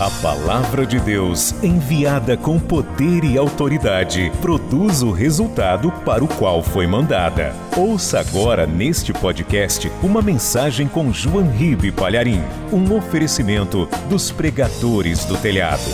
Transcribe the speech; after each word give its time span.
A 0.00 0.08
palavra 0.22 0.86
de 0.86 1.00
Deus, 1.00 1.50
enviada 1.60 2.36
com 2.36 2.56
poder 2.60 3.24
e 3.24 3.36
autoridade, 3.36 4.30
produz 4.40 5.02
o 5.02 5.10
resultado 5.10 5.90
para 6.04 6.22
o 6.22 6.28
qual 6.38 6.62
foi 6.62 6.86
mandada. 6.86 7.52
Ouça 7.76 8.20
agora 8.20 8.64
neste 8.64 9.12
podcast 9.12 9.88
uma 10.00 10.22
mensagem 10.22 10.86
com 10.86 11.12
João 11.12 11.50
Ribe 11.50 11.90
Palharim, 11.90 12.38
um 12.72 12.96
oferecimento 12.96 13.86
dos 14.08 14.30
pregadores 14.30 15.24
do 15.24 15.36
telhado. 15.42 15.90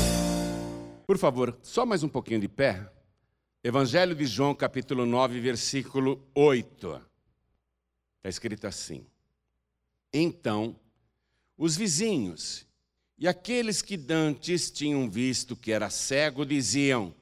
Por 1.07 1.17
favor, 1.17 1.57
só 1.63 1.87
mais 1.87 2.03
um 2.03 2.09
pouquinho 2.09 2.41
de 2.41 2.49
pé. 2.49 2.87
Evangelho 3.65 4.15
de 4.15 4.27
João, 4.27 4.55
capítulo 4.55 5.07
9, 5.07 5.41
versículo 5.41 6.23
8. 6.35 7.01
Está 8.19 8.29
escrito 8.29 8.67
assim: 8.67 9.07
Então, 10.13 10.77
os 11.57 11.75
vizinhos 11.75 12.64
e 13.17 13.29
aqueles 13.29 13.81
que 13.81 13.97
dantes 13.97 14.71
tinham 14.71 15.09
visto 15.09 15.57
que 15.57 15.71
era 15.71 15.89
cego 15.89 16.45
diziam: 16.45 17.15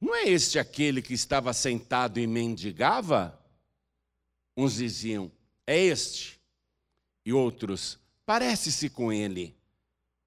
Não 0.00 0.14
é 0.14 0.24
este 0.28 0.58
aquele 0.58 1.02
que 1.02 1.12
estava 1.12 1.52
sentado 1.52 2.18
e 2.18 2.26
mendigava? 2.26 3.38
Uns 4.56 4.74
diziam: 4.74 5.30
É 5.66 5.78
este. 5.78 6.40
E 7.24 7.32
outros: 7.32 7.98
Parece-se 8.24 8.88
com 8.88 9.12
ele. 9.12 9.54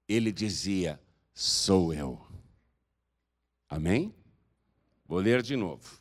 Ele 0.08 0.30
dizia: 0.30 1.00
Sou 1.34 1.92
eu. 1.92 2.20
Amém? 3.68 4.14
Vou 5.04 5.18
ler 5.18 5.42
de 5.42 5.56
novo. 5.56 6.00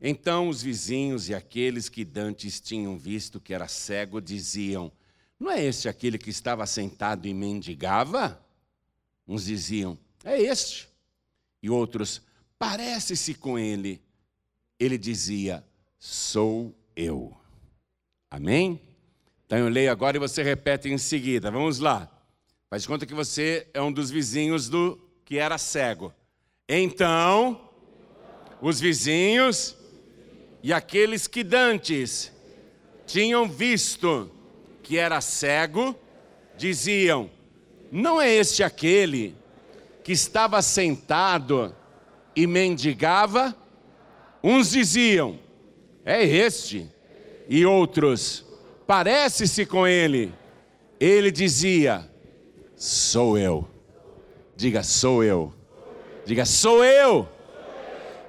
Então 0.00 0.48
os 0.48 0.60
vizinhos 0.60 1.28
e 1.28 1.34
aqueles 1.34 1.88
que 1.88 2.04
dantes 2.04 2.60
tinham 2.60 2.98
visto 2.98 3.40
que 3.40 3.54
era 3.54 3.68
cego 3.68 4.20
diziam: 4.20 4.90
não 5.42 5.50
é 5.50 5.60
este 5.60 5.88
aquele 5.88 6.18
que 6.18 6.30
estava 6.30 6.64
sentado 6.66 7.26
e 7.26 7.34
mendigava? 7.34 8.40
Uns 9.26 9.44
diziam: 9.44 9.98
É 10.24 10.40
este. 10.40 10.88
E 11.60 11.68
outros: 11.68 12.22
Parece-se 12.56 13.34
com 13.34 13.58
ele. 13.58 14.00
Ele 14.78 14.96
dizia: 14.96 15.64
Sou 15.98 16.72
eu. 16.94 17.36
Amém? 18.30 18.80
Então 19.44 19.58
eu 19.58 19.68
leio 19.68 19.90
agora 19.90 20.16
e 20.16 20.20
você 20.20 20.44
repete 20.44 20.88
em 20.88 20.96
seguida. 20.96 21.50
Vamos 21.50 21.80
lá. 21.80 22.08
Faz 22.70 22.86
conta 22.86 23.04
que 23.04 23.12
você 23.12 23.66
é 23.74 23.82
um 23.82 23.92
dos 23.92 24.10
vizinhos 24.10 24.68
do 24.68 24.96
que 25.24 25.38
era 25.38 25.58
cego. 25.58 26.14
Então, 26.68 27.68
os 28.60 28.78
vizinhos 28.78 29.76
e 30.62 30.72
aqueles 30.72 31.26
que 31.26 31.42
dantes 31.42 32.32
tinham 33.04 33.48
visto 33.48 34.30
que 34.82 34.98
era 34.98 35.20
cego, 35.20 35.94
diziam: 36.56 37.30
Não 37.90 38.20
é 38.20 38.30
este 38.30 38.62
aquele 38.62 39.34
que 40.02 40.12
estava 40.12 40.60
sentado 40.60 41.74
e 42.34 42.46
mendigava? 42.46 43.56
Uns 44.42 44.70
diziam: 44.70 45.38
É 46.04 46.24
este. 46.24 46.90
E 47.48 47.64
outros: 47.64 48.44
Parece-se 48.86 49.64
com 49.64 49.86
ele. 49.86 50.32
Ele 50.98 51.30
dizia: 51.30 52.08
Sou 52.76 53.38
eu. 53.38 53.68
Diga, 54.56 54.82
sou 54.82 55.24
eu. 55.24 55.52
Diga, 56.24 56.44
sou 56.44 56.84
eu. 56.84 57.28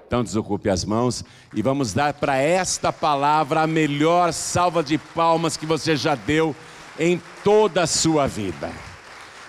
Então 0.08 0.24
desocupe 0.24 0.70
as 0.70 0.86
mãos 0.86 1.24
e 1.56 1.62
vamos 1.62 1.94
dar 1.94 2.14
para 2.14 2.38
esta 2.38 2.92
palavra 2.92 3.62
a 3.62 3.68
melhor 3.68 4.34
salva 4.34 4.84
de 4.84 4.98
palmas 4.98 5.56
que 5.56 5.66
você 5.66 5.96
já 5.96 6.16
deu 6.16 6.56
em 7.00 7.22
toda 7.44 7.84
a 7.84 7.88
sua 7.88 8.28
vida. 8.28 8.72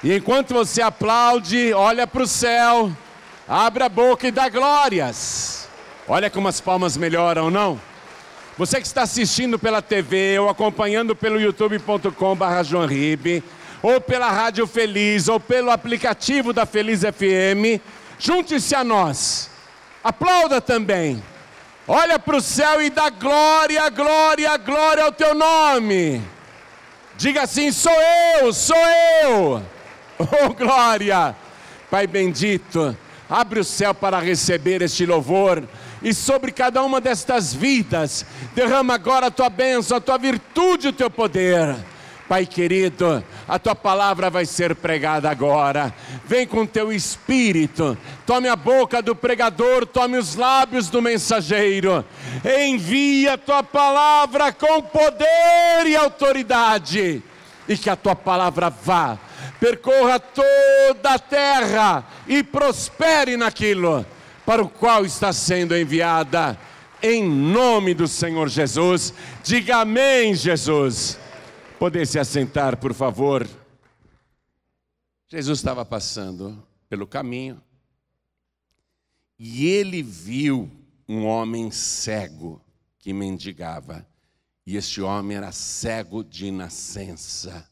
E 0.02 0.14
enquanto 0.14 0.52
você 0.52 0.82
aplaude, 0.82 1.72
olha 1.72 2.06
para 2.06 2.22
o 2.22 2.26
céu, 2.26 2.92
abre 3.48 3.84
a 3.84 3.88
boca 3.88 4.28
e 4.28 4.30
dá 4.30 4.48
glórias. 4.48 5.68
Olha 6.06 6.28
como 6.28 6.48
as 6.48 6.60
palmas 6.60 6.96
melhoram, 6.96 7.50
não? 7.50 7.80
Você 8.58 8.80
que 8.80 8.86
está 8.86 9.02
assistindo 9.02 9.58
pela 9.58 9.80
TV 9.80 10.38
ou 10.38 10.48
acompanhando 10.48 11.16
pelo 11.16 11.40
youtube.com/barra 11.40 12.62
ou 13.82 14.00
pela 14.00 14.30
Rádio 14.30 14.66
Feliz 14.66 15.28
ou 15.28 15.40
pelo 15.40 15.70
aplicativo 15.70 16.52
da 16.52 16.66
Feliz 16.66 17.00
FM, 17.00 17.80
junte-se 18.18 18.74
a 18.74 18.84
nós 18.84 19.50
Aplauda 20.04 20.60
também. 20.60 21.22
Olha 21.86 22.18
para 22.18 22.36
o 22.36 22.40
céu 22.40 22.80
e 22.80 22.88
dá 22.88 23.10
glória, 23.10 23.88
glória, 23.90 24.56
glória 24.56 25.04
ao 25.04 25.12
teu 25.12 25.34
nome. 25.34 26.22
Diga 27.16 27.42
assim: 27.42 27.70
sou 27.70 27.96
eu, 28.40 28.52
sou 28.52 28.76
eu. 29.22 29.62
Oh, 30.16 30.54
glória. 30.54 31.34
Pai 31.90 32.06
bendito, 32.06 32.96
abre 33.28 33.58
o 33.58 33.64
céu 33.64 33.92
para 33.92 34.20
receber 34.20 34.80
este 34.80 35.04
louvor 35.04 35.64
e 36.00 36.14
sobre 36.14 36.52
cada 36.52 36.82
uma 36.84 37.00
destas 37.00 37.52
vidas, 37.52 38.24
derrama 38.54 38.94
agora 38.94 39.26
a 39.26 39.30
tua 39.30 39.48
bênção, 39.48 39.96
a 39.96 40.00
tua 40.00 40.16
virtude, 40.16 40.88
o 40.88 40.92
teu 40.92 41.10
poder. 41.10 41.74
Pai 42.28 42.46
querido, 42.46 43.22
a 43.46 43.58
tua 43.58 43.74
palavra 43.74 44.30
vai 44.30 44.46
ser 44.46 44.74
pregada 44.74 45.30
agora. 45.30 45.92
Vem 46.24 46.46
com 46.46 46.64
teu 46.64 46.90
espírito, 46.90 47.98
tome 48.24 48.48
a 48.48 48.56
boca 48.56 49.02
do 49.02 49.14
pregador, 49.14 49.84
tome 49.84 50.16
os 50.16 50.34
lábios 50.34 50.88
do 50.88 51.02
mensageiro. 51.02 52.02
Envia 52.62 53.34
a 53.34 53.38
tua 53.38 53.62
palavra 53.62 54.52
com 54.52 54.80
poder 54.80 55.86
e 55.86 55.94
autoridade, 55.94 57.22
e 57.68 57.76
que 57.76 57.90
a 57.90 57.96
tua 57.96 58.16
palavra 58.16 58.70
vá, 58.70 59.18
percorra 59.60 60.18
toda 60.18 61.10
a 61.14 61.18
terra 61.18 62.04
e 62.26 62.42
prospere 62.42 63.36
naquilo 63.36 64.04
para 64.46 64.62
o 64.62 64.68
qual 64.68 65.04
está 65.04 65.30
sendo 65.30 65.76
enviada. 65.76 66.58
Em 67.02 67.22
nome 67.22 67.92
do 67.92 68.08
Senhor 68.08 68.48
Jesus, 68.48 69.12
diga 69.42 69.78
amém, 69.78 70.34
Jesus. 70.34 71.18
Poder 71.78 72.06
se 72.06 72.18
assentar, 72.18 72.78
por 72.78 72.94
favor. 72.94 73.48
Jesus 75.28 75.58
estava 75.58 75.84
passando 75.84 76.64
pelo 76.88 77.06
caminho 77.06 77.60
e 79.38 79.66
ele 79.66 80.02
viu 80.02 80.70
um 81.08 81.24
homem 81.26 81.70
cego 81.70 82.64
que 82.98 83.12
mendigava. 83.12 84.06
E 84.64 84.76
este 84.76 85.02
homem 85.02 85.36
era 85.36 85.50
cego 85.50 86.22
de 86.22 86.50
nascença. 86.50 87.68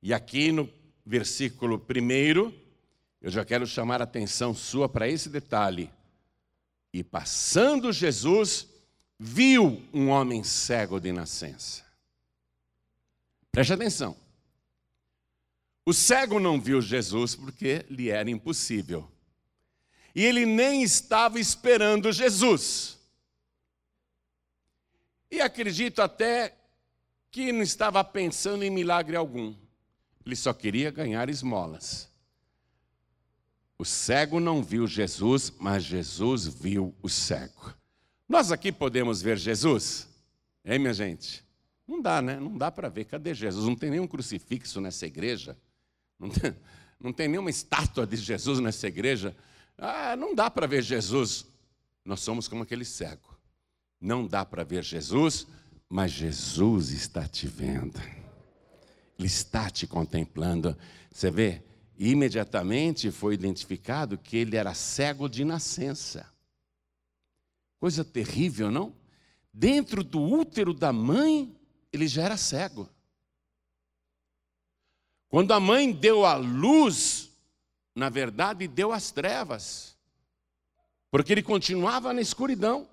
E 0.00 0.14
aqui 0.14 0.52
no 0.52 0.70
versículo 1.04 1.78
primeiro, 1.78 2.54
eu 3.20 3.30
já 3.30 3.44
quero 3.44 3.66
chamar 3.66 4.00
a 4.00 4.04
atenção 4.04 4.54
sua 4.54 4.88
para 4.88 5.08
esse 5.08 5.28
detalhe. 5.28 5.90
E 6.92 7.02
passando 7.02 7.92
Jesus, 7.92 8.68
viu 9.18 9.82
um 9.92 10.08
homem 10.08 10.44
cego 10.44 11.00
de 11.00 11.12
nascença. 11.12 11.87
Preste 13.52 13.72
atenção. 13.72 14.16
O 15.84 15.92
cego 15.94 16.38
não 16.38 16.60
viu 16.60 16.82
Jesus 16.82 17.34
porque 17.34 17.86
lhe 17.88 18.10
era 18.10 18.30
impossível. 18.30 19.10
E 20.14 20.22
ele 20.22 20.44
nem 20.44 20.82
estava 20.82 21.40
esperando 21.40 22.12
Jesus. 22.12 22.98
E 25.30 25.40
acredito 25.40 26.02
até 26.02 26.54
que 27.30 27.52
não 27.52 27.62
estava 27.62 28.02
pensando 28.02 28.64
em 28.64 28.70
milagre 28.70 29.16
algum. 29.16 29.54
Ele 30.26 30.36
só 30.36 30.52
queria 30.52 30.90
ganhar 30.90 31.30
esmolas. 31.30 32.08
O 33.78 33.84
cego 33.84 34.40
não 34.40 34.62
viu 34.62 34.86
Jesus, 34.86 35.50
mas 35.58 35.84
Jesus 35.84 36.46
viu 36.46 36.94
o 37.00 37.08
cego. 37.08 37.72
Nós 38.28 38.52
aqui 38.52 38.70
podemos 38.70 39.22
ver 39.22 39.38
Jesus? 39.38 40.06
Hein, 40.64 40.80
minha 40.80 40.92
gente? 40.92 41.47
Não 41.88 42.02
dá, 42.02 42.20
né? 42.20 42.38
Não 42.38 42.56
dá 42.56 42.70
para 42.70 42.88
ver. 42.88 43.06
Cadê 43.06 43.34
Jesus? 43.34 43.66
Não 43.66 43.74
tem 43.74 43.90
nenhum 43.90 44.06
crucifixo 44.06 44.80
nessa 44.80 45.06
igreja. 45.06 45.56
Não 46.18 46.28
tem, 46.28 46.54
não 47.00 47.12
tem 47.12 47.26
nenhuma 47.26 47.50
estátua 47.50 48.06
de 48.06 48.16
Jesus 48.16 48.60
nessa 48.60 48.86
igreja. 48.86 49.34
Ah, 49.78 50.14
não 50.14 50.34
dá 50.34 50.50
para 50.50 50.66
ver 50.66 50.82
Jesus. 50.82 51.46
Nós 52.04 52.20
somos 52.20 52.46
como 52.46 52.62
aquele 52.62 52.84
cego. 52.84 53.36
Não 54.00 54.26
dá 54.26 54.44
para 54.44 54.62
ver 54.62 54.84
Jesus, 54.84 55.46
mas 55.88 56.12
Jesus 56.12 56.90
está 56.90 57.26
te 57.26 57.46
vendo. 57.46 57.98
Ele 59.18 59.26
está 59.26 59.70
te 59.70 59.86
contemplando. 59.86 60.76
Você 61.10 61.30
vê? 61.30 61.62
imediatamente 61.98 63.10
foi 63.10 63.34
identificado 63.34 64.16
que 64.16 64.36
ele 64.36 64.56
era 64.56 64.72
cego 64.72 65.28
de 65.28 65.44
nascença. 65.44 66.26
Coisa 67.80 68.04
terrível, 68.04 68.70
não? 68.70 68.94
Dentro 69.52 70.04
do 70.04 70.22
útero 70.22 70.72
da 70.72 70.92
mãe, 70.92 71.56
ele 71.92 72.06
já 72.06 72.22
era 72.22 72.36
cego. 72.36 72.88
Quando 75.28 75.52
a 75.52 75.60
mãe 75.60 75.92
deu 75.92 76.24
a 76.24 76.36
luz, 76.36 77.30
na 77.94 78.08
verdade 78.08 78.66
deu 78.66 78.92
as 78.92 79.10
trevas, 79.10 79.96
porque 81.10 81.32
ele 81.32 81.42
continuava 81.42 82.12
na 82.12 82.20
escuridão. 82.20 82.88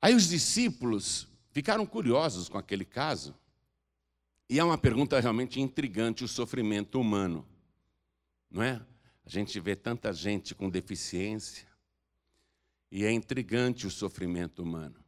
Aí 0.00 0.14
os 0.14 0.28
discípulos 0.28 1.26
ficaram 1.50 1.84
curiosos 1.86 2.48
com 2.48 2.58
aquele 2.58 2.84
caso, 2.84 3.34
e 4.48 4.58
é 4.58 4.64
uma 4.64 4.78
pergunta 4.78 5.18
realmente 5.18 5.60
intrigante: 5.60 6.24
o 6.24 6.28
sofrimento 6.28 7.00
humano. 7.00 7.46
não 8.50 8.62
é? 8.62 8.84
A 9.24 9.28
gente 9.28 9.58
vê 9.60 9.74
tanta 9.74 10.12
gente 10.12 10.54
com 10.54 10.68
deficiência 10.68 11.66
e 12.90 13.04
é 13.04 13.10
intrigante 13.10 13.86
o 13.86 13.90
sofrimento 13.90 14.62
humano. 14.62 15.01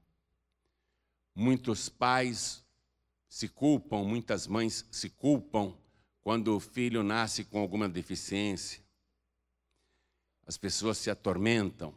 Muitos 1.34 1.88
pais 1.88 2.64
se 3.28 3.48
culpam, 3.48 4.04
muitas 4.04 4.46
mães 4.46 4.86
se 4.92 5.10
culpam 5.10 5.76
quando 6.22 6.56
o 6.56 6.60
filho 6.60 7.02
nasce 7.02 7.44
com 7.44 7.58
alguma 7.58 7.88
deficiência. 7.88 8.80
As 10.46 10.56
pessoas 10.56 10.98
se 10.98 11.10
atormentam, 11.10 11.94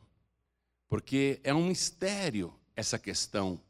porque 0.88 1.40
é 1.44 1.54
um 1.54 1.68
mistério 1.68 2.54
essa 2.76 2.98
questão, 2.98 3.62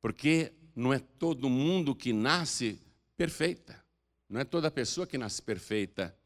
porque 0.00 0.52
não 0.74 0.92
é 0.92 0.98
todo 0.98 1.50
mundo 1.50 1.94
que 1.94 2.12
nasce 2.12 2.80
perfeita, 3.16 3.84
não 4.28 4.40
é 4.40 4.44
toda 4.44 4.70
pessoa 4.70 5.06
que 5.06 5.18
nasce 5.18 5.42
perfeita. 5.42 6.16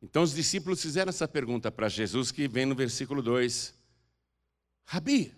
Então 0.00 0.22
os 0.22 0.34
discípulos 0.34 0.80
fizeram 0.80 1.10
essa 1.10 1.28
pergunta 1.28 1.70
para 1.70 1.88
Jesus, 1.88 2.32
que 2.32 2.48
vem 2.48 2.66
no 2.66 2.74
versículo 2.74 3.22
2: 3.22 3.74
Rabi, 4.84 5.34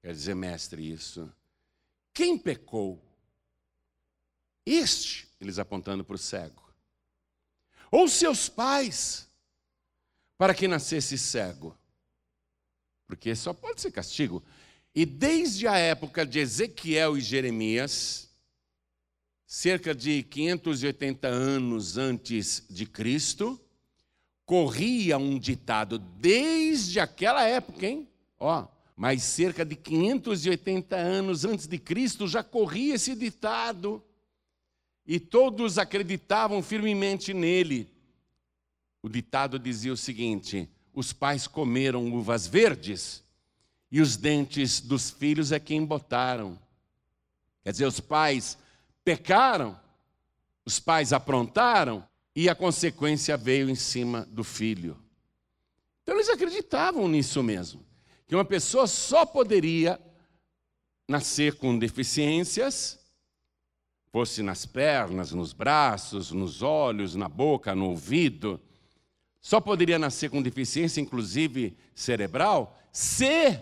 quer 0.00 0.12
dizer, 0.12 0.34
mestre, 0.34 0.90
isso, 0.90 1.30
quem 2.18 2.36
pecou? 2.36 3.00
Este, 4.66 5.28
eles 5.40 5.56
apontando 5.56 6.02
para 6.02 6.16
o 6.16 6.18
cego, 6.18 6.68
ou 7.92 8.08
seus 8.08 8.48
pais, 8.48 9.28
para 10.36 10.52
que 10.52 10.66
nascesse 10.66 11.16
cego? 11.16 11.78
Porque 13.06 13.36
só 13.36 13.52
pode 13.52 13.80
ser 13.80 13.92
castigo. 13.92 14.42
E 14.92 15.06
desde 15.06 15.68
a 15.68 15.78
época 15.78 16.26
de 16.26 16.40
Ezequiel 16.40 17.16
e 17.16 17.20
Jeremias, 17.20 18.28
cerca 19.46 19.94
de 19.94 20.24
580 20.24 21.28
anos 21.28 21.96
antes 21.96 22.66
de 22.68 22.84
Cristo, 22.84 23.60
corria 24.44 25.18
um 25.18 25.38
ditado 25.38 26.00
desde 26.00 26.98
aquela 26.98 27.44
época, 27.44 27.86
hein? 27.86 28.08
Ó, 28.40 28.66
mas 28.98 29.22
cerca 29.22 29.64
de 29.64 29.76
580 29.76 30.96
anos 30.96 31.44
antes 31.44 31.68
de 31.68 31.78
Cristo 31.78 32.26
já 32.26 32.42
corria 32.42 32.96
esse 32.96 33.14
ditado. 33.14 34.02
E 35.06 35.20
todos 35.20 35.78
acreditavam 35.78 36.60
firmemente 36.60 37.32
nele. 37.32 37.88
O 39.00 39.08
ditado 39.08 39.56
dizia 39.56 39.92
o 39.92 39.96
seguinte: 39.96 40.68
os 40.92 41.12
pais 41.12 41.46
comeram 41.46 42.12
uvas 42.12 42.48
verdes 42.48 43.22
e 43.88 44.00
os 44.00 44.16
dentes 44.16 44.80
dos 44.80 45.10
filhos 45.10 45.52
é 45.52 45.60
quem 45.60 45.84
botaram. 45.84 46.58
Quer 47.62 47.70
dizer, 47.70 47.86
os 47.86 48.00
pais 48.00 48.58
pecaram, 49.04 49.78
os 50.66 50.80
pais 50.80 51.12
aprontaram 51.12 52.04
e 52.34 52.48
a 52.48 52.54
consequência 52.54 53.36
veio 53.36 53.70
em 53.70 53.76
cima 53.76 54.26
do 54.28 54.42
filho. 54.42 54.98
Então 56.02 56.16
eles 56.16 56.28
acreditavam 56.28 57.06
nisso 57.06 57.44
mesmo, 57.44 57.86
que 58.28 58.34
uma 58.34 58.44
pessoa 58.44 58.86
só 58.86 59.24
poderia 59.24 59.98
nascer 61.08 61.54
com 61.56 61.78
deficiências, 61.78 63.00
fosse 64.12 64.42
nas 64.42 64.66
pernas, 64.66 65.32
nos 65.32 65.54
braços, 65.54 66.30
nos 66.30 66.60
olhos, 66.60 67.14
na 67.14 67.26
boca, 67.26 67.74
no 67.74 67.88
ouvido, 67.88 68.60
só 69.40 69.62
poderia 69.62 69.98
nascer 69.98 70.28
com 70.28 70.42
deficiência, 70.42 71.00
inclusive 71.00 71.74
cerebral, 71.94 72.78
se 72.92 73.58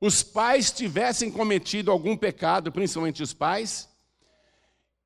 os 0.00 0.22
pais 0.22 0.72
tivessem 0.72 1.30
cometido 1.30 1.90
algum 1.90 2.16
pecado, 2.16 2.72
principalmente 2.72 3.22
os 3.22 3.34
pais, 3.34 3.86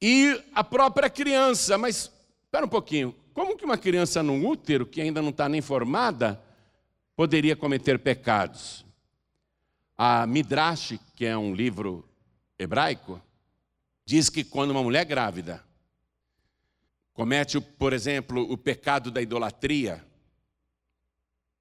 e 0.01 0.41
a 0.55 0.63
própria 0.63 1.11
criança. 1.11 1.77
Mas, 1.77 2.13
espera 2.45 2.65
um 2.65 2.69
pouquinho, 2.69 3.13
como 3.35 3.57
que 3.57 3.65
uma 3.65 3.79
criança 3.79 4.23
no 4.23 4.47
útero, 4.47 4.87
que 4.87 5.01
ainda 5.01 5.21
não 5.21 5.31
está 5.31 5.49
nem 5.49 5.61
formada, 5.61 6.41
poderia 7.17 7.57
cometer 7.57 7.99
pecados? 7.99 8.85
A 9.97 10.27
Midrash, 10.27 10.99
que 11.15 11.25
é 11.25 11.37
um 11.37 11.55
livro 11.55 12.09
hebraico, 12.59 13.21
diz 14.05 14.29
que 14.29 14.45
quando 14.45 14.71
uma 14.71 14.83
mulher 14.83 15.05
grávida 15.05 15.63
comete, 17.13 17.61
por 17.61 17.93
exemplo, 17.93 18.51
o 18.51 18.57
pecado 18.57 19.11
da 19.11 19.21
idolatria, 19.21 20.05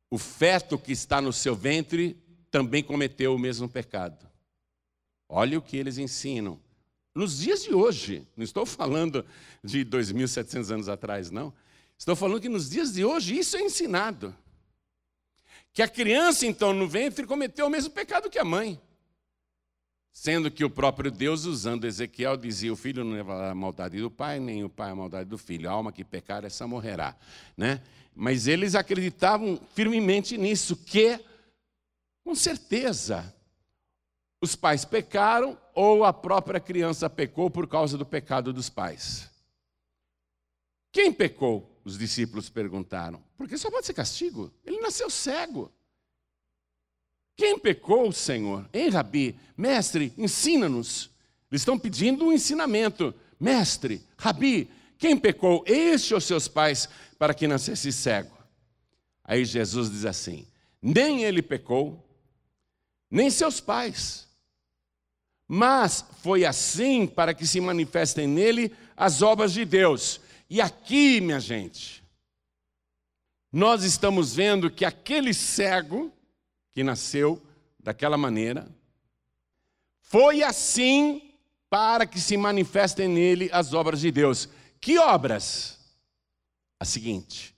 o 0.09 0.17
feto 0.17 0.77
que 0.77 0.91
está 0.91 1.21
no 1.21 1.31
seu 1.31 1.55
ventre 1.55 2.17
também 2.49 2.83
cometeu 2.83 3.33
o 3.33 3.39
mesmo 3.39 3.69
pecado. 3.69 4.29
Olha 5.27 5.57
o 5.57 5.61
que 5.61 5.77
eles 5.77 5.97
ensinam. 5.97 6.59
Nos 7.15 7.39
dias 7.39 7.63
de 7.63 7.73
hoje, 7.73 8.27
não 8.35 8.43
estou 8.43 8.65
falando 8.65 9.25
de 9.63 9.85
2.700 9.85 10.71
anos 10.71 10.89
atrás, 10.89 11.31
não. 11.31 11.53
Estou 11.97 12.15
falando 12.15 12.41
que 12.41 12.49
nos 12.49 12.69
dias 12.69 12.93
de 12.93 13.05
hoje 13.05 13.37
isso 13.37 13.55
é 13.55 13.61
ensinado. 13.61 14.35
Que 15.73 15.81
a 15.81 15.87
criança, 15.87 16.45
então, 16.45 16.73
no 16.73 16.87
ventre, 16.87 17.25
cometeu 17.25 17.67
o 17.67 17.69
mesmo 17.69 17.91
pecado 17.91 18.29
que 18.29 18.39
a 18.39 18.43
mãe. 18.43 18.79
Sendo 20.11 20.51
que 20.51 20.65
o 20.65 20.69
próprio 20.69 21.09
Deus, 21.09 21.45
usando 21.45 21.85
Ezequiel, 21.85 22.35
dizia: 22.35 22.73
O 22.73 22.75
filho 22.75 23.03
não 23.03 23.13
leva 23.13 23.51
a 23.51 23.55
maldade 23.55 23.99
do 24.01 24.11
pai, 24.11 24.39
nem 24.39 24.63
o 24.63 24.69
pai 24.69 24.91
a 24.91 24.95
maldade 24.95 25.29
do 25.29 25.37
filho. 25.37 25.69
A 25.69 25.73
alma 25.73 25.91
que 25.91 26.03
pecar, 26.03 26.43
essa 26.43 26.67
morrerá. 26.67 27.15
Né? 27.55 27.81
Mas 28.13 28.45
eles 28.47 28.75
acreditavam 28.75 29.57
firmemente 29.73 30.37
nisso, 30.37 30.75
que, 30.75 31.17
com 32.25 32.35
certeza, 32.35 33.33
os 34.41 34.53
pais 34.53 34.83
pecaram 34.83 35.57
ou 35.73 36.03
a 36.03 36.11
própria 36.11 36.59
criança 36.59 37.09
pecou 37.09 37.49
por 37.49 37.65
causa 37.67 37.97
do 37.97 38.05
pecado 38.05 38.51
dos 38.51 38.69
pais. 38.69 39.29
Quem 40.91 41.13
pecou? 41.13 41.70
Os 41.83 41.97
discípulos 41.97 42.49
perguntaram. 42.49 43.23
Porque 43.37 43.57
só 43.57 43.69
pode 43.71 43.85
ser 43.85 43.93
castigo. 43.93 44.51
Ele 44.65 44.79
nasceu 44.79 45.09
cego. 45.09 45.71
Quem 47.35 47.57
pecou, 47.57 48.11
Senhor? 48.11 48.69
Hein, 48.73 48.89
Rabi? 48.89 49.39
Mestre, 49.57 50.13
ensina-nos. 50.17 51.09
Eles 51.51 51.61
estão 51.61 51.77
pedindo 51.77 52.25
um 52.25 52.31
ensinamento. 52.31 53.13
Mestre, 53.39 54.01
Rabi, 54.17 54.69
quem 54.97 55.17
pecou? 55.17 55.63
Este 55.65 56.13
ou 56.13 56.21
seus 56.21 56.47
pais 56.47 56.87
para 57.17 57.33
que 57.33 57.47
nascesse 57.47 57.91
cego? 57.91 58.37
Aí 59.23 59.43
Jesus 59.43 59.89
diz 59.89 60.05
assim: 60.05 60.45
nem 60.81 61.23
ele 61.23 61.41
pecou, 61.41 62.07
nem 63.09 63.29
seus 63.29 63.59
pais 63.59 64.29
mas 65.53 66.05
foi 66.23 66.45
assim 66.45 67.05
para 67.05 67.33
que 67.33 67.45
se 67.45 67.59
manifestem 67.59 68.25
nele 68.25 68.71
as 68.95 69.21
obras 69.21 69.51
de 69.51 69.65
Deus. 69.65 70.20
E 70.53 70.59
aqui, 70.59 71.21
minha 71.21 71.39
gente, 71.39 72.03
nós 73.49 73.85
estamos 73.85 74.35
vendo 74.35 74.69
que 74.69 74.83
aquele 74.83 75.33
cego 75.33 76.11
que 76.73 76.83
nasceu 76.83 77.41
daquela 77.79 78.17
maneira, 78.17 78.69
foi 80.01 80.43
assim 80.43 81.33
para 81.69 82.05
que 82.05 82.19
se 82.19 82.35
manifestem 82.35 83.07
nele 83.07 83.49
as 83.53 83.73
obras 83.73 84.01
de 84.01 84.11
Deus. 84.11 84.49
Que 84.81 84.97
obras? 84.97 85.79
A 86.77 86.83
seguinte: 86.83 87.55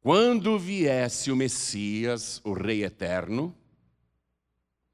quando 0.00 0.56
viesse 0.60 1.32
o 1.32 1.36
Messias, 1.36 2.40
o 2.44 2.52
Rei 2.52 2.84
eterno, 2.84 3.52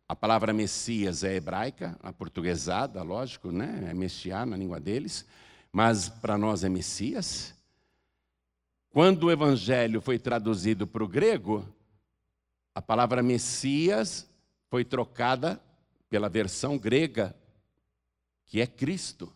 a 0.09 0.17
palavra 0.17 0.55
Messias 0.55 1.23
é 1.23 1.35
hebraica, 1.35 1.99
a 2.03 2.15
portuguesada, 2.15 3.03
lógico, 3.03 3.53
né? 3.53 3.89
É 3.91 3.93
Messiá 3.93 4.47
na 4.47 4.57
língua 4.57 4.81
deles, 4.81 5.27
mas 5.73 6.09
para 6.09 6.39
nós 6.39 6.65
é 6.65 6.69
Messias. 6.69 7.55
Quando 8.91 9.25
o 9.25 9.31
evangelho 9.31 10.01
foi 10.01 10.19
traduzido 10.19 10.87
para 10.87 11.05
o 11.05 11.09
grego, 11.09 11.67
a 12.75 12.83
palavra 12.83 13.23
Messias 13.23 14.29
foi 14.69 14.85
trocada 14.85 15.61
pela 16.09 16.29
versão 16.29 16.79
grega, 16.79 17.35
que 18.47 18.61
é 18.61 18.67
Cristo. 18.67 19.33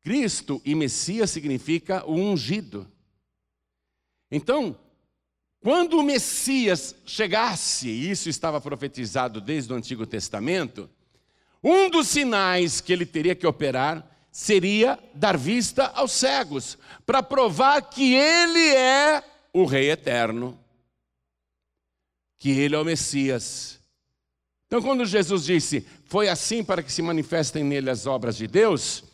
Cristo 0.00 0.60
e 0.64 0.74
Messias 0.74 1.30
significa 1.30 2.04
o 2.04 2.14
ungido. 2.14 2.90
Então, 4.30 4.76
quando 5.60 5.98
o 5.98 6.02
Messias 6.02 6.96
chegasse, 7.06 7.88
e 7.88 8.10
isso 8.10 8.28
estava 8.28 8.60
profetizado 8.60 9.40
desde 9.40 9.72
o 9.72 9.76
Antigo 9.76 10.04
Testamento, 10.04 10.90
um 11.62 11.88
dos 11.88 12.08
sinais 12.08 12.80
que 12.80 12.92
ele 12.92 13.06
teria 13.06 13.36
que 13.36 13.46
operar 13.46 14.11
seria 14.32 14.98
dar 15.14 15.36
vista 15.36 15.84
aos 15.88 16.10
cegos, 16.10 16.78
para 17.04 17.22
provar 17.22 17.82
que 17.82 18.14
ele 18.14 18.74
é 18.74 19.22
o 19.52 19.66
Rei 19.66 19.90
eterno, 19.90 20.58
que 22.38 22.50
ele 22.50 22.74
é 22.74 22.78
o 22.78 22.84
Messias. 22.84 23.78
Então, 24.66 24.80
quando 24.80 25.04
Jesus 25.04 25.44
disse, 25.44 25.86
foi 26.06 26.30
assim 26.30 26.64
para 26.64 26.82
que 26.82 26.90
se 26.90 27.02
manifestem 27.02 27.62
nele 27.62 27.90
as 27.90 28.06
obras 28.06 28.34
de 28.34 28.46
Deus, 28.46 29.04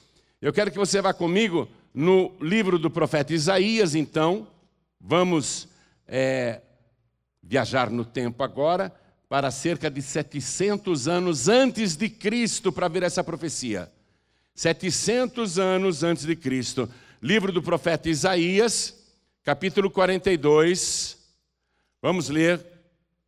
eu 0.40 0.52
quero 0.52 0.70
que 0.70 0.78
você 0.78 1.02
vá 1.02 1.12
comigo 1.12 1.68
no 1.92 2.32
livro 2.40 2.78
do 2.78 2.88
profeta 2.88 3.34
Isaías, 3.34 3.96
então, 3.96 4.46
vamos 5.00 5.66
é, 6.06 6.62
viajar 7.42 7.90
no 7.90 8.04
tempo 8.04 8.44
agora 8.44 8.94
para 9.28 9.50
cerca 9.50 9.90
de 9.90 10.00
700 10.00 11.08
anos 11.08 11.48
antes 11.48 11.96
de 11.96 12.08
Cristo 12.08 12.70
para 12.70 12.87
ver 12.87 13.02
essa 13.02 13.25
profecia. 13.25 13.90
700 14.59 15.57
anos 15.57 16.03
antes 16.03 16.27
de 16.27 16.35
Cristo. 16.35 16.93
Livro 17.23 17.53
do 17.53 17.62
profeta 17.62 18.09
Isaías, 18.09 18.93
capítulo 19.45 19.88
42, 19.88 21.17
vamos 22.03 22.29
ler 22.29 22.67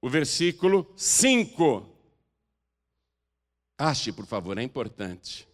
o 0.03 0.11
versículo 0.11 0.93
5. 0.97 1.89
Ache, 3.79 4.11
por 4.11 4.27
favor, 4.27 4.59
é 4.59 4.63
importante. 4.65 5.47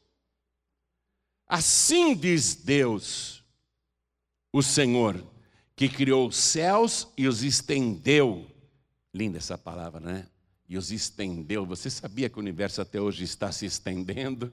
Assim 1.47 2.17
diz 2.17 2.55
Deus, 2.55 3.45
o 4.51 4.63
Senhor, 4.63 5.23
que 5.77 5.91
criou 5.91 6.29
os 6.29 6.37
céus 6.37 7.07
e 7.19 7.29
os 7.29 7.43
estendeu. 7.43 8.51
Linda 9.13 9.37
essa 9.37 9.59
palavra, 9.59 10.01
né? 10.01 10.27
E 10.67 10.79
os 10.79 10.91
estendeu. 10.91 11.67
Você 11.67 11.91
sabia 11.91 12.31
que 12.31 12.39
o 12.39 12.41
universo 12.41 12.81
até 12.81 12.99
hoje 12.99 13.25
está 13.25 13.53
se 13.53 13.67
estendendo? 13.67 14.51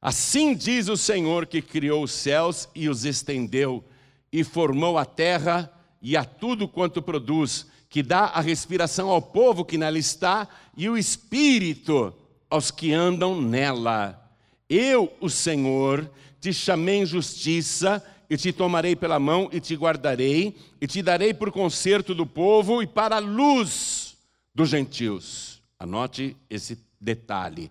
Assim 0.00 0.54
diz 0.54 0.88
o 0.88 0.96
Senhor 0.96 1.46
que 1.46 1.60
criou 1.60 2.02
os 2.04 2.12
céus 2.12 2.68
e 2.74 2.88
os 2.88 3.04
estendeu, 3.04 3.84
e 4.32 4.42
formou 4.42 4.96
a 4.96 5.04
terra 5.04 5.70
e 6.00 6.16
a 6.16 6.24
tudo 6.24 6.66
quanto 6.66 7.02
produz, 7.02 7.66
que 7.88 8.02
dá 8.02 8.26
a 8.26 8.40
respiração 8.40 9.10
ao 9.10 9.20
povo 9.20 9.64
que 9.64 9.76
nela 9.76 9.98
está 9.98 10.48
e 10.76 10.88
o 10.88 10.96
espírito 10.96 12.14
aos 12.48 12.70
que 12.70 12.92
andam 12.92 13.40
nela. 13.40 14.30
Eu, 14.68 15.12
o 15.20 15.28
Senhor, 15.28 16.08
te 16.40 16.52
chamei 16.52 17.00
em 17.00 17.06
justiça 17.06 18.02
e 18.30 18.36
te 18.36 18.52
tomarei 18.52 18.94
pela 18.94 19.18
mão 19.18 19.50
e 19.52 19.60
te 19.60 19.74
guardarei 19.74 20.56
e 20.80 20.86
te 20.86 21.02
darei 21.02 21.34
por 21.34 21.50
conserto 21.50 22.14
do 22.14 22.24
povo 22.24 22.80
e 22.80 22.86
para 22.86 23.16
a 23.16 23.18
luz 23.18 24.16
dos 24.54 24.68
gentios. 24.68 25.60
Anote 25.78 26.36
esse 26.48 26.78
detalhe. 27.00 27.70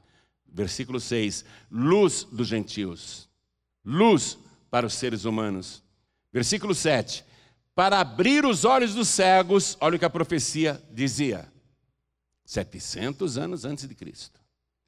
Versículo 0.54 1.00
6: 1.00 1.46
luz 1.72 2.28
dos 2.32 2.48
gentios, 2.48 3.30
luz 3.84 4.38
para 4.70 4.86
os 4.86 4.94
seres 4.94 5.26
humanos. 5.26 5.84
Versículo 6.32 6.76
7: 6.76 7.24
para 7.80 8.02
abrir 8.02 8.46
os 8.46 8.66
olhos 8.66 8.94
dos 8.94 9.08
cegos, 9.08 9.78
olha 9.80 9.96
o 9.96 10.00
que 10.00 10.04
a 10.04 10.10
profecia 10.10 10.84
dizia. 10.92 11.50
700 12.44 13.38
anos 13.38 13.64
antes 13.64 13.88
de 13.88 13.96
Cristo, 13.96 14.38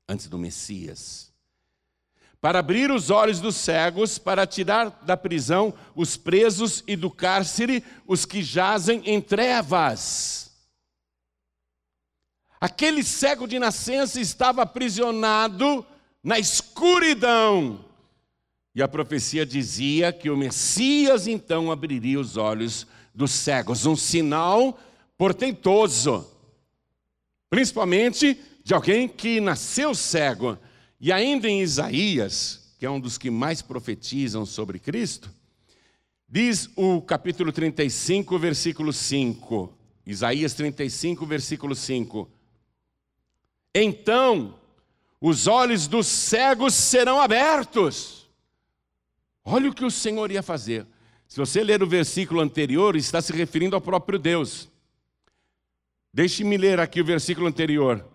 antes 0.10 0.28
do 0.28 0.38
Messias. 0.38 1.32
Para 2.42 2.60
abrir 2.60 2.92
os 2.92 3.10
olhos 3.10 3.40
dos 3.40 3.56
cegos, 3.56 4.18
para 4.18 4.46
tirar 4.46 4.90
da 5.06 5.16
prisão 5.16 5.74
os 5.96 6.18
presos 6.18 6.84
e 6.86 6.98
do 6.98 7.10
cárcere 7.10 7.82
os 8.06 8.26
que 8.26 8.44
jazem 8.44 9.02
em 9.06 9.22
trevas. 9.22 10.51
Aquele 12.62 13.04
cego 13.04 13.48
de 13.48 13.58
nascença 13.58 14.22
estava 14.22 14.62
aprisionado 14.62 15.84
na 16.24 16.38
escuridão 16.38 17.84
e 18.74 18.82
a 18.82 18.88
profecia 18.88 19.46
dizia 19.46 20.14
que 20.14 20.30
o 20.30 20.38
Messias 20.38 21.28
então 21.28 21.72
abriria 21.72 22.20
os 22.20 22.38
olhos 22.38 22.88
dos 23.14 23.32
cegos, 23.32 23.86
um 23.86 23.98
sinal 23.98 24.80
portentoso, 25.18 26.26
principalmente 27.50 28.40
de 28.64 28.74
alguém 28.74 29.10
que 29.10 29.42
nasceu 29.42 29.94
cego. 29.94 30.58
E 31.02 31.12
ainda 31.12 31.50
em 31.50 31.62
Isaías, 31.62 32.74
que 32.80 32.86
é 32.86 32.90
um 32.90 33.00
dos 33.00 33.18
que 33.18 33.30
mais 33.30 33.62
profetizam 33.62 34.46
sobre 34.46 34.80
Cristo, 34.80 35.30
diz 36.30 36.70
o 36.78 37.02
capítulo 37.02 37.52
35, 37.52 38.40
versículo 38.40 38.94
5. 38.94 39.78
Isaías 40.06 40.54
35, 40.54 41.26
versículo 41.26 41.76
5. 41.76 42.30
Então 43.74 44.56
os 45.20 45.48
olhos 45.48 45.88
dos 45.88 46.08
cegos 46.08 46.74
serão 46.74 47.22
abertos 47.22 48.22
Olha 49.44 49.70
o 49.70 49.74
que 49.74 49.86
o 49.86 49.92
Senhor 49.92 50.32
ia 50.32 50.44
fazer. 50.44 50.86
Se 51.28 51.38
você 51.38 51.64
ler 51.64 51.82
o 51.82 51.88
versículo 51.88 52.42
anterior, 52.42 52.96
está 52.96 53.22
se 53.22 53.34
referindo 53.34 53.76
ao 53.76 53.82
próprio 53.82 54.20
Deus. 54.20 54.70
Deixe-me 56.14 56.58
ler 56.58 56.80
aqui 56.80 57.02
o 57.02 57.06
versículo 57.06 57.48
anterior. 57.48 58.06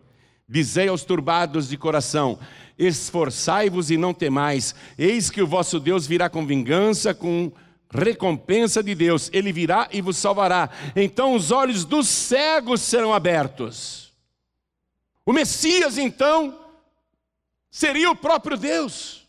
Dizei 0.48 0.88
aos 0.88 1.02
turbados 1.02 1.68
de 1.68 1.76
coração: 1.76 2.38
Esforçai-vos 2.78 3.90
e 3.90 3.96
não 3.96 4.14
temais, 4.14 4.74
eis 4.96 5.30
que 5.30 5.42
o 5.42 5.46
vosso 5.46 5.80
Deus 5.80 6.06
virá 6.06 6.28
com 6.28 6.46
vingança, 6.46 7.12
com 7.12 7.50
recompensa 7.90 8.82
de 8.82 8.94
Deus, 8.94 9.30
ele 9.32 9.52
virá 9.52 9.88
e 9.92 10.00
vos 10.00 10.16
salvará. 10.16 10.70
Então 10.94 11.34
os 11.34 11.50
olhos 11.50 11.84
dos 11.84 12.06
cegos 12.06 12.82
serão 12.82 13.12
abertos. 13.12 14.05
O 15.26 15.32
Messias, 15.32 15.98
então, 15.98 16.56
seria 17.68 18.08
o 18.10 18.16
próprio 18.16 18.56
Deus 18.56 19.26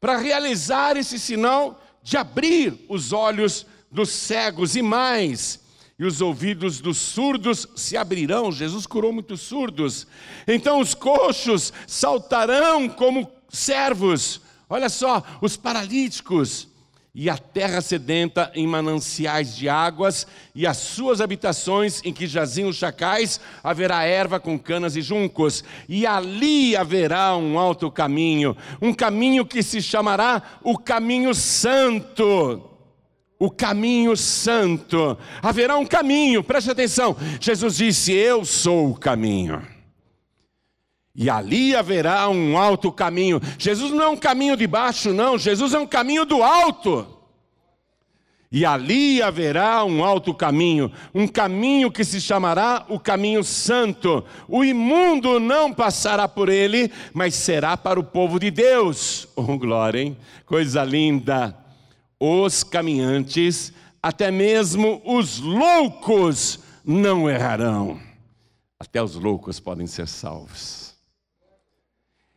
para 0.00 0.16
realizar 0.16 0.96
esse 0.96 1.18
sinal 1.18 1.80
de 2.02 2.16
abrir 2.16 2.84
os 2.88 3.12
olhos 3.12 3.66
dos 3.90 4.10
cegos 4.10 4.74
e 4.74 4.82
mais, 4.82 5.60
e 5.98 6.04
os 6.04 6.20
ouvidos 6.20 6.80
dos 6.80 6.98
surdos 6.98 7.68
se 7.76 7.96
abrirão. 7.96 8.50
Jesus 8.50 8.86
curou 8.86 9.12
muitos 9.12 9.42
surdos. 9.42 10.06
Então 10.48 10.80
os 10.80 10.94
coxos 10.94 11.72
saltarão 11.86 12.88
como 12.88 13.30
servos. 13.48 14.40
Olha 14.68 14.88
só, 14.88 15.22
os 15.40 15.56
paralíticos 15.56 16.68
e 17.14 17.30
a 17.30 17.38
terra 17.38 17.80
sedenta 17.80 18.50
em 18.56 18.66
mananciais 18.66 19.54
de 19.54 19.68
águas, 19.68 20.26
e 20.52 20.66
as 20.66 20.78
suas 20.78 21.20
habitações 21.20 22.02
em 22.04 22.12
que 22.12 22.26
jaziam 22.26 22.68
os 22.68 22.76
chacais, 22.76 23.40
haverá 23.62 24.02
erva 24.02 24.40
com 24.40 24.58
canas 24.58 24.96
e 24.96 25.02
juncos, 25.02 25.62
e 25.88 26.04
ali 26.04 26.76
haverá 26.76 27.36
um 27.36 27.56
alto 27.56 27.88
caminho, 27.88 28.56
um 28.82 28.92
caminho 28.92 29.46
que 29.46 29.62
se 29.62 29.80
chamará 29.80 30.42
o 30.62 30.76
caminho 30.76 31.32
santo. 31.34 32.70
O 33.38 33.50
caminho 33.50 34.16
santo. 34.16 35.18
Haverá 35.42 35.76
um 35.76 35.84
caminho, 35.84 36.42
preste 36.42 36.70
atenção. 36.70 37.16
Jesus 37.40 37.76
disse: 37.76 38.12
Eu 38.12 38.44
sou 38.44 38.90
o 38.90 38.94
caminho. 38.94 39.73
E 41.14 41.30
ali 41.30 41.76
haverá 41.76 42.28
um 42.28 42.58
alto 42.58 42.90
caminho. 42.90 43.40
Jesus 43.56 43.92
não 43.92 44.02
é 44.02 44.08
um 44.08 44.16
caminho 44.16 44.56
de 44.56 44.66
baixo, 44.66 45.12
não. 45.12 45.38
Jesus 45.38 45.72
é 45.72 45.78
um 45.78 45.86
caminho 45.86 46.24
do 46.24 46.42
alto. 46.42 47.14
E 48.54 48.64
ali 48.64 49.20
haverá 49.20 49.84
um 49.84 50.04
alto 50.04 50.32
caminho, 50.32 50.92
um 51.12 51.26
caminho 51.26 51.90
que 51.90 52.04
se 52.04 52.20
chamará 52.20 52.86
o 52.88 53.00
caminho 53.00 53.42
santo. 53.42 54.24
O 54.46 54.64
imundo 54.64 55.40
não 55.40 55.72
passará 55.72 56.28
por 56.28 56.48
ele, 56.48 56.88
mas 57.12 57.34
será 57.34 57.76
para 57.76 57.98
o 57.98 58.04
povo 58.04 58.38
de 58.38 58.52
Deus. 58.52 59.26
Oh, 59.36 59.58
glória, 59.58 60.00
hein? 60.00 60.16
Coisa 60.46 60.84
linda. 60.84 61.56
Os 62.20 62.62
caminhantes, 62.62 63.72
até 64.00 64.30
mesmo 64.30 65.02
os 65.04 65.40
loucos, 65.40 66.60
não 66.84 67.28
errarão. 67.28 67.98
Até 68.78 69.02
os 69.02 69.16
loucos 69.16 69.58
podem 69.58 69.88
ser 69.88 70.06
salvos. 70.06 70.83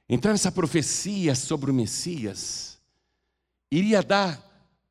Então, 0.10 0.32
essa 0.32 0.52
profecia 0.52 1.36
sobre 1.36 1.70
o 1.70 1.74
Messias 1.74 2.78
iria 3.70 4.02
dar 4.02 4.42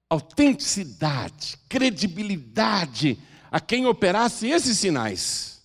autenticidade, 0.08 1.58
credibilidade 1.68 3.18
a 3.50 3.58
quem 3.58 3.87
operasse 3.87 4.49
esses 4.49 4.78
sinais. 4.78 5.62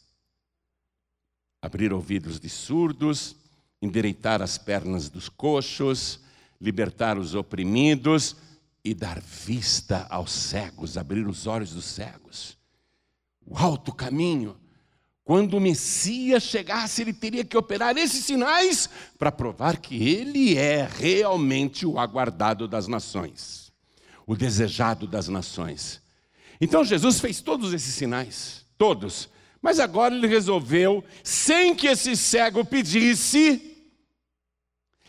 Abrir 1.61 1.91
ouvidos 1.93 2.39
de 2.39 2.49
surdos, 2.49 3.35
endireitar 3.81 4.41
as 4.41 4.57
pernas 4.57 5.09
dos 5.09 5.27
coxos, 5.27 6.19
libertar 6.59 7.17
os 7.17 7.35
oprimidos 7.35 8.35
e 8.83 8.93
dar 8.93 9.19
vista 9.19 10.07
aos 10.09 10.31
cegos, 10.31 10.97
abrir 10.97 11.27
os 11.27 11.45
olhos 11.45 11.73
dos 11.73 11.85
cegos. 11.85 12.57
O 13.45 13.57
alto 13.57 13.93
caminho 13.93 14.55
quando 15.31 15.53
o 15.53 15.61
Messias 15.61 16.43
chegasse, 16.43 17.01
ele 17.01 17.13
teria 17.13 17.45
que 17.45 17.55
operar 17.55 17.95
esses 17.95 18.25
sinais 18.25 18.89
para 19.17 19.31
provar 19.31 19.77
que 19.77 19.95
ele 19.95 20.57
é 20.57 20.85
realmente 20.85 21.85
o 21.85 21.97
aguardado 21.97 22.67
das 22.67 22.85
nações, 22.85 23.71
o 24.27 24.35
desejado 24.35 25.07
das 25.07 25.29
nações. 25.29 26.01
Então 26.59 26.83
Jesus 26.83 27.21
fez 27.21 27.39
todos 27.39 27.73
esses 27.73 27.95
sinais, 27.95 28.65
todos, 28.77 29.29
mas 29.61 29.79
agora 29.79 30.13
ele 30.13 30.27
resolveu, 30.27 31.01
sem 31.23 31.73
que 31.73 31.87
esse 31.87 32.17
cego 32.17 32.65
pedisse, 32.65 33.79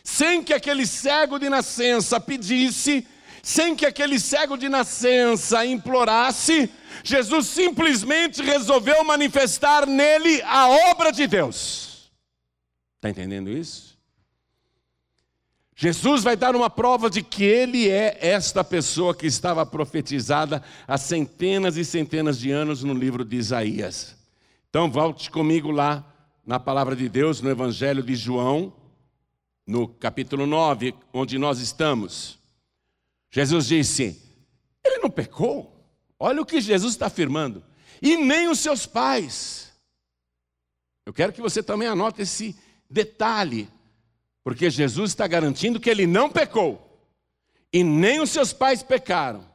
sem 0.05 0.41
que 0.41 0.53
aquele 0.53 0.87
cego 0.87 1.37
de 1.37 1.49
nascença 1.49 2.17
pedisse, 2.17 3.05
sem 3.41 3.75
que 3.75 3.85
aquele 3.85 4.17
cego 4.17 4.55
de 4.55 4.69
nascença 4.69 5.65
implorasse, 5.65 6.71
Jesus 7.03 7.47
simplesmente 7.47 8.41
resolveu 8.41 9.03
manifestar 9.03 9.85
nele 9.85 10.41
a 10.43 10.67
obra 10.91 11.11
de 11.11 11.25
Deus. 11.27 12.11
Está 12.97 13.09
entendendo 13.09 13.49
isso? 13.49 13.93
Jesus 15.75 16.23
vai 16.23 16.37
dar 16.37 16.55
uma 16.55 16.69
prova 16.69 17.09
de 17.09 17.23
que 17.23 17.43
ele 17.43 17.89
é 17.89 18.17
esta 18.21 18.63
pessoa 18.63 19.15
que 19.15 19.25
estava 19.25 19.65
profetizada 19.65 20.63
há 20.87 20.97
centenas 20.97 21.77
e 21.77 21.83
centenas 21.83 22.39
de 22.39 22.51
anos 22.51 22.83
no 22.83 22.93
livro 22.93 23.25
de 23.25 23.37
Isaías. 23.37 24.15
Então, 24.69 24.89
volte 24.89 25.31
comigo 25.31 25.71
lá 25.71 26.05
na 26.45 26.59
palavra 26.59 26.95
de 26.95 27.09
Deus, 27.09 27.41
no 27.41 27.49
Evangelho 27.49 28.03
de 28.03 28.15
João, 28.15 28.73
no 29.65 29.87
capítulo 29.87 30.45
9, 30.45 30.93
onde 31.11 31.37
nós 31.37 31.59
estamos. 31.59 32.37
Jesus 33.31 33.67
disse: 33.67 34.21
Ele 34.85 34.99
não 34.99 35.09
pecou. 35.09 35.72
Olha 36.25 36.41
o 36.41 36.45
que 36.45 36.61
Jesus 36.61 36.93
está 36.93 37.07
afirmando. 37.07 37.61
E 38.01 38.15
nem 38.15 38.47
os 38.47 38.59
seus 38.59 38.85
pais. 38.85 39.73
Eu 41.05 41.11
quero 41.11 41.33
que 41.33 41.41
você 41.41 41.61
também 41.61 41.85
anote 41.85 42.21
esse 42.21 42.55
detalhe, 42.89 43.69
porque 44.41 44.69
Jesus 44.69 45.11
está 45.11 45.27
garantindo 45.27 45.81
que 45.81 45.89
ele 45.89 46.07
não 46.07 46.29
pecou. 46.29 47.05
E 47.73 47.83
nem 47.83 48.21
os 48.21 48.29
seus 48.29 48.53
pais 48.53 48.81
pecaram, 48.81 49.45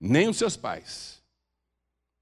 nem 0.00 0.28
os 0.28 0.36
seus 0.36 0.56
pais, 0.56 1.20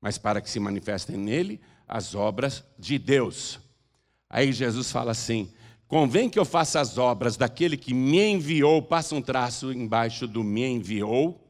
mas 0.00 0.16
para 0.16 0.40
que 0.40 0.48
se 0.48 0.58
manifestem 0.58 1.18
nele 1.18 1.60
as 1.86 2.14
obras 2.14 2.64
de 2.78 2.98
Deus. 2.98 3.60
Aí 4.30 4.54
Jesus 4.54 4.90
fala 4.90 5.10
assim: 5.10 5.52
convém 5.86 6.30
que 6.30 6.38
eu 6.38 6.46
faça 6.46 6.80
as 6.80 6.96
obras 6.96 7.36
daquele 7.36 7.76
que 7.76 7.92
me 7.92 8.22
enviou, 8.22 8.80
passa 8.80 9.14
um 9.14 9.20
traço 9.20 9.70
embaixo 9.70 10.26
do 10.26 10.42
me 10.42 10.64
enviou. 10.64 11.49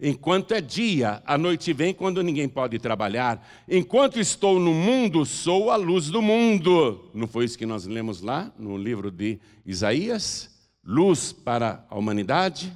Enquanto 0.00 0.52
é 0.52 0.60
dia, 0.60 1.22
a 1.24 1.38
noite 1.38 1.72
vem 1.72 1.94
quando 1.94 2.22
ninguém 2.22 2.48
pode 2.48 2.78
trabalhar. 2.78 3.46
Enquanto 3.68 4.18
estou 4.18 4.58
no 4.58 4.74
mundo, 4.74 5.24
sou 5.24 5.70
a 5.70 5.76
luz 5.76 6.10
do 6.10 6.20
mundo. 6.20 7.10
Não 7.14 7.26
foi 7.26 7.44
isso 7.44 7.56
que 7.56 7.66
nós 7.66 7.86
lemos 7.86 8.20
lá 8.20 8.52
no 8.58 8.76
livro 8.76 9.10
de 9.10 9.38
Isaías? 9.64 10.50
Luz 10.84 11.32
para 11.32 11.86
a 11.88 11.96
humanidade. 11.96 12.72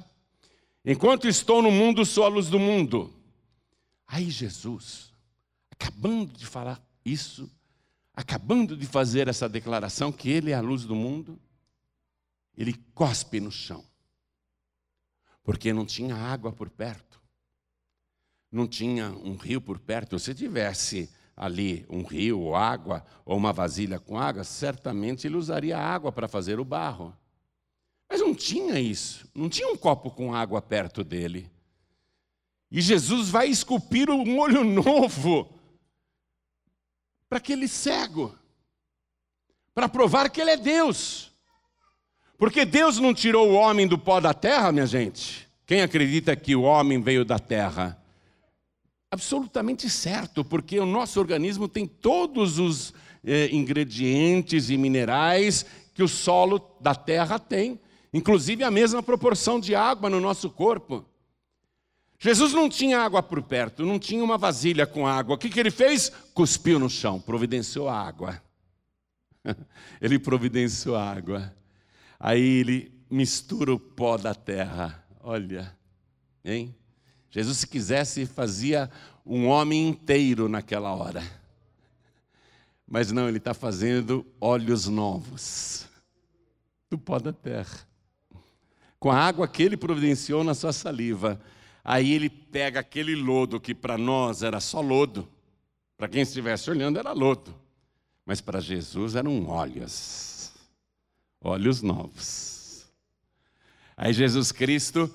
Enquanto 0.85 1.27
estou 1.27 1.61
no 1.61 1.71
mundo, 1.71 2.05
sou 2.05 2.23
a 2.23 2.29
luz 2.29 2.49
do 2.49 2.59
mundo. 2.59 3.13
Aí 4.07 4.29
Jesus, 4.29 5.11
acabando 5.69 6.31
de 6.31 6.45
falar 6.45 6.81
isso, 7.03 7.49
acabando 8.13 8.77
de 8.77 8.85
fazer 8.85 9.27
essa 9.27 9.49
declaração 9.49 10.11
que 10.11 10.29
Ele 10.29 10.51
é 10.51 10.55
a 10.55 10.61
luz 10.61 10.85
do 10.85 10.95
mundo, 10.95 11.37
ele 12.57 12.73
cospe 12.95 13.39
no 13.39 13.51
chão, 13.51 13.85
porque 15.43 15.71
não 15.71 15.85
tinha 15.85 16.15
água 16.15 16.51
por 16.51 16.69
perto, 16.69 17.06
não 18.51 18.67
tinha 18.67 19.09
um 19.09 19.35
rio 19.35 19.61
por 19.61 19.79
perto. 19.79 20.17
Se 20.19 20.33
tivesse 20.33 21.09
ali 21.35 21.85
um 21.89 22.03
rio, 22.03 22.39
ou 22.39 22.55
água, 22.55 23.05
ou 23.23 23.37
uma 23.37 23.53
vasilha 23.53 23.99
com 23.99 24.17
água, 24.17 24.43
certamente 24.43 25.27
ele 25.27 25.37
usaria 25.37 25.77
água 25.77 26.11
para 26.11 26.27
fazer 26.27 26.59
o 26.59 26.65
barro. 26.65 27.15
Mas 28.09 28.21
não 28.21 28.33
tinha 28.33 28.79
isso, 28.79 29.29
não 29.35 29.49
tinha 29.49 29.67
um 29.67 29.77
copo 29.77 30.09
com 30.09 30.33
água 30.33 30.61
perto 30.61 31.03
dele. 31.03 31.51
E 32.71 32.81
Jesus 32.81 33.29
vai 33.29 33.47
esculpir 33.47 34.09
um 34.09 34.39
olho 34.39 34.63
novo 34.63 35.49
para 37.29 37.37
aquele 37.37 37.67
cego, 37.67 38.35
para 39.73 39.87
provar 39.87 40.29
que 40.29 40.41
ele 40.41 40.51
é 40.51 40.57
Deus. 40.57 41.31
Porque 42.37 42.65
Deus 42.65 42.99
não 42.99 43.13
tirou 43.13 43.49
o 43.49 43.55
homem 43.55 43.87
do 43.87 43.97
pó 43.97 44.19
da 44.19 44.33
terra, 44.33 44.71
minha 44.71 44.85
gente. 44.85 45.47
Quem 45.65 45.81
acredita 45.81 46.35
que 46.35 46.55
o 46.55 46.61
homem 46.61 47.01
veio 47.01 47.25
da 47.25 47.39
terra? 47.39 48.01
Absolutamente 49.09 49.89
certo, 49.89 50.43
porque 50.43 50.79
o 50.79 50.85
nosso 50.85 51.19
organismo 51.19 51.67
tem 51.67 51.87
todos 51.87 52.59
os 52.59 52.93
eh, 53.23 53.49
ingredientes 53.53 54.69
e 54.69 54.77
minerais 54.77 55.65
que 55.93 56.03
o 56.03 56.07
solo 56.07 56.75
da 56.81 56.93
terra 56.93 57.39
tem, 57.39 57.79
inclusive 58.13 58.63
a 58.63 58.71
mesma 58.71 59.01
proporção 59.01 59.59
de 59.59 59.73
água 59.73 60.09
no 60.09 60.19
nosso 60.19 60.49
corpo. 60.49 61.05
Jesus 62.19 62.53
não 62.53 62.67
tinha 62.67 62.99
água 62.99 63.23
por 63.23 63.41
perto, 63.41 63.85
não 63.85 63.97
tinha 63.97 64.23
uma 64.23 64.37
vasilha 64.37 64.85
com 64.85 65.07
água. 65.07 65.35
O 65.35 65.37
que, 65.37 65.49
que 65.49 65.59
ele 65.59 65.71
fez? 65.71 66.09
Cuspiu 66.33 66.77
no 66.77 66.89
chão, 66.89 67.19
providenciou 67.19 67.87
a 67.87 67.99
água. 67.99 68.41
ele 70.01 70.19
providenciou 70.19 70.95
a 70.95 71.11
água. 71.11 71.55
Aí 72.19 72.41
ele 72.41 72.91
mistura 73.09 73.73
o 73.73 73.79
pó 73.79 74.17
da 74.17 74.35
terra. 74.35 75.03
Olha, 75.21 75.75
hein? 76.43 76.75
Jesus, 77.37 77.59
se 77.59 77.67
quisesse, 77.67 78.25
fazia 78.25 78.89
um 79.25 79.47
homem 79.47 79.87
inteiro 79.87 80.49
naquela 80.49 80.93
hora. 80.93 81.23
Mas 82.87 83.11
não, 83.11 83.27
ele 83.27 83.37
está 83.37 83.53
fazendo 83.53 84.25
olhos 84.39 84.87
novos 84.87 85.85
do 86.89 86.97
pó 86.97 87.19
da 87.19 87.33
terra. 87.33 87.79
Com 88.99 89.11
a 89.11 89.19
água 89.19 89.47
que 89.47 89.61
ele 89.61 89.77
providenciou 89.77 90.43
na 90.43 90.53
sua 90.53 90.73
saliva 90.73 91.39
Aí 91.89 92.11
ele 92.11 92.29
pega 92.29 92.81
aquele 92.81 93.15
lodo 93.15 93.61
que 93.61 93.73
para 93.73 93.97
nós 93.97 94.43
era 94.43 94.59
só 94.59 94.81
lodo, 94.81 95.25
para 95.95 96.09
quem 96.09 96.21
estivesse 96.21 96.69
olhando 96.69 96.99
era 96.99 97.13
lodo, 97.13 97.55
mas 98.25 98.41
para 98.41 98.59
Jesus 98.59 99.15
eram 99.15 99.47
óleos, 99.47 100.51
óleos 101.39 101.81
novos. 101.81 102.85
Aí 103.95 104.11
Jesus 104.11 104.51
Cristo 104.51 105.09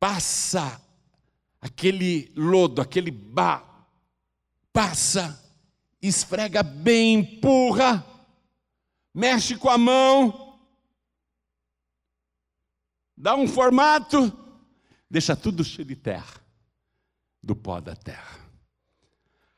passa 0.00 0.82
aquele 1.66 2.32
lodo, 2.36 2.80
aquele 2.80 3.10
ba, 3.10 3.62
passa, 4.72 5.42
esfrega 6.00 6.62
bem, 6.62 7.14
empurra, 7.14 8.06
mexe 9.12 9.56
com 9.56 9.68
a 9.68 9.76
mão, 9.76 10.60
dá 13.16 13.34
um 13.34 13.48
formato, 13.48 14.32
deixa 15.10 15.34
tudo 15.34 15.64
cheio 15.64 15.86
de 15.86 15.96
terra, 15.96 16.40
do 17.42 17.56
pó 17.56 17.80
da 17.80 17.96
terra. 17.96 18.38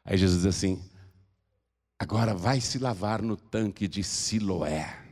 Aí 0.02 0.16
Jesus 0.16 0.42
diz 0.42 0.46
assim: 0.46 0.82
agora 1.98 2.34
vai 2.34 2.58
se 2.60 2.78
lavar 2.78 3.20
no 3.20 3.36
tanque 3.36 3.86
de 3.86 4.02
Siloé. 4.02 5.04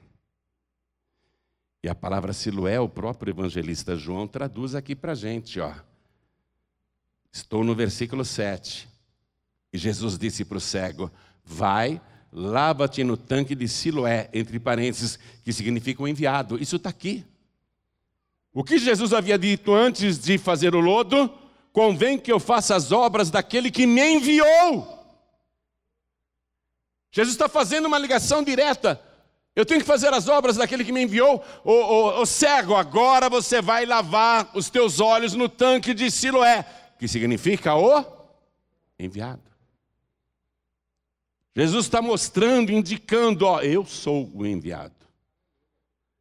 E 1.82 1.88
a 1.90 1.94
palavra 1.94 2.32
Siloé, 2.32 2.80
o 2.80 2.88
próprio 2.88 3.30
evangelista 3.30 3.94
João 3.96 4.26
traduz 4.26 4.74
aqui 4.74 4.96
para 4.96 5.12
a 5.12 5.14
gente, 5.14 5.60
ó. 5.60 5.74
Estou 7.36 7.62
no 7.62 7.74
versículo 7.74 8.24
7. 8.24 8.88
E 9.70 9.76
Jesus 9.76 10.16
disse 10.16 10.42
para 10.42 10.56
o 10.56 10.60
cego: 10.60 11.10
Vai, 11.44 12.00
lava-te 12.32 13.04
no 13.04 13.14
tanque 13.14 13.54
de 13.54 13.68
Siloé, 13.68 14.30
entre 14.32 14.58
parênteses, 14.58 15.18
que 15.44 15.52
significa 15.52 16.02
o 16.02 16.08
enviado. 16.08 16.60
Isso 16.60 16.76
está 16.76 16.88
aqui. 16.88 17.26
O 18.54 18.64
que 18.64 18.78
Jesus 18.78 19.12
havia 19.12 19.38
dito 19.38 19.74
antes 19.74 20.18
de 20.18 20.38
fazer 20.38 20.74
o 20.74 20.80
lodo? 20.80 21.30
Convém 21.74 22.18
que 22.18 22.32
eu 22.32 22.40
faça 22.40 22.74
as 22.74 22.90
obras 22.90 23.30
daquele 23.30 23.70
que 23.70 23.86
me 23.86 24.14
enviou. 24.14 24.94
Jesus 27.12 27.34
está 27.34 27.50
fazendo 27.50 27.84
uma 27.84 27.98
ligação 27.98 28.42
direta. 28.42 28.98
Eu 29.54 29.66
tenho 29.66 29.80
que 29.82 29.86
fazer 29.86 30.12
as 30.14 30.26
obras 30.26 30.56
daquele 30.56 30.86
que 30.86 30.92
me 30.92 31.02
enviou. 31.02 31.44
O, 31.62 31.72
o, 31.72 32.20
o, 32.22 32.26
cego, 32.26 32.74
agora 32.74 33.28
você 33.28 33.60
vai 33.60 33.84
lavar 33.84 34.50
os 34.54 34.70
teus 34.70 35.00
olhos 35.00 35.34
no 35.34 35.50
tanque 35.50 35.92
de 35.92 36.10
Siloé, 36.10 36.64
que 36.98 37.06
significa 37.06 37.74
o 37.74 38.04
enviado. 38.98 39.42
Jesus 41.54 41.86
está 41.86 42.02
mostrando, 42.02 42.70
indicando: 42.70 43.46
ó, 43.46 43.60
eu 43.60 43.84
sou 43.84 44.30
o 44.34 44.46
enviado. 44.46 44.94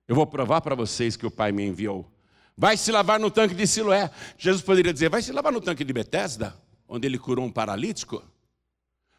Eu 0.07 0.15
vou 0.15 0.25
provar 0.25 0.61
para 0.61 0.75
vocês 0.75 1.17
que 1.17 1.25
o 1.25 1.31
Pai 1.31 1.51
me 1.51 1.65
enviou. 1.65 2.09
Vai 2.57 2.77
se 2.77 2.91
lavar 2.91 3.19
no 3.19 3.29
tanque 3.29 3.53
de 3.53 3.67
Siloé. 3.67 4.09
Jesus 4.37 4.63
poderia 4.63 4.93
dizer: 4.93 5.09
vai 5.09 5.21
se 5.21 5.31
lavar 5.31 5.51
no 5.51 5.59
tanque 5.59 5.83
de 5.83 5.91
Betesda, 5.91 6.55
onde 6.87 7.07
ele 7.07 7.17
curou 7.17 7.45
um 7.45 7.51
paralítico. 7.51 8.23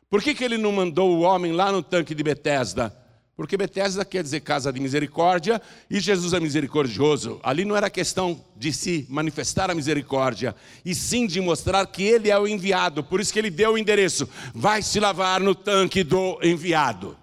Por 0.09 0.23
que, 0.23 0.35
que 0.35 0.45
ele 0.45 0.57
não 0.57 0.73
mandou 0.73 1.17
o 1.17 1.21
homem 1.21 1.53
lá 1.53 1.71
no 1.71 1.83
tanque 1.83 2.15
de 2.15 2.23
Betesda? 2.23 2.97
Porque 3.37 3.57
Betesda 3.59 4.03
quer 4.03 4.23
dizer 4.23 4.41
casa 4.41 4.73
de 4.73 4.81
misericórdia 4.81 5.61
e 5.91 6.01
Jesus 6.01 6.33
é 6.33 6.41
misericordioso. 6.41 7.39
Ali 7.43 7.67
não 7.67 7.77
era 7.77 7.91
questão 7.91 8.43
de 8.57 8.73
se 8.73 9.07
manifestar 9.11 9.71
a 9.71 9.75
misericórdia, 9.75 10.57
e 10.83 10.95
sim 10.95 11.27
de 11.27 11.39
mostrar 11.39 11.87
que 11.87 12.03
ele 12.03 12.31
é 12.31 12.39
o 12.39 12.49
enviado. 12.49 13.05
Por 13.05 13.21
isso 13.21 13.31
que 13.31 13.39
ele 13.39 13.51
deu 13.51 13.75
o 13.75 13.79
endereço: 13.79 14.27
vai 14.55 14.81
se 14.81 14.99
lavar 14.99 15.39
no 15.41 15.55
tanque 15.55 16.03
do 16.03 16.39
enviado. 16.43 17.15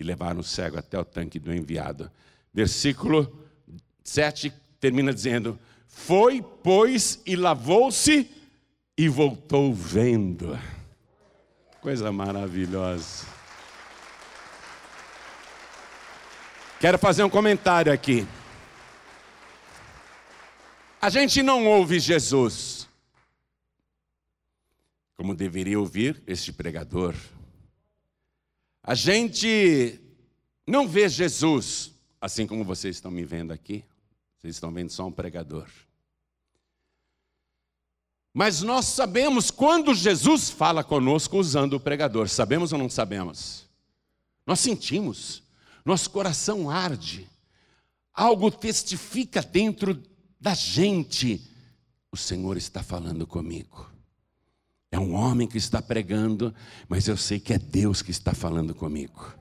E 0.00 0.04
levaram 0.04 0.40
o 0.40 0.44
cego 0.44 0.78
até 0.78 0.98
o 0.98 1.04
tanque 1.04 1.38
do 1.38 1.54
enviado. 1.54 2.10
Versículo 2.52 3.32
7 4.02 4.52
termina 4.80 5.14
dizendo: 5.14 5.56
Foi, 5.86 6.44
pois, 6.64 7.22
e 7.24 7.36
lavou-se 7.36 8.28
e 8.98 9.08
voltou 9.08 9.72
vendo. 9.72 10.58
Coisa 11.80 12.10
maravilhosa. 12.10 13.35
Quero 16.80 16.98
fazer 16.98 17.24
um 17.24 17.30
comentário 17.30 17.92
aqui. 17.92 18.26
A 21.00 21.08
gente 21.08 21.42
não 21.42 21.66
ouve 21.66 21.98
Jesus 21.98 22.86
como 25.16 25.34
deveria 25.34 25.80
ouvir 25.80 26.22
este 26.26 26.52
pregador. 26.52 27.14
A 28.82 28.94
gente 28.94 29.98
não 30.66 30.86
vê 30.86 31.08
Jesus 31.08 31.92
assim 32.20 32.46
como 32.46 32.64
vocês 32.64 32.96
estão 32.96 33.10
me 33.10 33.24
vendo 33.24 33.52
aqui. 33.52 33.82
Vocês 34.38 34.56
estão 34.56 34.70
vendo 34.70 34.90
só 34.90 35.06
um 35.06 35.12
pregador. 35.12 35.68
Mas 38.34 38.60
nós 38.60 38.84
sabemos 38.84 39.50
quando 39.50 39.94
Jesus 39.94 40.50
fala 40.50 40.84
conosco 40.84 41.38
usando 41.38 41.74
o 41.74 41.80
pregador. 41.80 42.28
Sabemos 42.28 42.70
ou 42.70 42.78
não 42.78 42.90
sabemos? 42.90 43.66
Nós 44.46 44.60
sentimos, 44.60 45.42
nosso 45.86 46.10
coração 46.10 46.68
arde, 46.68 47.28
algo 48.12 48.50
testifica 48.50 49.40
dentro 49.40 50.02
da 50.40 50.52
gente, 50.52 51.40
o 52.10 52.16
Senhor 52.16 52.56
está 52.56 52.82
falando 52.82 53.26
comigo. 53.26 53.88
É 54.90 54.98
um 54.98 55.14
homem 55.14 55.46
que 55.46 55.58
está 55.58 55.80
pregando, 55.80 56.52
mas 56.88 57.06
eu 57.06 57.16
sei 57.16 57.38
que 57.38 57.52
é 57.52 57.58
Deus 57.58 58.02
que 58.02 58.10
está 58.10 58.34
falando 58.34 58.74
comigo. 58.74 59.32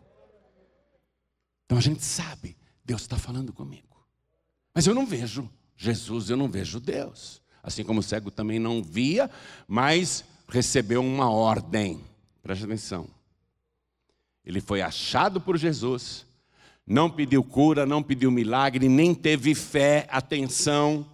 Então 1.65 1.77
a 1.77 1.81
gente 1.81 2.03
sabe, 2.03 2.55
Deus 2.83 3.01
está 3.01 3.17
falando 3.17 3.51
comigo. 3.51 4.05
Mas 4.73 4.85
eu 4.85 4.93
não 4.93 5.05
vejo 5.05 5.49
Jesus, 5.75 6.29
eu 6.29 6.37
não 6.37 6.47
vejo 6.47 6.79
Deus. 6.79 7.41
Assim 7.63 7.83
como 7.83 8.01
o 8.01 8.03
cego 8.03 8.29
também 8.29 8.59
não 8.59 8.83
via, 8.83 9.31
mas 9.67 10.23
recebeu 10.47 11.01
uma 11.01 11.29
ordem. 11.29 12.03
Preste 12.43 12.65
atenção. 12.65 13.07
Ele 14.45 14.61
foi 14.61 14.81
achado 14.81 15.41
por 15.41 15.57
Jesus, 15.57 16.25
não 16.85 17.09
pediu 17.09 17.43
cura, 17.43 17.85
não 17.85 18.03
pediu 18.03 18.29
milagre, 18.29 18.87
nem 18.87 19.15
teve 19.15 19.55
fé, 19.55 20.07
atenção. 20.11 21.09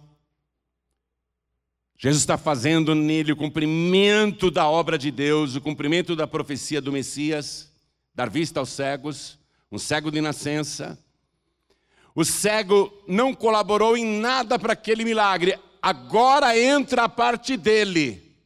Jesus 1.96 2.22
está 2.22 2.36
fazendo 2.36 2.94
nele 2.94 3.32
o 3.32 3.36
cumprimento 3.36 4.50
da 4.50 4.68
obra 4.68 4.98
de 4.98 5.10
Deus, 5.10 5.54
o 5.54 5.60
cumprimento 5.60 6.14
da 6.14 6.26
profecia 6.26 6.80
do 6.80 6.92
Messias, 6.92 7.72
dar 8.14 8.28
vista 8.28 8.60
aos 8.60 8.68
cegos, 8.68 9.38
um 9.70 9.78
cego 9.78 10.10
de 10.10 10.20
nascença. 10.20 10.98
O 12.14 12.24
cego 12.24 12.92
não 13.08 13.34
colaborou 13.34 13.96
em 13.96 14.04
nada 14.04 14.58
para 14.58 14.74
aquele 14.74 15.04
milagre, 15.04 15.58
agora 15.80 16.58
entra 16.58 17.04
a 17.04 17.08
parte 17.08 17.56
dele. 17.56 18.36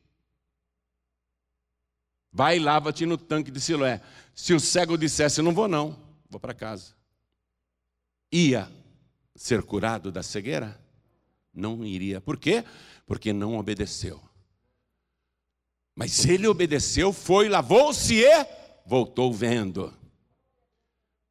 Vai 2.30 2.58
e 2.58 2.60
lava-te 2.60 3.04
no 3.06 3.16
tanque 3.16 3.50
de 3.50 3.60
Siloé. 3.60 4.00
Se 4.34 4.52
o 4.52 4.60
cego 4.60 4.96
dissesse, 4.96 5.40
não 5.42 5.54
vou 5.54 5.66
não, 5.66 5.98
vou 6.28 6.38
para 6.38 6.54
casa. 6.54 6.95
Ia 8.32 8.70
ser 9.34 9.62
curado 9.62 10.10
da 10.10 10.22
cegueira? 10.22 10.80
Não 11.52 11.84
iria. 11.84 12.20
Por 12.20 12.36
quê? 12.36 12.64
Porque 13.06 13.32
não 13.32 13.58
obedeceu. 13.58 14.20
Mas 15.94 16.26
ele 16.26 16.46
obedeceu, 16.46 17.12
foi, 17.12 17.48
lavou-se 17.48 18.14
e 18.14 18.46
voltou 18.84 19.32
vendo. 19.32 19.92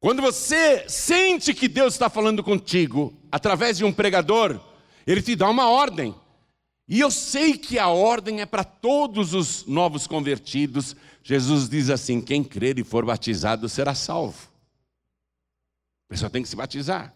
Quando 0.00 0.20
você 0.20 0.88
sente 0.88 1.54
que 1.54 1.68
Deus 1.68 1.94
está 1.94 2.10
falando 2.10 2.42
contigo 2.42 3.14
através 3.30 3.78
de 3.78 3.84
um 3.84 3.92
pregador, 3.92 4.60
ele 5.06 5.22
te 5.22 5.36
dá 5.36 5.48
uma 5.48 5.70
ordem. 5.70 6.14
E 6.88 7.00
eu 7.00 7.10
sei 7.10 7.56
que 7.56 7.78
a 7.78 7.88
ordem 7.88 8.40
é 8.40 8.46
para 8.46 8.62
todos 8.62 9.34
os 9.34 9.66
novos 9.66 10.06
convertidos. 10.06 10.94
Jesus 11.22 11.68
diz 11.68 11.90
assim: 11.90 12.20
quem 12.20 12.44
crer 12.44 12.78
e 12.78 12.84
for 12.84 13.04
batizado 13.04 13.68
será 13.68 13.94
salvo. 13.94 14.48
A 16.08 16.14
pessoa 16.14 16.30
tem 16.30 16.42
que 16.42 16.48
se 16.48 16.56
batizar. 16.56 17.12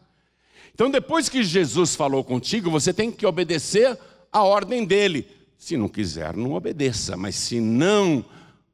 Então, 0.75 0.91
depois 0.91 1.29
que 1.29 1.43
Jesus 1.43 1.95
falou 1.95 2.25
contigo, 2.25 2.71
você 2.71 2.93
tem 2.93 3.11
que 3.11 3.27
obedecer 3.27 3.99
a 4.33 4.43
ordem 4.43 4.85
dele. 4.85 5.27
Se 5.59 5.77
não 5.77 5.89
quiser, 5.89 6.37
não 6.37 6.53
obedeça, 6.53 7.17
mas 7.17 7.35
se 7.35 7.61
não 7.61 8.25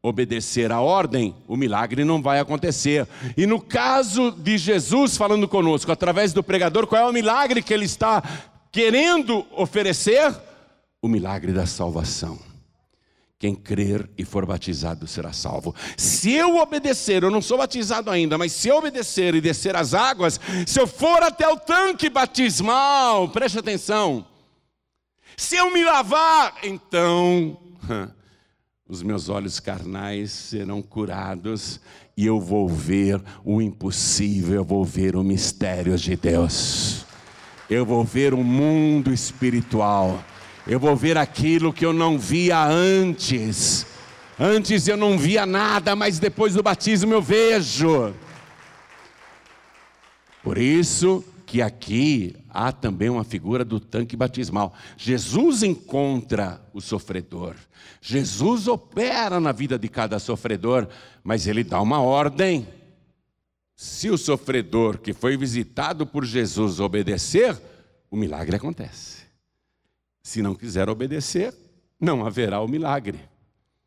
obedecer 0.00 0.70
a 0.70 0.81
ordem, 0.81 1.35
o 1.48 1.57
milagre 1.57 2.05
não 2.05 2.22
vai 2.22 2.38
acontecer. 2.38 3.09
E 3.37 3.44
no 3.44 3.61
caso 3.61 4.31
de 4.31 4.57
Jesus 4.57 5.16
falando 5.16 5.48
conosco, 5.48 5.90
através 5.90 6.33
do 6.33 6.42
pregador, 6.42 6.87
qual 6.87 7.02
é 7.02 7.11
o 7.11 7.12
milagre 7.12 7.61
que 7.61 7.74
ele 7.74 7.87
está 7.87 8.22
querendo 8.70 9.44
oferecer? 9.50 10.35
O 11.02 11.09
milagre 11.09 11.52
da 11.52 11.66
salvação. 11.66 12.38
Quem 13.38 13.55
crer 13.55 14.09
e 14.16 14.25
for 14.25 14.46
batizado 14.46 15.07
será 15.07 15.31
salvo. 15.33 15.75
Se 15.96 16.33
eu 16.33 16.57
obedecer, 16.57 17.22
eu 17.22 17.31
não 17.31 17.42
sou 17.42 17.59
batizado 17.59 18.11
ainda, 18.11 18.38
mas 18.38 18.53
se 18.53 18.68
eu 18.68 18.77
obedecer 18.77 19.35
e 19.35 19.42
descer 19.42 19.77
as 19.77 19.92
águas, 19.92 20.40
se 20.66 20.81
eu 20.81 20.87
for 20.87 21.22
até 21.22 21.46
o 21.46 21.59
tanque 21.59 22.09
batismal, 22.09 23.29
preste 23.29 23.59
atenção. 23.59 24.27
Se 25.37 25.57
eu 25.57 25.70
me 25.70 25.85
lavar, 25.85 26.55
então 26.62 27.59
os 28.88 29.03
meus 29.03 29.29
olhos 29.29 29.61
carnais 29.61 30.31
serão 30.31 30.81
curados 30.81 31.79
e 32.16 32.25
eu 32.25 32.40
vou 32.40 32.66
ver 32.66 33.22
o 33.44 33.61
impossível, 33.61 34.55
eu 34.55 34.64
vou 34.64 34.83
ver 34.83 35.14
o 35.14 35.22
mistério 35.22 35.99
de 35.99 36.16
Deus. 36.16 37.05
Eu 37.68 37.85
vou 37.85 38.03
ver 38.03 38.33
o 38.33 38.42
mundo 38.42 39.12
espiritual. 39.12 40.25
Eu 40.66 40.81
vou 40.81 40.96
ver 40.96 41.16
aquilo 41.16 41.72
que 41.72 41.87
eu 41.87 41.92
não 41.92 42.18
via 42.18 42.64
antes. 42.64 43.87
Antes 44.38 44.88
eu 44.88 44.96
não 44.96 45.16
via 45.16 45.46
nada, 45.46 45.94
mas 45.94 46.18
depois 46.18 46.55
do 46.55 46.62
batismo 46.62 47.14
eu 47.14 47.22
vejo. 47.22 48.12
Por 50.42 50.59
isso 50.59 51.24
que 51.46 51.62
aqui 51.62 52.35
há 52.50 52.72
também 52.72 53.09
uma 53.09 53.22
figura 53.22 53.64
do 53.64 53.79
tanque 53.79 54.16
batismal. 54.16 54.74
Jesus 54.96 55.62
encontra 55.62 56.61
o 56.74 56.81
sofredor. 56.81 57.55
Jesus 58.00 58.66
opera 58.66 59.38
na 59.38 59.52
vida 59.52 59.79
de 59.79 59.88
cada 59.88 60.18
sofredor, 60.18 60.88
mas 61.22 61.46
ele 61.46 61.62
dá 61.62 61.81
uma 61.81 62.00
ordem. 62.00 62.66
Se 63.76 64.11
o 64.11 64.18
sofredor 64.18 64.98
que 64.98 65.12
foi 65.12 65.37
visitado 65.37 66.07
por 66.07 66.24
Jesus 66.24 66.81
obedecer, 66.81 67.57
o 68.11 68.16
milagre 68.16 68.57
acontece. 68.57 69.25
Se 70.26 70.42
não 70.42 70.56
quiser 70.56 70.88
obedecer, 70.88 71.54
não 72.00 72.26
haverá 72.26 72.60
o 72.60 72.66
milagre. 72.66 73.20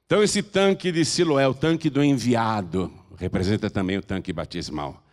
Então, 0.06 0.24
esse 0.24 0.42
tanque 0.42 0.90
de 0.90 1.04
Siloé, 1.04 1.46
o 1.46 1.54
tanque 1.54 1.90
do 1.90 2.02
enviado, 2.02 2.90
representa 3.18 3.70
também 3.70 3.98
o 3.98 4.02
tanque 4.02 4.32
batismal. 4.32 5.04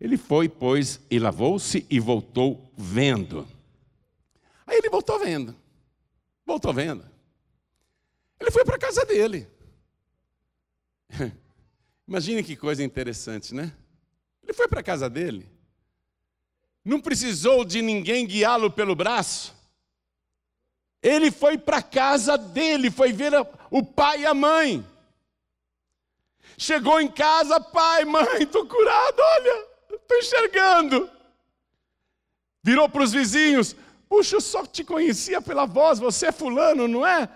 Ele 0.00 0.16
foi, 0.16 0.48
pois, 0.48 0.98
e 1.10 1.18
lavou-se 1.18 1.86
e 1.90 2.00
voltou 2.00 2.72
vendo. 2.78 3.46
Aí 4.66 4.78
ele 4.78 4.88
voltou 4.88 5.18
vendo. 5.18 5.54
Voltou 6.46 6.72
vendo. 6.72 7.04
Ele 8.40 8.50
foi 8.50 8.64
para 8.64 8.76
a 8.76 8.80
casa 8.80 9.04
dele. 9.04 9.46
Imagine 12.08 12.42
que 12.42 12.56
coisa 12.56 12.82
interessante, 12.82 13.54
né? 13.54 13.70
Ele 14.42 14.54
foi 14.54 14.66
para 14.66 14.80
a 14.80 14.82
casa 14.82 15.10
dele. 15.10 15.46
Não 16.82 17.02
precisou 17.02 17.66
de 17.66 17.82
ninguém 17.82 18.26
guiá-lo 18.26 18.70
pelo 18.70 18.96
braço. 18.96 19.59
Ele 21.02 21.30
foi 21.30 21.56
para 21.56 21.82
casa 21.82 22.36
dele, 22.36 22.90
foi 22.90 23.12
ver 23.12 23.32
o 23.70 23.82
pai 23.82 24.22
e 24.22 24.26
a 24.26 24.34
mãe. 24.34 24.84
Chegou 26.58 27.00
em 27.00 27.08
casa, 27.08 27.58
pai, 27.58 28.04
mãe, 28.04 28.42
estou 28.42 28.66
curado, 28.66 29.16
olha, 29.18 29.66
estou 29.92 30.18
enxergando. 30.18 31.10
Virou 32.62 32.86
para 32.88 33.02
os 33.02 33.12
vizinhos: 33.12 33.74
Puxa, 34.08 34.36
eu 34.36 34.40
só 34.40 34.66
te 34.66 34.84
conhecia 34.84 35.40
pela 35.40 35.64
voz, 35.64 35.98
você 35.98 36.26
é 36.26 36.32
fulano, 36.32 36.86
não 36.86 37.06
é? 37.06 37.28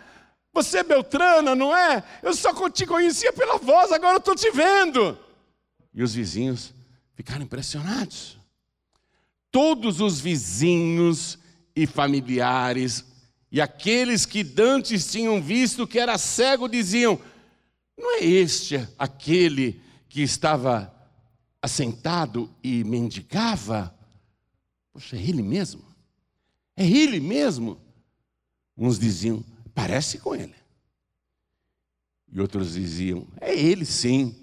Você 0.52 0.78
é 0.78 0.82
Beltrana, 0.84 1.54
não 1.54 1.74
é? 1.74 2.04
Eu 2.22 2.34
só 2.34 2.52
te 2.68 2.86
conhecia 2.86 3.32
pela 3.32 3.56
voz, 3.56 3.90
agora 3.90 4.18
estou 4.18 4.36
te 4.36 4.50
vendo. 4.50 5.18
E 5.92 6.02
os 6.02 6.14
vizinhos 6.14 6.74
ficaram 7.14 7.42
impressionados. 7.42 8.36
Todos 9.50 10.00
os 10.00 10.20
vizinhos 10.20 11.38
e 11.74 11.86
familiares 11.86 13.04
e 13.54 13.60
aqueles 13.60 14.26
que 14.26 14.42
dantes 14.42 15.06
tinham 15.12 15.40
visto 15.40 15.86
que 15.86 16.00
era 16.00 16.18
cego 16.18 16.68
diziam: 16.68 17.20
Não 17.96 18.16
é 18.16 18.24
este 18.24 18.84
aquele 18.98 19.80
que 20.08 20.22
estava 20.22 20.92
assentado 21.62 22.52
e 22.64 22.82
mendigava? 22.82 23.96
Poxa, 24.92 25.14
é 25.14 25.20
ele 25.20 25.40
mesmo? 25.40 25.84
É 26.76 26.84
ele 26.84 27.20
mesmo? 27.20 27.80
Uns 28.76 28.98
diziam: 28.98 29.44
Parece 29.72 30.18
com 30.18 30.34
ele. 30.34 30.56
E 32.32 32.40
outros 32.40 32.74
diziam: 32.74 33.24
É 33.40 33.54
ele 33.54 33.84
sim. 33.84 34.34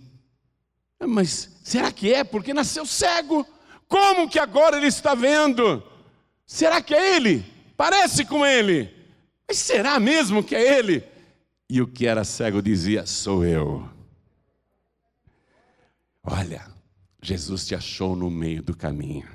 Mas 1.06 1.50
será 1.65 1.91
que 1.91 2.13
é? 2.13 2.24
Porque 2.24 2.54
nasceu 2.54 2.86
cego. 2.86 3.45
Como 3.89 4.30
que 4.30 4.39
agora 4.39 4.78
ele 4.78 4.88
está 4.88 5.13
vendo? 5.13 5.84
Será 6.45 6.82
que 6.82 6.95
é 6.95 7.17
ele? 7.17 7.45
Parece 7.76 8.24
com 8.24 8.45
ele. 8.45 9.00
Mas 9.51 9.57
será 9.57 9.99
mesmo 9.99 10.41
que 10.41 10.55
é 10.55 10.79
ele? 10.79 11.03
E 11.69 11.81
o 11.81 11.87
que 11.87 12.07
era 12.07 12.23
cego 12.23 12.61
dizia: 12.61 13.05
Sou 13.05 13.43
eu. 13.43 13.85
Olha, 16.23 16.71
Jesus 17.21 17.67
te 17.67 17.75
achou 17.75 18.15
no 18.15 18.29
meio 18.29 18.63
do 18.63 18.73
caminho 18.73 19.27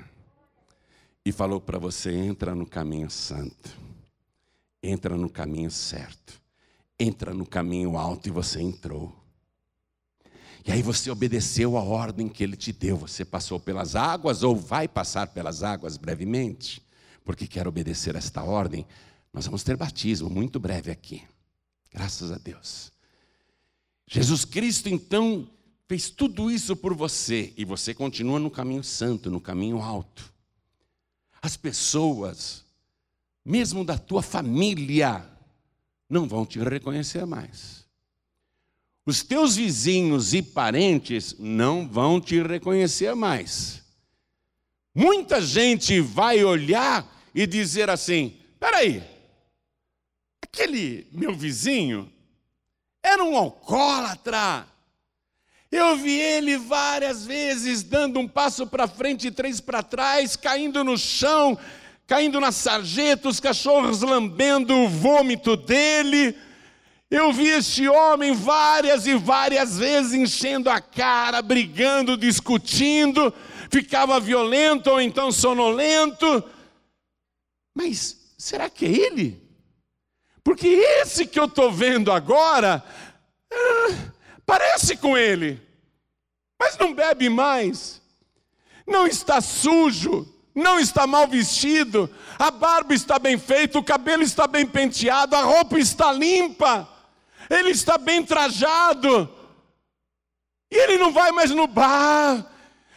e 1.23 1.31
falou 1.31 1.61
para 1.61 1.77
você: 1.77 2.11
entra 2.11 2.55
no 2.55 2.65
caminho 2.65 3.11
santo, 3.11 3.77
entra 4.81 5.15
no 5.15 5.29
caminho 5.29 5.69
certo, 5.69 6.41
entra 6.99 7.31
no 7.31 7.45
caminho 7.45 7.95
alto 7.95 8.27
e 8.27 8.31
você 8.31 8.59
entrou. 8.59 9.15
E 10.65 10.71
aí 10.71 10.81
você 10.81 11.11
obedeceu 11.11 11.77
a 11.77 11.83
ordem 11.83 12.27
que 12.27 12.43
ele 12.43 12.55
te 12.55 12.73
deu. 12.73 12.97
Você 12.97 13.23
passou 13.23 13.59
pelas 13.59 13.95
águas 13.95 14.41
ou 14.41 14.55
vai 14.55 14.87
passar 14.87 15.27
pelas 15.27 15.61
águas 15.61 15.95
brevemente, 15.95 16.81
porque 17.23 17.45
quer 17.45 17.67
obedecer 17.67 18.15
esta 18.15 18.41
ordem. 18.41 18.83
Nós 19.33 19.45
vamos 19.45 19.63
ter 19.63 19.75
batismo 19.75 20.29
muito 20.29 20.59
breve 20.59 20.91
aqui. 20.91 21.23
Graças 21.91 22.31
a 22.31 22.37
Deus. 22.37 22.91
Jesus 24.07 24.45
Cristo, 24.45 24.89
então, 24.89 25.49
fez 25.87 26.09
tudo 26.09 26.49
isso 26.49 26.75
por 26.75 26.93
você 26.93 27.53
e 27.57 27.65
você 27.65 27.93
continua 27.93 28.39
no 28.39 28.49
caminho 28.49 28.83
santo, 28.83 29.29
no 29.29 29.41
caminho 29.41 29.81
alto. 29.81 30.33
As 31.41 31.57
pessoas 31.57 32.65
mesmo 33.47 33.85
da 33.85 33.97
tua 33.97 34.21
família, 34.21 35.25
não 36.09 36.27
vão 36.27 36.45
te 36.45 36.59
reconhecer 36.59 37.25
mais. 37.25 37.87
Os 39.05 39.23
teus 39.23 39.55
vizinhos 39.55 40.33
e 40.33 40.41
parentes 40.41 41.33
não 41.39 41.87
vão 41.87 42.19
te 42.19 42.41
reconhecer 42.43 43.15
mais. 43.15 43.81
Muita 44.93 45.41
gente 45.41 46.01
vai 46.01 46.43
olhar 46.43 47.07
e 47.33 47.47
dizer 47.47 47.89
assim: 47.89 48.35
peraí, 48.59 49.01
aquele 50.51 51.07
meu 51.11 51.33
vizinho 51.33 52.11
era 53.03 53.23
um 53.23 53.35
alcoólatra. 53.37 54.65
Eu 55.71 55.97
vi 55.97 56.11
ele 56.11 56.57
várias 56.57 57.25
vezes 57.25 57.83
dando 57.83 58.19
um 58.19 58.27
passo 58.27 58.65
para 58.65 58.87
frente 58.87 59.27
e 59.27 59.31
três 59.31 59.59
para 59.59 59.83
trás, 59.83 60.35
caindo 60.35 60.83
no 60.83 60.97
chão, 60.97 61.57
caindo 62.05 62.39
na 62.39 62.51
sarjeta, 62.51 63.27
os 63.27 63.39
cachorros 63.39 64.01
lambendo 64.01 64.73
o 64.73 64.87
vômito 64.87 65.57
dele. 65.57 66.35
Eu 67.11 67.31
vi 67.33 67.47
este 67.49 67.87
homem 67.87 68.33
várias 68.33 69.05
e 69.05 69.15
várias 69.15 69.77
vezes 69.77 70.13
enchendo 70.13 70.69
a 70.69 70.79
cara, 70.79 71.41
brigando, 71.41 72.17
discutindo, 72.17 73.33
ficava 73.69 74.19
violento 74.19 74.89
ou 74.89 75.01
então 75.01 75.31
sonolento. 75.31 76.43
Mas 77.73 78.33
será 78.37 78.69
que 78.69 78.85
é 78.85 78.89
ele? 78.89 79.46
Porque 80.47 80.65
esse 80.69 81.27
que 81.27 81.37
eu 81.37 81.43
estou 81.43 81.69
vendo 81.69 82.09
agora, 82.09 82.81
ah, 83.51 84.11
parece 84.45 84.95
com 84.95 85.17
ele, 85.17 85.61
mas 86.57 86.77
não 86.77 86.93
bebe 86.93 87.27
mais, 87.27 88.01
não 88.87 89.05
está 89.05 89.41
sujo, 89.41 90.25
não 90.55 90.79
está 90.79 91.05
mal 91.05 91.27
vestido, 91.27 92.09
a 92.39 92.49
barba 92.49 92.93
está 92.93 93.19
bem 93.19 93.37
feita, 93.37 93.77
o 93.77 93.83
cabelo 93.83 94.23
está 94.23 94.47
bem 94.47 94.65
penteado, 94.65 95.35
a 95.35 95.41
roupa 95.41 95.77
está 95.77 96.13
limpa 96.13 96.87
ele 97.49 97.71
está 97.71 97.97
bem 97.97 98.23
trajado, 98.23 99.29
e 100.71 100.77
ele 100.77 100.97
não 100.97 101.11
vai 101.11 101.33
mais 101.33 101.51
no 101.51 101.67
bar, 101.67 102.45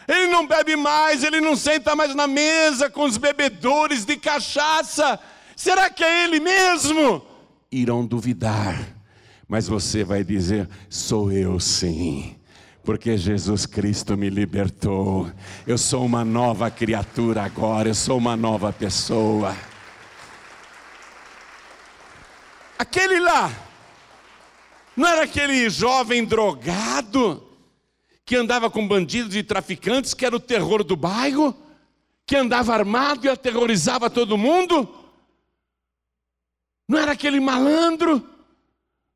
ele 0.06 0.28
não 0.28 0.46
bebe 0.46 0.76
mais, 0.76 1.24
ele 1.24 1.40
não 1.40 1.56
senta 1.56 1.96
mais 1.96 2.14
na 2.14 2.28
mesa 2.28 2.88
com 2.88 3.02
os 3.02 3.16
bebedores 3.16 4.04
de 4.04 4.16
cachaça. 4.16 5.18
Será 5.56 5.90
que 5.90 6.04
é 6.04 6.24
ele 6.24 6.38
mesmo? 6.38 7.29
Irão 7.72 8.04
duvidar, 8.04 8.96
mas 9.48 9.68
você 9.68 10.02
vai 10.04 10.24
dizer: 10.24 10.68
sou 10.88 11.30
eu 11.30 11.58
sim 11.60 12.36
porque 12.82 13.16
Jesus 13.16 13.66
Cristo 13.66 14.16
me 14.16 14.30
libertou. 14.30 15.30
Eu 15.66 15.78
sou 15.78 16.04
uma 16.04 16.24
nova 16.24 16.70
criatura 16.70 17.42
agora, 17.42 17.88
eu 17.88 17.94
sou 17.94 18.18
uma 18.18 18.36
nova 18.36 18.72
pessoa. 18.72 19.56
Aquele 22.78 23.20
lá, 23.20 23.52
não 24.96 25.06
era 25.06 25.22
aquele 25.22 25.68
jovem 25.68 26.24
drogado 26.24 27.46
que 28.24 28.36
andava 28.36 28.70
com 28.70 28.88
bandidos 28.88 29.36
e 29.36 29.42
traficantes, 29.42 30.14
que 30.14 30.24
era 30.24 30.34
o 30.34 30.40
terror 30.40 30.82
do 30.82 30.96
bairro, 30.96 31.54
que 32.26 32.36
andava 32.36 32.72
armado 32.72 33.26
e 33.26 33.28
aterrorizava 33.28 34.08
todo 34.08 34.38
mundo? 34.38 34.88
Não 36.90 36.98
era 36.98 37.12
aquele 37.12 37.38
malandro? 37.38 38.20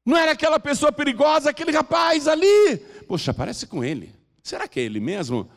Não 0.07 0.17
era 0.17 0.31
aquela 0.31 0.61
pessoa 0.61 0.93
perigosa, 0.93 1.51
aquele 1.51 1.73
rapaz 1.73 2.29
ali? 2.29 2.77
Poxa, 3.09 3.35
parece 3.35 3.67
com 3.67 3.83
ele. 3.83 4.15
Será 4.45 4.69
que 4.69 4.79
é 4.79 4.85
ele 4.85 5.01
mesmo? 5.01 5.51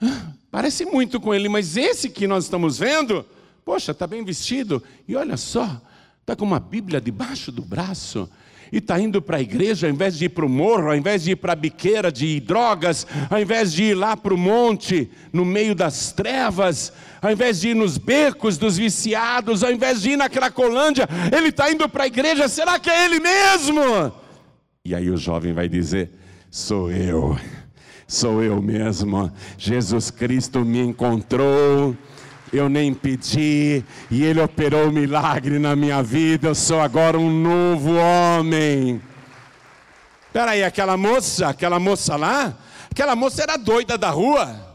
Ah, 0.00 0.32
parece 0.50 0.86
muito 0.86 1.20
com 1.20 1.34
ele, 1.34 1.46
mas 1.46 1.76
esse 1.76 2.08
que 2.08 2.26
nós 2.26 2.44
estamos 2.44 2.78
vendo, 2.78 3.22
poxa, 3.66 3.92
está 3.92 4.06
bem 4.06 4.24
vestido. 4.24 4.82
E 5.06 5.14
olha 5.14 5.36
só, 5.36 5.78
está 6.22 6.34
com 6.34 6.46
uma 6.46 6.58
Bíblia 6.58 7.02
debaixo 7.02 7.52
do 7.52 7.60
braço 7.60 8.30
e 8.72 8.78
está 8.78 9.00
indo 9.00 9.20
para 9.20 9.38
a 9.38 9.40
igreja, 9.40 9.86
ao 9.86 9.92
invés 9.92 10.16
de 10.16 10.26
ir 10.26 10.28
para 10.30 10.44
o 10.44 10.48
morro, 10.48 10.88
ao 10.88 10.96
invés 10.96 11.22
de 11.22 11.32
ir 11.32 11.36
para 11.36 11.52
a 11.52 11.56
biqueira 11.56 12.12
de 12.12 12.40
drogas, 12.40 13.06
ao 13.30 13.40
invés 13.40 13.72
de 13.72 13.84
ir 13.84 13.94
lá 13.94 14.16
para 14.16 14.34
o 14.34 14.38
monte, 14.38 15.10
no 15.32 15.44
meio 15.44 15.74
das 15.74 16.12
trevas, 16.12 16.92
ao 17.20 17.30
invés 17.30 17.60
de 17.60 17.70
ir 17.70 17.74
nos 17.74 17.98
becos 17.98 18.58
dos 18.58 18.76
viciados, 18.76 19.64
ao 19.64 19.72
invés 19.72 20.02
de 20.02 20.10
ir 20.10 20.16
na 20.16 20.28
Cracolândia, 20.28 21.08
ele 21.36 21.48
está 21.48 21.70
indo 21.70 21.88
para 21.88 22.04
a 22.04 22.08
igreja, 22.08 22.48
será 22.48 22.78
que 22.78 22.90
é 22.90 23.04
ele 23.04 23.20
mesmo? 23.20 24.12
E 24.84 24.94
aí 24.94 25.10
o 25.10 25.16
jovem 25.16 25.52
vai 25.52 25.68
dizer: 25.68 26.10
Sou 26.50 26.90
eu, 26.90 27.36
sou 28.06 28.42
eu 28.42 28.62
mesmo, 28.62 29.30
Jesus 29.56 30.10
Cristo 30.10 30.64
me 30.64 30.80
encontrou 30.80 31.96
eu 32.52 32.68
nem 32.68 32.92
pedi, 32.94 33.84
e 34.10 34.24
Ele 34.24 34.40
operou 34.40 34.88
um 34.88 34.92
milagre 34.92 35.58
na 35.58 35.74
minha 35.76 36.02
vida, 36.02 36.48
eu 36.48 36.54
sou 36.54 36.80
agora 36.80 37.18
um 37.18 37.30
novo 37.30 37.94
homem. 37.94 39.00
Espera 40.26 40.52
aí, 40.52 40.62
aquela 40.62 40.96
moça, 40.96 41.48
aquela 41.48 41.78
moça 41.78 42.16
lá, 42.16 42.56
aquela 42.90 43.16
moça 43.16 43.42
era 43.42 43.56
doida 43.56 43.96
da 43.96 44.10
rua. 44.10 44.68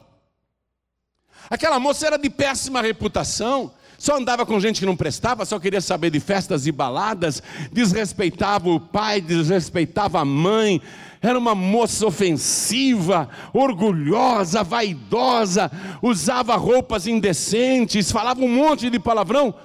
Aquela 1.50 1.80
moça 1.80 2.08
era 2.08 2.18
de 2.18 2.30
péssima 2.30 2.82
reputação, 2.82 3.72
só 4.04 4.18
andava 4.18 4.46
com 4.46 4.60
gente 4.60 4.82
que 4.82 4.86
não 4.86 4.98
prestava, 4.98 5.46
só 5.46 5.58
queria 5.58 5.80
saber 5.80 6.10
de 6.10 6.20
festas 6.20 6.68
e 6.68 6.74
baladas, 6.74 7.42
desrespeitava 7.72 8.68
o 8.68 8.78
pai, 8.78 9.22
desrespeitava 9.22 10.20
a 10.20 10.26
mãe, 10.26 10.82
era 11.22 11.40
uma 11.40 11.56
moça 11.56 12.06
ofensiva, 12.06 13.30
orgulhosa, 13.54 14.62
vaidosa, 14.62 15.72
usava 16.02 16.58
roupas 16.58 17.08
indecentes, 17.08 18.12
falava 18.12 18.42
um 18.42 18.50
monte 18.50 18.90
de 18.90 19.00
palavrão. 19.00 19.56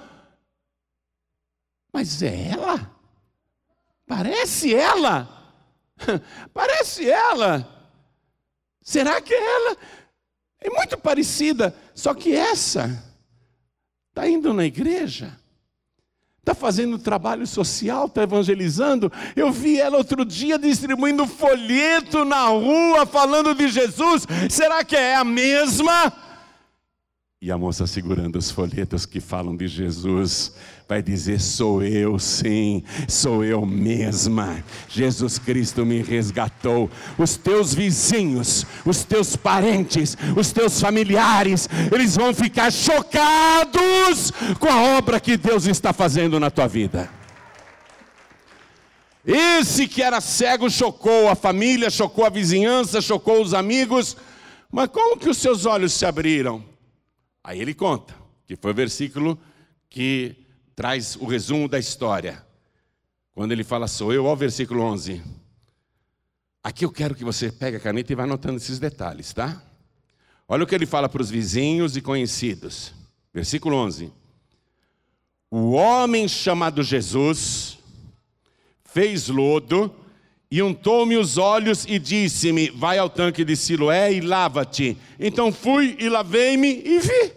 Mas 1.91 2.23
é 2.23 2.51
ela? 2.53 2.89
Parece 4.07 4.73
ela? 4.73 5.27
Parece 6.53 7.09
ela. 7.09 7.67
Será 8.81 9.19
que 9.19 9.33
é 9.33 9.55
ela? 9.55 9.77
É 10.61 10.69
muito 10.69 10.97
parecida, 10.97 11.75
só 11.93 12.13
que 12.13 12.33
essa 12.33 13.08
está 14.19 14.29
indo 14.29 14.53
na 14.53 14.65
igreja 14.65 15.37
está 16.49 16.55
fazendo 16.55 16.97
trabalho 16.97 17.45
social, 17.45 18.07
está 18.07 18.23
evangelizando. 18.23 19.11
Eu 19.35 19.51
vi 19.51 19.79
ela 19.79 19.97
outro 19.97 20.25
dia 20.25 20.57
distribuindo 20.57 21.27
folheto 21.27 22.25
na 22.25 22.45
rua, 22.45 23.05
falando 23.05 23.53
de 23.53 23.67
Jesus. 23.67 24.25
Será 24.49 24.83
que 24.83 24.95
é 24.95 25.15
a 25.15 25.23
mesma? 25.23 26.11
E 27.41 27.53
a 27.53 27.57
moça 27.57 27.87
segurando 27.87 28.37
os 28.37 28.51
folhetos 28.51 29.05
que 29.05 29.21
falam 29.21 29.55
de 29.55 29.65
Jesus, 29.65 30.51
vai 30.89 31.01
dizer: 31.01 31.39
Sou 31.39 31.81
eu, 31.81 32.19
sim, 32.19 32.83
sou 33.07 33.45
eu 33.45 33.65
mesma. 33.65 34.61
Jesus 34.89 35.39
Cristo 35.39 35.85
me 35.85 36.01
resgatou. 36.01 36.91
Os 37.17 37.37
teus 37.37 37.73
vizinhos, 37.73 38.65
os 38.85 39.05
teus 39.05 39.37
parentes, 39.37 40.17
os 40.35 40.51
teus 40.51 40.81
familiares, 40.81 41.69
eles 41.93 42.17
vão 42.17 42.33
ficar 42.33 42.73
chocados 42.73 44.33
com 44.59 44.67
a 44.67 44.97
obra 44.97 45.17
que 45.17 45.37
Deus 45.37 45.65
está 45.65 45.93
fazendo 45.93 46.41
na 46.41 46.51
tua 46.51 46.67
vida. 46.67 47.09
Esse 49.25 49.87
que 49.87 50.03
era 50.03 50.19
cego 50.19 50.69
chocou 50.69 51.29
a 51.29 51.35
família, 51.35 51.89
chocou 51.89 52.25
a 52.25 52.29
vizinhança, 52.29 52.99
chocou 52.99 53.41
os 53.41 53.53
amigos, 53.53 54.17
mas 54.69 54.89
como 54.89 55.17
que 55.17 55.29
os 55.29 55.37
seus 55.37 55.65
olhos 55.65 55.93
se 55.93 56.05
abriram? 56.05 56.67
Aí 57.43 57.59
ele 57.59 57.73
conta, 57.73 58.15
que 58.45 58.55
foi 58.55 58.71
o 58.71 58.75
versículo 58.75 59.39
que 59.89 60.35
traz 60.75 61.15
o 61.15 61.25
resumo 61.25 61.67
da 61.67 61.79
história. 61.79 62.45
Quando 63.33 63.51
ele 63.51 63.63
fala, 63.63 63.87
sou 63.87 64.13
eu, 64.13 64.27
ao 64.27 64.35
versículo 64.35 64.81
11. 64.81 65.21
Aqui 66.63 66.83
eu 66.85 66.91
quero 66.91 67.15
que 67.15 67.23
você 67.23 67.51
pegue 67.51 67.77
a 67.77 67.79
caneta 67.79 68.11
e 68.11 68.15
vá 68.15 68.23
anotando 68.23 68.57
esses 68.57 68.79
detalhes, 68.79 69.33
tá? 69.33 69.63
Olha 70.47 70.63
o 70.63 70.67
que 70.67 70.75
ele 70.75 70.85
fala 70.85 71.07
para 71.07 71.21
os 71.21 71.29
vizinhos 71.29 71.95
e 71.95 72.01
conhecidos. 72.01 72.93
Versículo 73.33 73.75
11. 73.75 74.11
O 75.51 75.71
homem 75.71 76.27
chamado 76.27 76.83
Jesus 76.83 77.79
fez 78.83 79.29
lodo 79.29 79.95
e 80.51 80.63
untou-me 80.63 81.15
os 81.15 81.37
olhos 81.37 81.85
e 81.85 81.99
disse-me: 81.99 82.69
Vai 82.71 82.97
ao 82.97 83.09
tanque 83.09 83.45
de 83.45 83.55
Siloé 83.55 84.13
e 84.13 84.21
lava-te. 84.21 84.97
Então 85.19 85.51
fui 85.51 85.95
e 85.99 86.09
lavei-me 86.09 86.81
e 86.83 86.99
vi. 86.99 87.33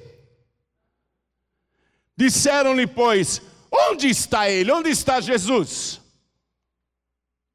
Disseram-lhe, 2.17 2.87
pois: 2.87 3.43
Onde 3.71 4.09
está 4.09 4.49
ele? 4.49 4.73
Onde 4.73 4.89
está 4.89 5.21
Jesus? 5.21 6.01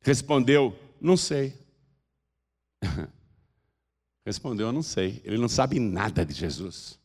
Respondeu: 0.02 0.78
Não 1.02 1.18
sei. 1.18 1.54
Respondeu: 4.24 4.72
Não 4.72 4.84
sei. 4.84 5.22
Ele 5.26 5.38
não 5.38 5.50
sabe 5.50 5.80
nada 5.80 6.24
de 6.24 6.34
Jesus. 6.34 7.00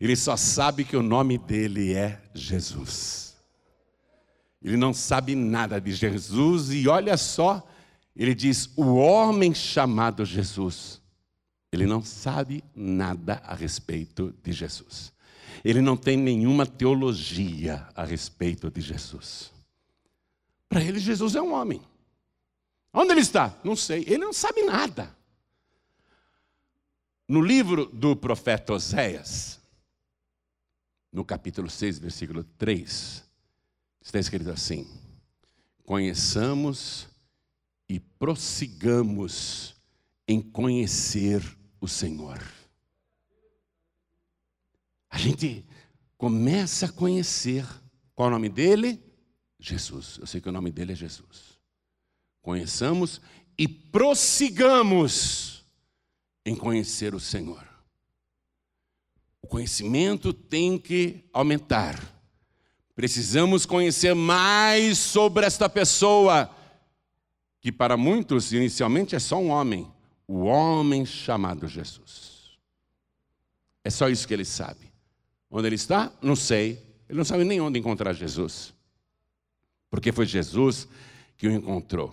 Ele 0.00 0.14
só 0.14 0.36
sabe 0.36 0.84
que 0.84 0.96
o 0.96 1.02
nome 1.02 1.38
dele 1.38 1.92
é 1.92 2.22
Jesus. 2.32 3.27
Ele 4.62 4.76
não 4.76 4.92
sabe 4.92 5.34
nada 5.34 5.80
de 5.80 5.92
Jesus 5.92 6.70
e 6.70 6.88
olha 6.88 7.16
só, 7.16 7.66
ele 8.16 8.34
diz: 8.34 8.70
o 8.76 8.96
homem 8.96 9.54
chamado 9.54 10.24
Jesus. 10.24 11.00
Ele 11.70 11.86
não 11.86 12.02
sabe 12.02 12.64
nada 12.74 13.42
a 13.44 13.54
respeito 13.54 14.34
de 14.42 14.52
Jesus. 14.52 15.12
Ele 15.64 15.80
não 15.80 15.96
tem 15.96 16.16
nenhuma 16.16 16.64
teologia 16.64 17.86
a 17.94 18.04
respeito 18.04 18.70
de 18.70 18.80
Jesus. 18.80 19.52
Para 20.68 20.82
ele, 20.82 20.98
Jesus 20.98 21.34
é 21.34 21.42
um 21.42 21.52
homem. 21.52 21.82
Onde 22.92 23.12
ele 23.12 23.20
está? 23.20 23.54
Não 23.62 23.76
sei. 23.76 24.02
Ele 24.06 24.18
não 24.18 24.32
sabe 24.32 24.62
nada. 24.62 25.14
No 27.28 27.42
livro 27.42 27.86
do 27.86 28.16
profeta 28.16 28.72
Oséias, 28.72 29.60
no 31.12 31.24
capítulo 31.24 31.68
6, 31.68 31.98
versículo 31.98 32.44
3, 32.56 33.27
está 34.08 34.18
escrito 34.18 34.50
assim: 34.50 34.86
Conheçamos 35.84 37.06
e 37.88 38.00
prossigamos 38.00 39.76
em 40.26 40.40
conhecer 40.40 41.42
o 41.80 41.86
Senhor. 41.86 42.42
A 45.10 45.18
gente 45.18 45.64
começa 46.16 46.86
a 46.86 46.92
conhecer. 46.92 47.66
Qual 48.14 48.26
é 48.26 48.30
o 48.30 48.34
nome 48.34 48.48
dele? 48.48 49.02
Jesus. 49.58 50.18
Eu 50.18 50.26
sei 50.26 50.40
que 50.40 50.48
o 50.48 50.52
nome 50.52 50.70
dele 50.70 50.92
é 50.92 50.96
Jesus. 50.96 51.58
Conheçamos 52.42 53.20
e 53.56 53.68
prossigamos 53.68 55.64
em 56.44 56.56
conhecer 56.56 57.14
o 57.14 57.20
Senhor. 57.20 57.66
O 59.42 59.46
conhecimento 59.46 60.32
tem 60.32 60.78
que 60.78 61.24
aumentar. 61.32 62.17
Precisamos 62.98 63.64
conhecer 63.64 64.12
mais 64.12 64.98
sobre 64.98 65.46
esta 65.46 65.68
pessoa, 65.68 66.50
que 67.60 67.70
para 67.70 67.96
muitos 67.96 68.52
inicialmente 68.52 69.14
é 69.14 69.20
só 69.20 69.38
um 69.38 69.50
homem, 69.50 69.88
o 70.26 70.40
homem 70.40 71.06
chamado 71.06 71.68
Jesus. 71.68 72.58
É 73.84 73.88
só 73.88 74.08
isso 74.08 74.26
que 74.26 74.34
ele 74.34 74.44
sabe. 74.44 74.92
Onde 75.48 75.68
ele 75.68 75.76
está? 75.76 76.10
Não 76.20 76.34
sei. 76.34 76.84
Ele 77.08 77.18
não 77.18 77.24
sabe 77.24 77.44
nem 77.44 77.60
onde 77.60 77.78
encontrar 77.78 78.12
Jesus. 78.14 78.74
Porque 79.88 80.10
foi 80.10 80.26
Jesus 80.26 80.88
que 81.36 81.46
o 81.46 81.52
encontrou. 81.52 82.12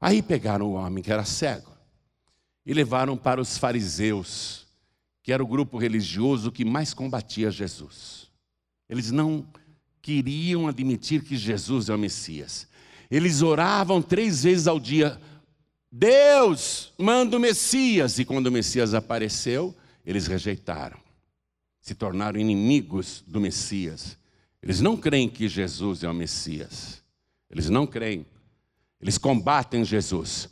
Aí 0.00 0.20
pegaram 0.20 0.66
o 0.66 0.72
homem 0.72 1.00
que 1.00 1.12
era 1.12 1.24
cego 1.24 1.70
e 2.66 2.74
levaram 2.74 3.16
para 3.16 3.40
os 3.40 3.56
fariseus, 3.56 4.66
que 5.22 5.32
era 5.32 5.44
o 5.44 5.46
grupo 5.46 5.78
religioso 5.78 6.50
que 6.50 6.64
mais 6.64 6.92
combatia 6.92 7.52
Jesus. 7.52 8.23
Eles 8.94 9.10
não 9.10 9.44
queriam 10.00 10.68
admitir 10.68 11.24
que 11.24 11.36
Jesus 11.36 11.88
é 11.88 11.94
o 11.94 11.98
Messias. 11.98 12.68
Eles 13.10 13.42
oravam 13.42 14.00
três 14.00 14.44
vezes 14.44 14.68
ao 14.68 14.78
dia: 14.78 15.20
Deus, 15.90 16.92
manda 16.96 17.36
o 17.36 17.40
Messias. 17.40 18.20
E 18.20 18.24
quando 18.24 18.46
o 18.46 18.52
Messias 18.52 18.94
apareceu, 18.94 19.74
eles 20.06 20.28
rejeitaram, 20.28 20.96
se 21.80 21.92
tornaram 21.92 22.38
inimigos 22.38 23.24
do 23.26 23.40
Messias. 23.40 24.16
Eles 24.62 24.80
não 24.80 24.96
creem 24.96 25.28
que 25.28 25.48
Jesus 25.48 26.04
é 26.04 26.08
o 26.08 26.14
Messias. 26.14 27.02
Eles 27.50 27.68
não 27.68 27.84
creem. 27.84 28.24
Eles 29.00 29.18
combatem 29.18 29.84
Jesus. 29.84 30.48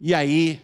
E 0.00 0.14
aí, 0.14 0.60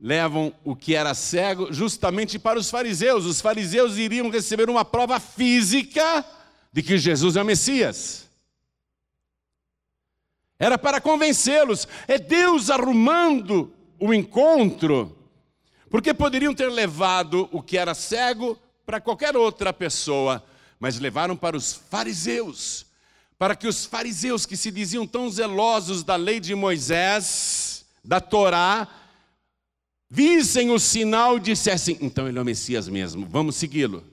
levam 0.00 0.52
o 0.64 0.76
que 0.76 0.94
era 0.94 1.12
cego 1.14 1.72
justamente 1.72 2.38
para 2.38 2.58
os 2.58 2.70
fariseus. 2.70 3.24
Os 3.24 3.40
fariseus 3.40 3.96
iriam 3.96 4.30
receber 4.30 4.70
uma 4.70 4.84
prova 4.84 5.18
física 5.18 6.24
de 6.72 6.82
que 6.82 6.98
Jesus 6.98 7.36
é 7.36 7.42
o 7.42 7.44
Messias. 7.44 8.28
Era 10.58 10.76
para 10.78 11.00
convencê-los. 11.00 11.86
É 12.06 12.18
Deus 12.18 12.70
arrumando 12.70 13.72
o 13.98 14.14
encontro, 14.14 15.16
porque 15.90 16.14
poderiam 16.14 16.54
ter 16.54 16.68
levado 16.68 17.48
o 17.52 17.62
que 17.62 17.76
era 17.76 17.94
cego 17.94 18.58
para 18.86 19.00
qualquer 19.00 19.36
outra 19.36 19.72
pessoa, 19.72 20.44
mas 20.78 20.98
levaram 20.98 21.36
para 21.36 21.56
os 21.56 21.72
fariseus, 21.72 22.86
para 23.36 23.56
que 23.56 23.66
os 23.66 23.84
fariseus 23.84 24.46
que 24.46 24.56
se 24.56 24.70
diziam 24.70 25.06
tão 25.06 25.28
zelosos 25.28 26.04
da 26.04 26.16
lei 26.16 26.38
de 26.38 26.54
Moisés, 26.54 27.84
da 28.04 28.20
Torá, 28.20 28.88
vissem 30.10 30.70
o 30.70 30.78
sinal 30.78 31.36
e 31.36 31.40
dissessem: 31.40 31.98
então 32.00 32.28
ele 32.28 32.38
é 32.38 32.42
o 32.42 32.44
Messias 32.44 32.88
mesmo, 32.88 33.26
vamos 33.26 33.56
segui-lo, 33.56 34.04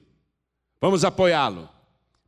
vamos 0.79 1.03
apoiá-lo. 1.03 1.69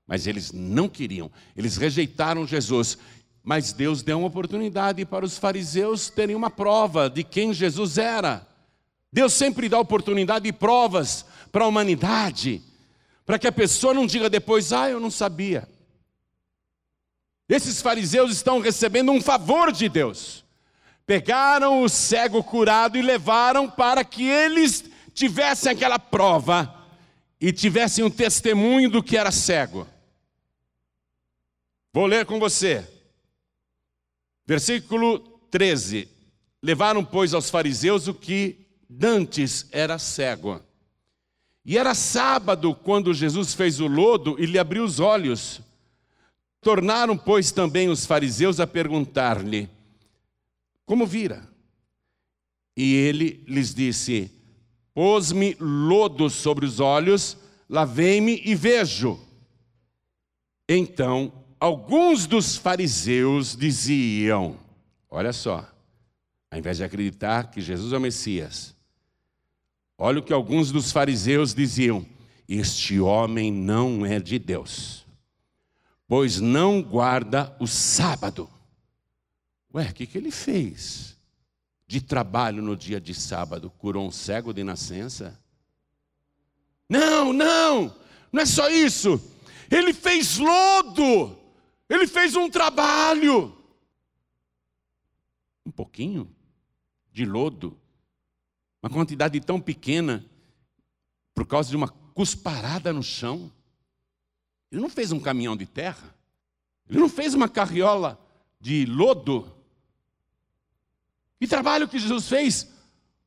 Mas 0.07 0.25
eles 0.25 0.53
não 0.53 0.87
queriam, 0.87 1.29
eles 1.55 1.75
rejeitaram 1.75 2.47
Jesus. 2.47 2.97
Mas 3.43 3.71
Deus 3.71 4.01
deu 4.01 4.19
uma 4.19 4.27
oportunidade 4.27 5.05
para 5.05 5.25
os 5.25 5.37
fariseus 5.37 6.09
terem 6.09 6.35
uma 6.35 6.49
prova 6.49 7.09
de 7.09 7.23
quem 7.23 7.53
Jesus 7.53 7.97
era. 7.97 8.45
Deus 9.11 9.33
sempre 9.33 9.69
dá 9.69 9.79
oportunidade 9.79 10.47
e 10.47 10.53
provas 10.53 11.25
para 11.51 11.63
a 11.63 11.67
humanidade, 11.67 12.61
para 13.25 13.39
que 13.39 13.47
a 13.47 13.51
pessoa 13.51 13.93
não 13.93 14.05
diga 14.05 14.29
depois, 14.29 14.73
ah, 14.73 14.89
eu 14.89 14.99
não 14.99 15.09
sabia. 15.09 15.67
Esses 17.47 17.81
fariseus 17.81 18.31
estão 18.31 18.59
recebendo 18.59 19.11
um 19.11 19.21
favor 19.21 19.71
de 19.71 19.87
Deus. 19.87 20.43
Pegaram 21.07 21.81
o 21.81 21.87
cego 21.87 22.43
curado 22.43 22.97
e 22.97 23.01
levaram 23.01 23.69
para 23.69 24.03
que 24.03 24.27
eles 24.27 24.83
tivessem 25.13 25.71
aquela 25.71 25.97
prova 25.97 26.85
e 27.39 27.53
tivessem 27.53 28.03
um 28.03 28.09
testemunho 28.09 28.89
do 28.89 29.01
que 29.01 29.15
era 29.15 29.31
cego. 29.31 29.87
Vou 31.93 32.05
ler 32.05 32.25
com 32.25 32.37
você. 32.39 32.85
Versículo 34.45 35.19
13. 35.49 36.09
Levaram, 36.61 37.05
pois, 37.05 37.33
aos 37.33 37.49
fariseus 37.49 38.09
o 38.09 38.13
que 38.13 38.67
dantes 38.89 39.65
era 39.71 39.97
cego. 39.97 40.61
E 41.63 41.77
era 41.77 41.95
sábado 41.95 42.75
quando 42.75 43.13
Jesus 43.13 43.53
fez 43.53 43.79
o 43.79 43.87
lodo 43.87 44.35
e 44.37 44.45
lhe 44.45 44.59
abriu 44.59 44.83
os 44.83 44.99
olhos. 44.99 45.61
Tornaram, 46.59 47.17
pois, 47.17 47.49
também 47.51 47.87
os 47.87 48.05
fariseus 48.05 48.59
a 48.59 48.67
perguntar-lhe: 48.67 49.69
como 50.87 51.05
vira? 51.05 51.45
E 52.75 52.95
ele 52.95 53.43
lhes 53.45 53.75
disse: 53.75 54.31
Pôs-me 54.93 55.55
lodo 55.59 56.29
sobre 56.29 56.65
os 56.65 56.79
olhos, 56.79 57.37
lavei-me 57.69 58.41
e 58.45 58.55
vejo. 58.55 59.19
Então, 60.67 61.43
alguns 61.59 62.25
dos 62.25 62.55
fariseus 62.55 63.53
diziam: 63.53 64.57
Olha 65.09 65.33
só, 65.33 65.69
ao 66.49 66.57
invés 66.57 66.77
de 66.77 66.85
acreditar 66.85 67.51
que 67.51 67.59
Jesus 67.59 67.91
é 67.91 67.97
o 67.97 68.01
Messias, 68.01 68.73
olha 69.97 70.19
o 70.19 70.23
que 70.23 70.31
alguns 70.31 70.71
dos 70.71 70.89
fariseus 70.93 71.53
diziam: 71.53 72.05
Este 72.47 72.97
homem 72.97 73.51
não 73.51 74.05
é 74.05 74.21
de 74.21 74.39
Deus, 74.39 75.05
pois 76.07 76.39
não 76.39 76.81
guarda 76.81 77.53
o 77.59 77.67
sábado. 77.67 78.49
Ué, 79.77 79.91
o 79.91 79.93
que, 79.93 80.07
que 80.07 80.17
ele 80.17 80.31
fez? 80.31 81.15
De 81.85 82.01
trabalho 82.01 82.63
no 82.63 82.75
dia 82.75 82.99
de 82.99 83.13
sábado, 83.13 83.69
curou 83.69 84.07
um 84.07 84.11
cego 84.11 84.51
de 84.51 84.63
nascença? 84.63 85.39
Não, 86.89 87.31
não, 87.31 87.95
não 88.31 88.41
é 88.41 88.45
só 88.47 88.67
isso. 88.71 89.21
Ele 89.69 89.93
fez 89.93 90.39
lodo, 90.39 91.37
ele 91.87 92.07
fez 92.07 92.35
um 92.35 92.49
trabalho. 92.49 93.55
Um 95.63 95.69
pouquinho 95.69 96.35
de 97.11 97.23
lodo, 97.23 97.79
uma 98.81 98.89
quantidade 98.89 99.39
tão 99.41 99.61
pequena, 99.61 100.25
por 101.35 101.45
causa 101.45 101.69
de 101.69 101.75
uma 101.75 101.89
cusparada 101.89 102.91
no 102.91 103.03
chão. 103.03 103.51
Ele 104.71 104.81
não 104.81 104.89
fez 104.89 105.11
um 105.11 105.19
caminhão 105.19 105.55
de 105.55 105.67
terra, 105.67 106.15
ele 106.89 106.97
não 106.97 107.09
fez 107.09 107.35
uma 107.35 107.47
carriola 107.47 108.19
de 108.59 108.83
lodo, 108.87 109.55
que 111.39 111.47
trabalho 111.47 111.87
que 111.87 111.99
Jesus 111.99 112.27
fez? 112.27 112.67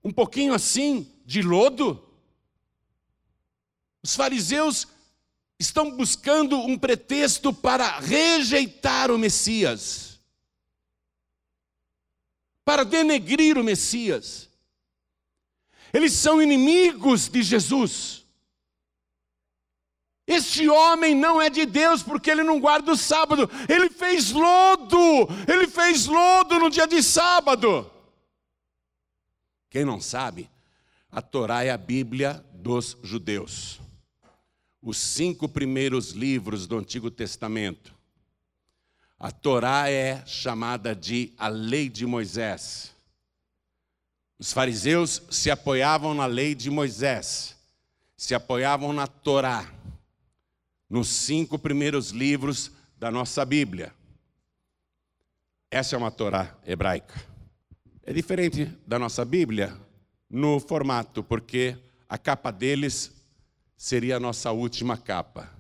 Um 0.02 0.12
pouquinho 0.12 0.54
assim, 0.54 1.10
de 1.24 1.42
lodo? 1.42 2.02
Os 4.02 4.16
fariseus 4.16 4.88
estão 5.58 5.90
buscando 5.90 6.58
um 6.58 6.78
pretexto 6.78 7.52
para 7.52 7.98
rejeitar 7.98 9.10
o 9.10 9.18
Messias, 9.18 10.18
para 12.64 12.84
denegrir 12.84 13.58
o 13.58 13.64
Messias. 13.64 14.48
Eles 15.92 16.12
são 16.14 16.40
inimigos 16.40 17.28
de 17.28 17.42
Jesus. 17.42 18.24
Este 20.26 20.68
homem 20.68 21.14
não 21.14 21.42
é 21.42 21.50
de 21.50 21.66
Deus 21.66 22.02
porque 22.02 22.30
ele 22.30 22.44
não 22.44 22.60
guarda 22.60 22.92
o 22.92 22.96
sábado. 22.96 23.50
Ele 23.68 23.90
fez 23.90 24.30
lodo, 24.30 25.28
ele 25.48 25.66
fez 25.66 26.06
lodo 26.06 26.58
no 26.58 26.70
dia 26.70 26.86
de 26.86 27.02
sábado. 27.02 27.90
Quem 29.70 29.84
não 29.84 30.00
sabe, 30.00 30.50
a 31.10 31.22
Torá 31.22 31.62
é 31.62 31.70
a 31.70 31.78
Bíblia 31.78 32.44
dos 32.52 32.98
judeus. 33.04 33.80
Os 34.82 34.98
cinco 34.98 35.48
primeiros 35.48 36.10
livros 36.10 36.66
do 36.66 36.76
Antigo 36.76 37.10
Testamento. 37.10 37.94
A 39.16 39.30
Torá 39.30 39.88
é 39.88 40.26
chamada 40.26 40.94
de 40.94 41.32
a 41.38 41.46
Lei 41.46 41.88
de 41.88 42.04
Moisés. 42.04 42.92
Os 44.40 44.52
fariseus 44.52 45.22
se 45.30 45.50
apoiavam 45.50 46.14
na 46.14 46.24
lei 46.24 46.54
de 46.54 46.70
Moisés, 46.70 47.54
se 48.16 48.34
apoiavam 48.34 48.90
na 48.90 49.06
Torá, 49.06 49.70
nos 50.88 51.08
cinco 51.08 51.58
primeiros 51.58 52.08
livros 52.08 52.72
da 52.98 53.10
nossa 53.10 53.44
Bíblia. 53.44 53.94
Essa 55.70 55.94
é 55.94 55.98
uma 55.98 56.10
Torá 56.10 56.56
hebraica. 56.66 57.29
É 58.02 58.12
diferente 58.12 58.64
da 58.86 58.98
nossa 58.98 59.24
Bíblia 59.24 59.76
no 60.28 60.58
formato, 60.58 61.22
porque 61.22 61.76
a 62.08 62.16
capa 62.16 62.50
deles 62.50 63.12
seria 63.76 64.16
a 64.16 64.20
nossa 64.20 64.50
última 64.52 64.96
capa. 64.96 65.52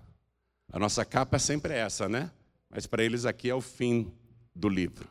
A 0.72 0.78
nossa 0.78 1.04
capa 1.04 1.36
é 1.36 1.38
sempre 1.38 1.74
essa, 1.74 2.08
né? 2.08 2.30
Mas 2.70 2.86
para 2.86 3.04
eles 3.04 3.26
aqui 3.26 3.50
é 3.50 3.54
o 3.54 3.60
fim 3.60 4.10
do 4.54 4.68
livro. 4.68 5.08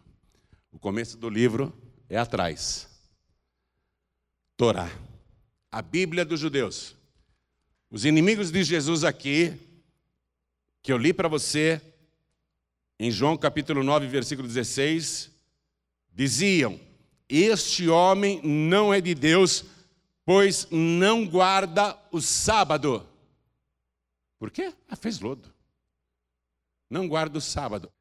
O 0.72 0.80
começo 0.80 1.18
do 1.18 1.30
livro 1.30 1.74
é 2.10 2.18
atrás. 2.18 2.90
Torá. 4.58 4.90
A 5.72 5.82
Bíblia 5.82 6.26
dos 6.26 6.40
judeus. 6.40 6.96
Os 7.92 8.06
inimigos 8.06 8.50
de 8.52 8.64
Jesus 8.64 9.04
aqui, 9.04 9.54
que 10.82 10.92
eu 10.92 10.98
li 10.98 11.14
para 11.14 11.28
você, 11.28 11.82
em 13.00 13.12
João 13.12 13.38
capítulo 13.38 13.84
9, 13.84 14.08
versículo 14.08 14.48
16, 14.48 15.32
diziam: 16.12 16.89
Este 17.30 17.88
homem 17.88 18.42
não 18.44 18.92
é 18.92 19.00
de 19.00 19.14
Deus, 19.14 19.64
pois 20.26 20.68
não 20.72 21.28
guarda 21.28 21.96
o 22.12 22.20
sábado. 22.20 23.08
Por 24.40 24.50
quê? 24.50 24.74
Ah, 24.88 24.96
fez 24.96 25.20
lodo. 25.20 25.54
Não 26.90 27.08
guarda 27.08 27.38
o 27.38 27.42
sábado. 27.42 27.92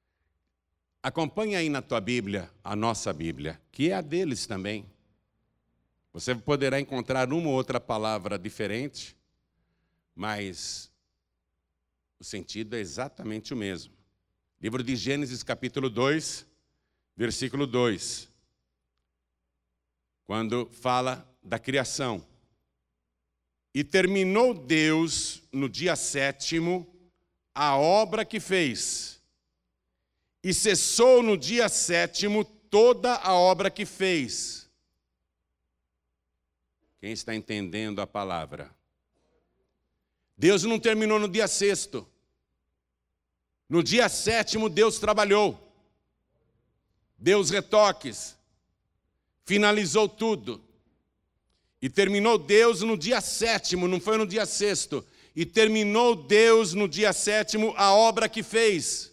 Acompanhe 1.02 1.56
aí 1.56 1.68
na 1.68 1.82
tua 1.82 2.00
Bíblia, 2.00 2.50
a 2.64 2.74
nossa 2.74 3.12
Bíblia, 3.12 3.60
que 3.70 3.90
é 3.90 3.94
a 3.94 4.00
deles 4.00 4.46
também. 4.46 4.86
Você 6.12 6.34
poderá 6.34 6.80
encontrar 6.80 7.30
uma 7.32 7.48
ou 7.48 7.54
outra 7.54 7.78
palavra 7.78 8.38
diferente, 8.38 9.16
mas 10.14 10.90
o 12.18 12.24
sentido 12.24 12.74
é 12.74 12.80
exatamente 12.80 13.52
o 13.52 13.56
mesmo. 13.56 13.92
Livro 14.60 14.82
de 14.82 14.96
Gênesis, 14.96 15.42
capítulo 15.42 15.88
2, 15.88 16.46
versículo 17.14 17.66
2. 17.66 18.28
Quando 20.28 20.68
fala 20.72 21.26
da 21.42 21.58
criação. 21.58 22.22
E 23.72 23.82
terminou 23.82 24.52
Deus 24.52 25.42
no 25.50 25.70
dia 25.70 25.96
sétimo 25.96 26.86
a 27.54 27.78
obra 27.78 28.26
que 28.26 28.38
fez. 28.38 29.22
E 30.44 30.52
cessou 30.52 31.22
no 31.22 31.34
dia 31.34 31.66
sétimo 31.70 32.44
toda 32.44 33.14
a 33.14 33.32
obra 33.32 33.70
que 33.70 33.86
fez. 33.86 34.68
Quem 37.00 37.12
está 37.12 37.34
entendendo 37.34 38.02
a 38.02 38.06
palavra? 38.06 38.70
Deus 40.36 40.62
não 40.62 40.78
terminou 40.78 41.18
no 41.18 41.26
dia 41.26 41.48
sexto. 41.48 42.06
No 43.66 43.82
dia 43.82 44.10
sétimo, 44.10 44.68
Deus 44.68 44.98
trabalhou. 44.98 45.58
Deus 47.16 47.48
retoques. 47.48 48.37
Finalizou 49.48 50.06
tudo. 50.06 50.62
E 51.80 51.88
terminou 51.88 52.36
Deus 52.36 52.82
no 52.82 52.98
dia 52.98 53.18
sétimo, 53.22 53.88
não 53.88 53.98
foi 53.98 54.18
no 54.18 54.26
dia 54.26 54.44
sexto. 54.44 55.02
E 55.34 55.46
terminou 55.46 56.14
Deus 56.14 56.74
no 56.74 56.86
dia 56.86 57.14
sétimo 57.14 57.72
a 57.74 57.94
obra 57.94 58.28
que 58.28 58.42
fez. 58.42 59.10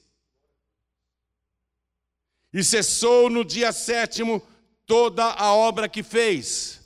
E 2.51 2.61
cessou 2.65 3.29
no 3.29 3.45
dia 3.45 3.71
sétimo 3.71 4.45
toda 4.85 5.23
a 5.23 5.53
obra 5.53 5.87
que 5.87 6.03
fez. 6.03 6.81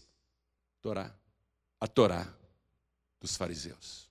Torá, 0.79 1.11
a 1.79 1.87
Torá 1.87 2.31
dos 3.19 3.35
fariseus. 3.35 4.07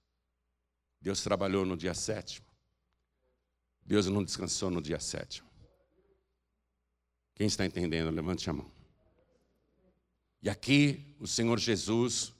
Deus 1.00 1.22
trabalhou 1.22 1.64
no 1.64 1.76
dia 1.76 1.94
sétimo. 1.94 2.48
Deus 3.86 4.06
não 4.06 4.24
descansou 4.24 4.68
no 4.68 4.82
dia 4.82 4.98
sétimo. 4.98 5.48
Quem 7.36 7.46
está 7.46 7.64
entendendo, 7.64 8.10
levante 8.10 8.50
a 8.50 8.52
mão. 8.52 8.77
E 10.42 10.48
aqui 10.48 11.14
o 11.18 11.26
Senhor 11.26 11.58
Jesus 11.58 12.32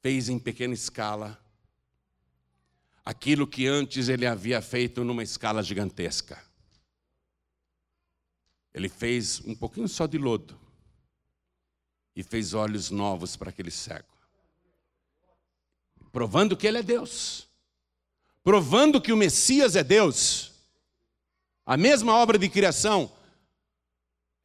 fez 0.00 0.28
em 0.28 0.38
pequena 0.38 0.74
escala 0.74 1.38
aquilo 3.04 3.46
que 3.46 3.66
antes 3.66 4.08
ele 4.08 4.26
havia 4.26 4.60
feito 4.60 5.02
numa 5.02 5.22
escala 5.22 5.62
gigantesca. 5.62 6.42
Ele 8.72 8.88
fez 8.88 9.40
um 9.40 9.54
pouquinho 9.54 9.88
só 9.88 10.06
de 10.06 10.18
lodo 10.18 10.58
e 12.14 12.22
fez 12.22 12.54
olhos 12.54 12.90
novos 12.90 13.34
para 13.34 13.50
aquele 13.50 13.70
cego, 13.70 14.06
provando 16.12 16.56
que 16.56 16.66
ele 16.66 16.78
é 16.78 16.82
Deus, 16.82 17.48
provando 18.44 19.00
que 19.00 19.12
o 19.12 19.16
Messias 19.16 19.74
é 19.74 19.82
Deus. 19.82 20.52
A 21.64 21.76
mesma 21.76 22.14
obra 22.14 22.38
de 22.38 22.48
criação 22.48 23.10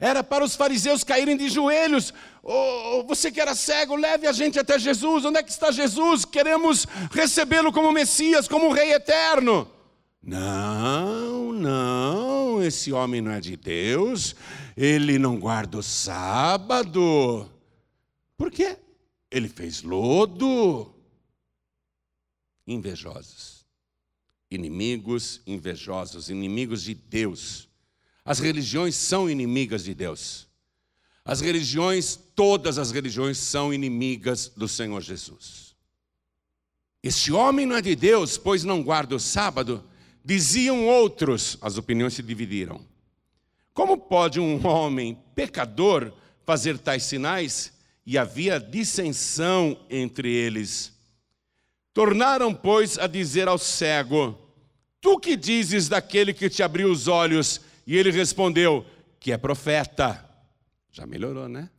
era 0.04 0.22
para 0.22 0.44
os 0.44 0.54
fariseus 0.54 1.02
caírem 1.02 1.38
de 1.38 1.48
joelhos. 1.48 2.14
Oh, 2.44 3.06
você 3.08 3.32
que 3.32 3.40
era 3.40 3.56
cego, 3.56 3.96
leve 3.96 4.28
a 4.28 4.34
gente 4.34 4.60
até 4.60 4.78
Jesus. 4.78 5.24
Onde 5.24 5.40
é 5.40 5.44
que 5.44 5.50
está 5.50 5.72
Jesus? 5.72 6.26
Queremos 6.26 6.86
recebê-lo 7.10 7.72
como 7.72 7.90
Messias, 7.90 8.46
como 8.46 8.74
Rei 8.74 8.92
eterno. 8.92 9.66
Não, 10.22 11.54
não, 11.54 12.62
esse 12.62 12.92
homem 12.92 13.22
não 13.22 13.32
é 13.32 13.40
de 13.40 13.56
Deus. 13.56 14.36
Ele 14.76 15.18
não 15.18 15.40
guarda 15.40 15.78
o 15.78 15.84
sábado. 15.84 17.50
Por 18.38 18.52
quê? 18.52 18.78
Ele 19.32 19.48
fez 19.48 19.84
lodo. 19.84 20.94
Invejosos. 22.68 23.66
Inimigos 24.52 25.42
invejosos, 25.48 26.30
inimigos 26.30 26.84
de 26.84 26.94
Deus 26.94 27.70
as 28.26 28.40
religiões 28.40 28.96
são 28.96 29.30
inimigas 29.30 29.84
de 29.84 29.94
Deus. 29.94 30.48
As 31.26 31.42
religiões, 31.42 32.18
todas 32.36 32.78
as 32.78 32.92
religiões, 32.92 33.38
são 33.38 33.74
inimigas 33.74 34.50
do 34.50 34.68
Senhor 34.68 35.02
Jesus. 35.02 35.74
Este 37.02 37.32
homem 37.32 37.66
não 37.66 37.76
é 37.76 37.82
de 37.82 37.96
Deus, 37.96 38.38
pois 38.38 38.64
não 38.64 38.82
guarda 38.82 39.16
o 39.16 39.20
sábado, 39.20 39.84
diziam 40.24 40.88
outros, 40.88 41.58
as 41.62 41.78
opiniões 41.78 42.14
se 42.14 42.24
dividiram. 42.24 42.86
Como 43.74 43.98
pode 43.98 44.40
um 44.40 44.66
homem 44.66 45.18
pecador 45.36 46.14
fazer 46.46 46.78
tais 46.78 47.04
sinais? 47.04 47.74
E 48.06 48.18
havia 48.18 48.60
dissensão 48.60 49.78
entre 49.90 50.30
eles. 50.30 50.94
Tornaram, 51.94 52.54
pois, 52.54 52.98
a 52.98 53.08
dizer 53.08 53.48
ao 53.48 53.58
cego: 53.58 54.38
Tu 55.00 55.20
que 55.20 55.38
dizes 55.38 55.88
daquele 55.88 56.34
que 56.34 56.50
te 56.50 56.62
abriu 56.62 56.92
os 56.92 57.08
olhos, 57.08 57.62
e 57.86 57.98
ele 57.98 58.12
respondeu: 58.12 58.86
que 59.24 59.32
é 59.32 59.38
profeta. 59.38 60.30
Já 60.92 61.06
melhorou, 61.06 61.48
né? 61.48 61.70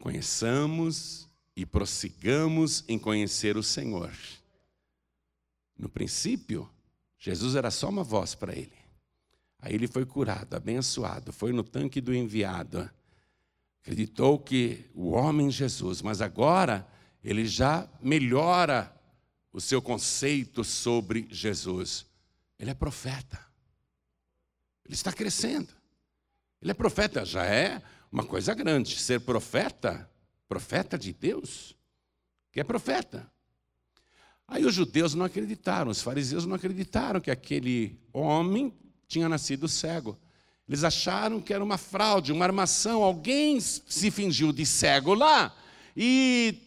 Conheçamos 0.00 1.28
e 1.54 1.64
prossigamos 1.64 2.84
em 2.88 2.98
conhecer 2.98 3.56
o 3.56 3.62
Senhor. 3.62 4.12
No 5.78 5.88
princípio, 5.88 6.68
Jesus 7.16 7.54
era 7.54 7.70
só 7.70 7.88
uma 7.88 8.02
voz 8.02 8.34
para 8.34 8.52
ele. 8.52 8.76
Aí 9.60 9.74
ele 9.74 9.86
foi 9.86 10.04
curado, 10.04 10.54
abençoado, 10.54 11.32
foi 11.32 11.52
no 11.52 11.62
tanque 11.62 12.00
do 12.00 12.12
enviado. 12.12 12.90
Acreditou 13.80 14.40
que 14.40 14.90
o 14.92 15.10
homem 15.10 15.50
Jesus, 15.52 16.02
mas 16.02 16.20
agora 16.20 16.86
ele 17.22 17.46
já 17.46 17.88
melhora 18.02 18.92
o 19.52 19.60
seu 19.60 19.80
conceito 19.80 20.64
sobre 20.64 21.28
Jesus. 21.30 22.06
Ele 22.58 22.70
é 22.70 22.74
profeta. 22.74 23.45
Ele 24.86 24.94
está 24.94 25.12
crescendo. 25.12 25.68
Ele 26.62 26.70
é 26.70 26.74
profeta, 26.74 27.24
já 27.24 27.44
é 27.44 27.82
uma 28.10 28.24
coisa 28.24 28.54
grande. 28.54 28.98
Ser 28.98 29.20
profeta, 29.20 30.08
profeta 30.48 30.96
de 30.96 31.12
Deus, 31.12 31.76
que 32.52 32.60
é 32.60 32.64
profeta. 32.64 33.30
Aí 34.48 34.64
os 34.64 34.74
judeus 34.74 35.14
não 35.14 35.24
acreditaram, 35.24 35.90
os 35.90 36.00
fariseus 36.00 36.46
não 36.46 36.54
acreditaram 36.54 37.20
que 37.20 37.30
aquele 37.30 37.98
homem 38.12 38.72
tinha 39.08 39.28
nascido 39.28 39.68
cego. 39.68 40.16
Eles 40.68 40.84
acharam 40.84 41.40
que 41.40 41.52
era 41.52 41.62
uma 41.62 41.76
fraude, 41.76 42.32
uma 42.32 42.44
armação, 42.44 43.02
alguém 43.02 43.60
se 43.60 44.10
fingiu 44.10 44.52
de 44.52 44.64
cego 44.64 45.14
lá 45.14 45.54
e 45.96 46.62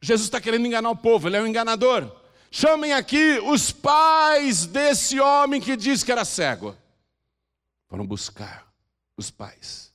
Jesus 0.00 0.26
está 0.26 0.40
querendo 0.40 0.66
enganar 0.66 0.90
o 0.90 0.96
povo, 0.96 1.28
ele 1.28 1.36
é 1.36 1.42
um 1.42 1.46
enganador. 1.46 2.10
Chamem 2.50 2.92
aqui 2.92 3.40
os 3.44 3.72
pais 3.72 4.66
desse 4.66 5.18
homem 5.18 5.60
que 5.60 5.76
diz 5.76 6.02
que 6.02 6.12
era 6.12 6.24
cego. 6.24 6.76
Foram 7.92 8.06
buscar 8.06 8.74
os 9.18 9.30
pais, 9.30 9.92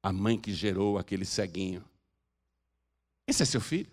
a 0.00 0.12
mãe 0.12 0.40
que 0.40 0.54
gerou 0.54 0.98
aquele 0.98 1.24
ceguinho. 1.24 1.84
Esse 3.26 3.42
é 3.42 3.44
seu 3.44 3.60
filho? 3.60 3.90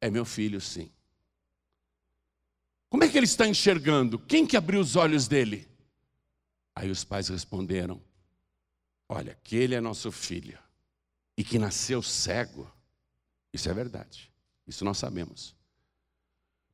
É 0.00 0.08
meu 0.08 0.24
filho, 0.24 0.60
sim. 0.60 0.88
Como 2.88 3.02
é 3.02 3.08
que 3.08 3.18
ele 3.18 3.26
está 3.26 3.44
enxergando? 3.44 4.20
Quem 4.20 4.46
que 4.46 4.56
abriu 4.56 4.78
os 4.78 4.94
olhos 4.94 5.26
dele? 5.26 5.68
Aí 6.76 6.88
os 6.88 7.02
pais 7.02 7.26
responderam: 7.26 8.00
Olha, 9.08 9.32
aquele 9.32 9.74
é 9.74 9.80
nosso 9.80 10.12
filho 10.12 10.56
e 11.36 11.42
que 11.42 11.58
nasceu 11.58 12.00
cego. 12.04 12.72
Isso 13.52 13.68
é 13.68 13.74
verdade. 13.74 14.32
Isso 14.64 14.84
nós 14.84 14.98
sabemos. 14.98 15.56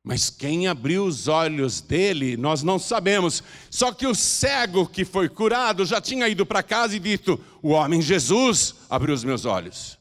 Mas 0.03 0.29
quem 0.29 0.67
abriu 0.67 1.05
os 1.05 1.27
olhos 1.27 1.79
dele, 1.79 2.35
nós 2.35 2.63
não 2.63 2.79
sabemos. 2.79 3.43
Só 3.69 3.91
que 3.91 4.07
o 4.07 4.15
cego 4.15 4.87
que 4.87 5.05
foi 5.05 5.29
curado 5.29 5.85
já 5.85 6.01
tinha 6.01 6.27
ido 6.27 6.45
para 6.45 6.63
casa 6.63 6.95
e 6.95 6.99
dito: 6.99 7.39
O 7.61 7.69
homem 7.69 8.01
Jesus 8.01 8.75
abriu 8.89 9.13
os 9.13 9.23
meus 9.23 9.45
olhos. 9.45 9.99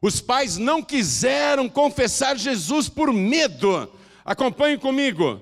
Os 0.00 0.20
pais 0.20 0.56
não 0.56 0.82
quiseram 0.82 1.68
confessar 1.68 2.36
Jesus 2.36 2.88
por 2.88 3.12
medo. 3.12 3.88
Acompanhe 4.24 4.78
comigo. 4.78 5.40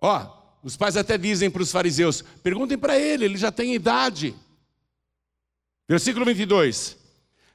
Ó, 0.00 0.36
os 0.62 0.76
pais 0.76 0.96
até 0.96 1.16
dizem 1.16 1.50
para 1.50 1.62
os 1.62 1.70
fariseus: 1.70 2.22
perguntem 2.42 2.76
para 2.76 2.98
ele, 2.98 3.24
ele 3.24 3.36
já 3.36 3.52
tem 3.52 3.74
idade. 3.74 4.34
Versículo 5.88 6.24
22. 6.24 6.96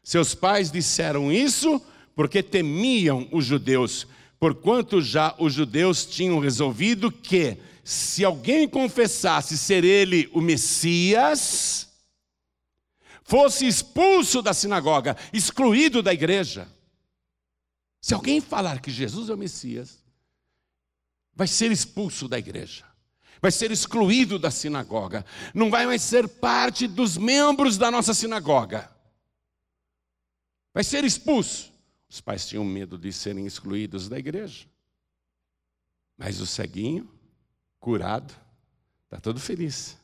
Seus 0.04 0.34
pais 0.34 0.72
disseram 0.72 1.32
isso 1.32 1.82
porque 2.16 2.42
temiam 2.42 3.28
os 3.32 3.46
judeus, 3.46 4.08
porquanto 4.42 5.04
já 5.04 5.36
os 5.38 5.54
judeus 5.54 6.04
tinham 6.04 6.40
resolvido 6.40 7.12
que, 7.12 7.60
se 7.84 8.26
alguém 8.26 8.68
confessasse 8.68 9.56
ser 9.56 9.84
ele 9.84 10.28
o 10.34 10.42
Messias, 10.42 11.88
fosse 13.24 13.68
expulso 13.68 14.42
da 14.42 14.52
sinagoga, 14.52 15.16
excluído 15.32 16.02
da 16.02 16.12
igreja. 16.12 16.68
Se 18.02 18.16
alguém 18.16 18.42
falar 18.42 18.82
que 18.82 18.90
Jesus 18.90 19.30
é 19.30 19.34
o 19.36 19.38
Messias, 19.38 20.00
vai 21.36 21.48
ser 21.48 21.72
expulso 21.72 22.28
da 22.28 22.40
igreja 22.40 22.90
vai 23.44 23.50
ser 23.50 23.72
excluído 23.72 24.38
da 24.38 24.52
sinagoga, 24.52 25.26
não 25.52 25.72
vai 25.72 25.88
mais 25.88 26.04
ser 26.04 26.28
parte 26.28 26.88
dos 26.88 27.18
membros 27.18 27.76
da 27.76 27.90
nossa 27.90 28.14
sinagoga, 28.14 28.88
vai 30.72 30.84
ser 30.84 31.04
expulso. 31.04 31.71
Os 32.12 32.20
pais 32.20 32.46
tinham 32.46 32.66
medo 32.66 32.98
de 32.98 33.14
serem 33.14 33.46
excluídos 33.46 34.10
da 34.10 34.20
igreja, 34.20 34.66
mas 36.18 36.42
o 36.42 36.46
ceguinho, 36.46 37.10
curado, 37.80 38.34
está 39.06 39.18
todo 39.18 39.40
feliz. 39.40 39.98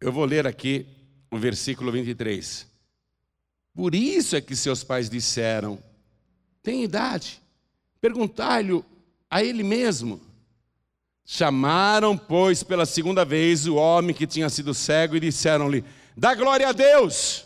Eu 0.00 0.10
vou 0.10 0.24
ler 0.24 0.46
aqui 0.46 0.86
o 1.30 1.36
versículo 1.36 1.92
23. 1.92 2.66
Por 3.74 3.94
isso 3.94 4.36
é 4.36 4.40
que 4.40 4.56
seus 4.56 4.82
pais 4.82 5.10
disseram: 5.10 5.78
tem 6.62 6.82
idade, 6.82 7.42
perguntai-lhe 8.00 8.82
a 9.28 9.44
ele 9.44 9.62
mesmo. 9.62 10.18
Chamaram, 11.26 12.16
pois, 12.16 12.62
pela 12.62 12.86
segunda 12.86 13.22
vez 13.22 13.66
o 13.66 13.74
homem 13.74 14.14
que 14.14 14.26
tinha 14.26 14.48
sido 14.48 14.72
cego 14.72 15.14
e 15.14 15.20
disseram-lhe: 15.20 15.84
Dá 16.16 16.34
glória 16.34 16.70
a 16.70 16.72
Deus, 16.72 17.44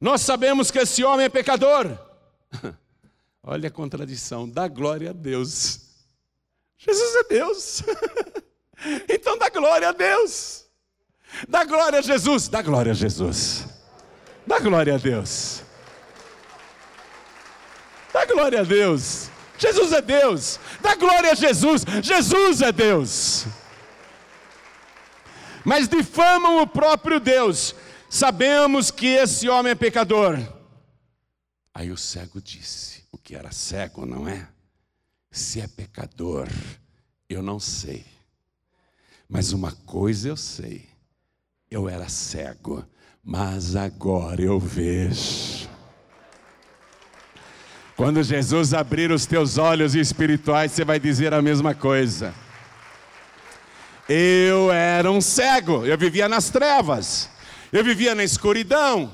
nós 0.00 0.20
sabemos 0.22 0.72
que 0.72 0.80
esse 0.80 1.04
homem 1.04 1.26
é 1.26 1.28
pecador. 1.28 2.05
Olha 3.42 3.68
a 3.68 3.70
contradição: 3.70 4.48
dá 4.48 4.68
glória 4.68 5.10
a 5.10 5.12
Deus. 5.12 5.80
Jesus 6.76 7.14
é 7.16 7.24
Deus. 7.24 7.82
então 9.08 9.38
dá 9.38 9.48
glória 9.48 9.88
a 9.88 9.92
Deus. 9.92 10.66
Dá 11.48 11.64
glória 11.64 11.98
a 11.98 12.02
Jesus. 12.02 12.48
Dá 12.48 12.62
glória 12.62 12.92
a 12.92 12.94
Jesus. 12.94 13.66
Dá 14.46 14.58
glória 14.58 14.94
a 14.94 14.98
Deus. 14.98 15.62
Dá 18.12 18.24
glória 18.24 18.60
a 18.60 18.64
Deus. 18.64 19.30
Jesus 19.58 19.92
é 19.92 20.00
Deus. 20.00 20.60
Dá 20.80 20.94
glória 20.94 21.32
a 21.32 21.34
Jesus. 21.34 21.84
Jesus 22.02 22.62
é 22.62 22.72
Deus. 22.72 23.46
Mas 25.64 25.88
difamam 25.88 26.62
o 26.62 26.66
próprio 26.66 27.18
Deus. 27.18 27.74
Sabemos 28.08 28.90
que 28.90 29.06
esse 29.06 29.48
homem 29.48 29.72
é 29.72 29.74
pecador. 29.74 30.38
Aí 31.76 31.90
o 31.90 31.96
cego 31.96 32.40
disse: 32.40 33.04
O 33.12 33.18
que 33.18 33.34
era 33.34 33.52
cego, 33.52 34.06
não 34.06 34.26
é? 34.26 34.48
Se 35.30 35.60
é 35.60 35.68
pecador, 35.68 36.48
eu 37.28 37.42
não 37.42 37.60
sei. 37.60 38.02
Mas 39.28 39.52
uma 39.52 39.72
coisa 39.72 40.30
eu 40.30 40.38
sei: 40.38 40.88
eu 41.70 41.86
era 41.86 42.08
cego, 42.08 42.82
mas 43.22 43.76
agora 43.76 44.40
eu 44.40 44.58
vejo. 44.58 45.68
Quando 47.94 48.22
Jesus 48.22 48.72
abrir 48.72 49.10
os 49.10 49.26
teus 49.26 49.58
olhos 49.58 49.94
espirituais, 49.94 50.72
você 50.72 50.82
vai 50.82 50.98
dizer 50.98 51.34
a 51.34 51.42
mesma 51.42 51.74
coisa. 51.74 52.34
Eu 54.08 54.72
era 54.72 55.12
um 55.12 55.20
cego, 55.20 55.84
eu 55.84 55.98
vivia 55.98 56.26
nas 56.26 56.48
trevas, 56.48 57.28
eu 57.70 57.84
vivia 57.84 58.14
na 58.14 58.24
escuridão, 58.24 59.12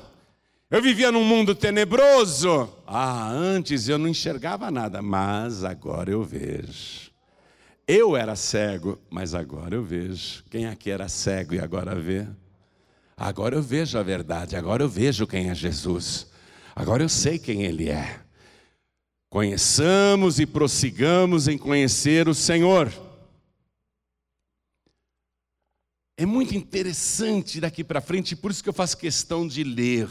eu 0.73 0.81
vivia 0.81 1.11
num 1.11 1.23
mundo 1.23 1.53
tenebroso. 1.53 2.67
Ah, 2.87 3.29
antes 3.29 3.87
eu 3.87 3.99
não 3.99 4.07
enxergava 4.07 4.71
nada, 4.71 5.03
mas 5.03 5.63
agora 5.63 6.09
eu 6.09 6.23
vejo. 6.23 7.11
Eu 7.87 8.17
era 8.17 8.35
cego, 8.35 8.99
mas 9.07 9.35
agora 9.35 9.75
eu 9.75 9.83
vejo. 9.83 10.43
Quem 10.49 10.65
aqui 10.65 10.89
era 10.89 11.07
cego 11.07 11.53
e 11.53 11.59
agora 11.59 11.93
vê? 11.93 12.25
Agora 13.15 13.53
eu 13.53 13.61
vejo 13.61 13.99
a 13.99 14.01
verdade, 14.01 14.55
agora 14.55 14.81
eu 14.81 14.89
vejo 14.89 15.27
quem 15.27 15.51
é 15.51 15.53
Jesus. 15.53 16.25
Agora 16.75 17.03
eu 17.03 17.09
sei 17.09 17.37
quem 17.37 17.61
Ele 17.61 17.89
é. 17.89 18.21
Conheçamos 19.29 20.39
e 20.39 20.45
prossigamos 20.47 21.47
em 21.47 21.55
conhecer 21.55 22.27
o 22.27 22.33
Senhor. 22.33 22.91
É 26.17 26.25
muito 26.25 26.55
interessante 26.55 27.59
daqui 27.59 27.83
para 27.83 28.01
frente, 28.01 28.35
por 28.35 28.49
isso 28.49 28.63
que 28.63 28.69
eu 28.69 28.73
faço 28.73 28.97
questão 28.97 29.47
de 29.47 29.63
ler, 29.63 30.09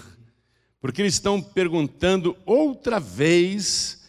porque 0.83 1.01
eles 1.01 1.14
estão 1.14 1.41
perguntando 1.41 2.37
outra 2.45 2.99
vez 2.99 4.03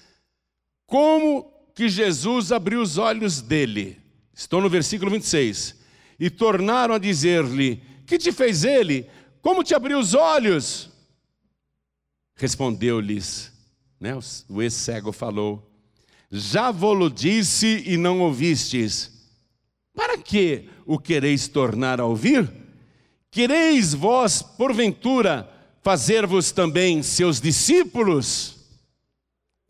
como 0.87 1.53
que 1.75 1.87
Jesus 1.87 2.51
abriu 2.51 2.81
os 2.81 2.97
olhos 2.97 3.41
dele. 3.41 4.01
Estou 4.33 4.59
no 4.59 4.67
versículo 4.67 5.11
26. 5.11 5.79
E 6.19 6.31
tornaram 6.31 6.95
a 6.95 6.97
dizer-lhe: 6.97 7.83
Que 8.07 8.17
te 8.17 8.31
fez 8.31 8.63
ele? 8.63 9.07
Como 9.39 9.63
te 9.63 9.75
abriu 9.75 9.99
os 9.99 10.15
olhos? 10.15 10.89
Respondeu-lhes: 12.35 13.53
né? 13.99 14.17
O 14.49 14.59
ex-cego 14.59 15.11
falou: 15.11 15.71
Já 16.31 16.71
vou-lo 16.71 17.07
disse 17.07 17.83
e 17.85 17.97
não 17.97 18.19
ouvistes. 18.21 19.29
Para 19.93 20.17
que 20.17 20.67
o 20.87 20.97
quereis 20.97 21.47
tornar 21.47 22.01
a 22.01 22.05
ouvir? 22.05 22.51
Quereis 23.29 23.93
vós, 23.93 24.41
porventura, 24.41 25.52
fazer-vos 25.83 26.51
também 26.51 27.03
seus 27.03 27.39
discípulos? 27.39 28.55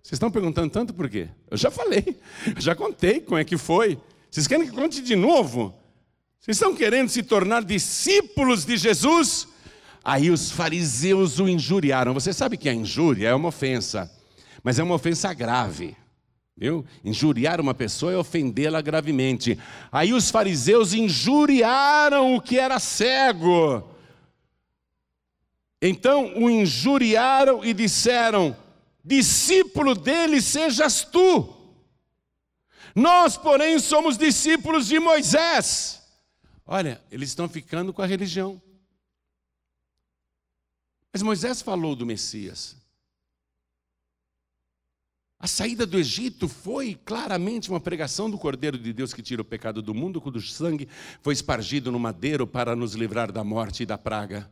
Vocês 0.01 0.14
estão 0.14 0.32
perguntando 0.32 0.70
tanto 0.70 0.93
por 0.93 1.09
quê? 1.09 1.28
Eu 1.49 1.57
já 1.57 1.72
falei, 1.72 2.20
eu 2.55 2.61
já 2.61 2.76
contei 2.76 3.20
como 3.20 3.38
é 3.38 3.43
que 3.43 3.57
foi. 3.57 3.97
Vocês 4.30 4.47
querem 4.47 4.66
que 4.68 4.74
conte 4.74 5.01
de 5.01 5.16
novo? 5.16 5.74
Vocês 6.39 6.57
estão 6.57 6.76
querendo 6.76 7.09
se 7.09 7.24
tornar 7.24 7.64
discípulos 7.64 8.66
de 8.66 8.78
Jesus? 8.78 9.47
Aí 10.03 10.30
os 10.30 10.51
fariseus 10.51 11.39
o 11.39 11.47
injuriaram. 11.47 12.14
Você 12.14 12.32
sabe 12.34 12.57
que 12.57 12.70
a 12.70 12.74
injúria 12.74 13.30
é 13.30 13.34
uma 13.34 13.49
ofensa 13.49 14.11
mas 14.64 14.80
é 14.80 14.84
uma 14.84 14.95
ofensa 14.95 15.34
grave. 15.34 15.95
Viu? 16.55 16.86
Injuriar 17.03 17.59
uma 17.59 17.74
pessoa 17.74 18.14
é 18.14 18.18
ofendê-la 18.18 18.80
gravemente. 18.80 19.59
Aí 19.91 20.14
os 20.14 20.32
fariseus 20.32 20.93
injuriaram 20.93 22.36
o 22.36 22.41
que 22.41 22.57
era 22.57 22.80
cego. 22.80 23.84
Então 25.86 26.42
o 26.42 26.50
injuriaram 26.50 27.62
e 27.62 27.74
disseram: 27.74 28.56
Discípulo 29.04 29.94
dele 29.94 30.42
sejas 30.42 31.04
tu. 31.04 31.54
Nós, 32.96 33.36
porém, 33.36 33.78
somos 33.80 34.18
discípulos 34.18 34.88
de 34.88 34.98
Moisés. 34.98 36.02
Olha, 36.66 37.04
eles 37.12 37.30
estão 37.30 37.50
ficando 37.50 37.92
com 37.92 38.02
a 38.02 38.06
religião. 38.06 38.62
Mas 41.12 41.22
Moisés 41.22 41.62
falou 41.62 41.98
do 41.98 42.06
Messias. 42.06 42.78
A 45.38 45.48
saída 45.48 45.86
do 45.86 46.00
Egito 46.00 46.48
foi 46.48 46.96
claramente 46.96 47.70
uma 47.70 47.82
pregação 47.82 48.32
do 48.32 48.38
Cordeiro 48.38 48.78
de 48.78 48.94
Deus 48.94 49.14
que 49.14 49.22
tira 49.22 49.42
o 49.42 49.46
pecado 49.46 49.82
do 49.82 49.94
mundo, 49.94 50.22
cujo 50.22 50.48
sangue 50.48 50.88
foi 51.22 51.34
espargido 51.34 51.92
no 51.92 52.00
madeiro 52.00 52.48
para 52.48 52.74
nos 52.74 52.94
livrar 52.94 53.34
da 53.34 53.44
morte 53.44 53.84
e 53.84 53.86
da 53.86 53.98
praga. 53.98 54.50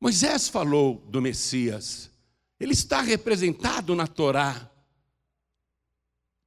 Moisés 0.00 0.48
falou 0.48 1.02
do 1.08 1.22
Messias, 1.22 2.10
ele 2.60 2.72
está 2.72 3.00
representado 3.00 3.94
na 3.94 4.06
Torá. 4.06 4.70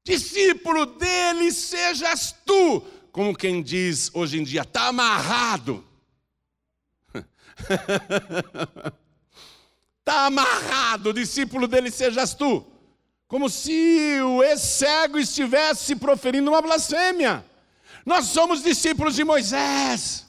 Discípulo 0.03 0.85
dele 0.85 1.51
sejas 1.51 2.35
tu, 2.45 2.81
como 3.11 3.35
quem 3.35 3.61
diz 3.61 4.09
hoje 4.13 4.39
em 4.39 4.43
dia, 4.43 4.61
está 4.61 4.87
amarrado. 4.87 5.83
Está 9.99 10.25
amarrado, 10.25 11.13
discípulo 11.13 11.67
dele 11.67 11.91
sejas 11.91 12.33
tu. 12.33 12.65
Como 13.27 13.49
se 13.49 14.19
o 14.21 14.43
ex-cego 14.43 15.19
estivesse 15.19 15.95
proferindo 15.95 16.49
uma 16.49 16.61
blasfêmia. 16.61 17.45
Nós 18.05 18.25
somos 18.25 18.63
discípulos 18.63 19.15
de 19.15 19.23
Moisés. 19.23 20.25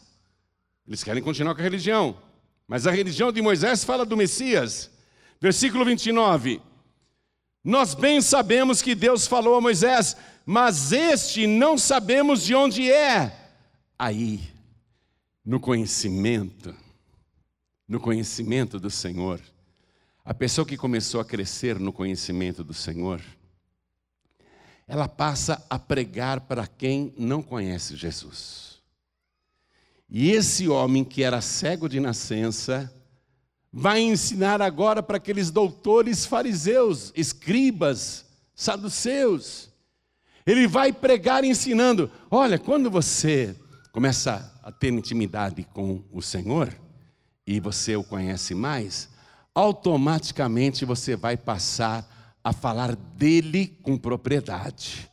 Eles 0.87 1.03
querem 1.03 1.23
continuar 1.23 1.55
com 1.55 1.61
a 1.61 1.65
religião. 1.65 2.30
Mas 2.71 2.87
a 2.87 2.93
religião 2.93 3.33
de 3.33 3.43
Moisés 3.43 3.83
fala 3.83 4.07
do 4.07 4.17
Messias. 4.17 4.89
Versículo 5.41 5.85
29. 5.85 6.63
Nós 7.65 7.97
bem 7.97 8.21
sabemos 8.21 8.81
que 8.81 8.95
Deus 8.95 9.27
falou 9.27 9.57
a 9.57 9.61
Moisés, 9.61 10.17
mas 10.47 10.93
este 10.93 11.49
não 11.49 11.77
sabemos 11.77 12.45
de 12.45 12.55
onde 12.55 12.89
é. 12.89 13.37
Aí, 13.99 14.41
no 15.45 15.59
conhecimento, 15.59 16.73
no 17.89 17.99
conhecimento 17.99 18.79
do 18.79 18.89
Senhor, 18.89 19.41
a 20.25 20.33
pessoa 20.33 20.65
que 20.65 20.77
começou 20.77 21.21
a 21.21 21.25
crescer 21.25 21.77
no 21.77 21.93
conhecimento 21.93 22.63
do 22.63 22.73
Senhor, 22.73 23.21
ela 24.87 25.09
passa 25.09 25.67
a 25.69 25.77
pregar 25.77 26.43
para 26.43 26.69
quem 26.69 27.13
não 27.19 27.43
conhece 27.43 27.97
Jesus. 27.97 28.70
E 30.11 30.31
esse 30.31 30.69
homem 30.69 31.05
que 31.05 31.23
era 31.23 31.41
cego 31.41 31.89
de 31.89 32.01
nascença, 32.01 32.93
vai 33.73 34.01
ensinar 34.01 34.61
agora 34.61 35.03
para 35.03 35.19
aqueles 35.19 35.51
doutores 35.51 36.27
fariseus, 36.27 37.13
escribas, 37.15 38.25
saduceus. 38.55 39.71
Ele 40.45 40.67
vai 40.67 40.93
pregar 40.93 41.45
ensinando: 41.45 42.11
olha, 42.31 42.59
quando 42.59 42.91
você 42.91 43.55
começa 43.93 44.53
a 44.63 44.73
ter 44.73 44.93
intimidade 44.93 45.67
com 45.73 46.03
o 46.11 46.21
Senhor 46.21 46.75
e 47.47 47.61
você 47.61 47.95
o 47.95 48.03
conhece 48.03 48.55
mais, 48.55 49.09
automaticamente 49.55 50.85
você 50.85 51.15
vai 51.15 51.37
passar 51.37 52.39
a 52.43 52.53
falar 52.53 52.97
dele 52.97 53.79
com 53.83 53.97
propriedade. 53.97 55.09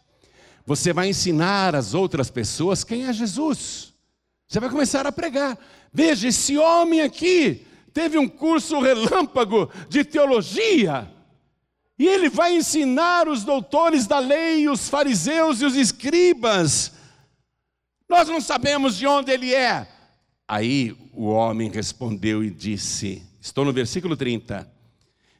Você 0.66 0.92
vai 0.92 1.10
ensinar 1.10 1.76
às 1.76 1.94
outras 1.94 2.30
pessoas 2.32 2.84
quem 2.84 3.06
é 3.06 3.14
Jesus. 3.14 3.94
Você 4.48 4.60
vai 4.60 4.70
começar 4.70 5.06
a 5.06 5.12
pregar. 5.12 5.58
Veja, 5.92 6.30
esse 6.30 6.58
homem 6.58 7.02
aqui 7.02 7.66
teve 7.94 8.18
um 8.18 8.28
curso 8.28 8.80
relâmpago 8.80 9.70
de 9.90 10.06
teologia. 10.06 11.12
E 12.00 12.06
ele 12.08 12.30
vai 12.30 12.56
ensinar 12.56 13.28
os 13.28 13.44
doutores 13.44 14.08
da 14.08 14.20
lei, 14.20 14.70
os 14.70 14.88
fariseus 14.88 15.62
e 15.62 15.66
os 15.66 15.76
escribas. 15.76 16.94
Nós 18.08 18.30
não 18.30 18.40
sabemos 18.40 18.96
de 18.96 19.06
onde 19.06 19.32
ele 19.32 19.54
é. 19.54 19.88
Aí 20.48 20.96
o 21.12 21.26
homem 21.26 21.70
respondeu 21.70 22.44
e 22.44 22.50
disse: 22.50 23.24
Estou 23.42 23.66
no 23.66 23.74
versículo 23.74 24.16
30. 24.16 24.72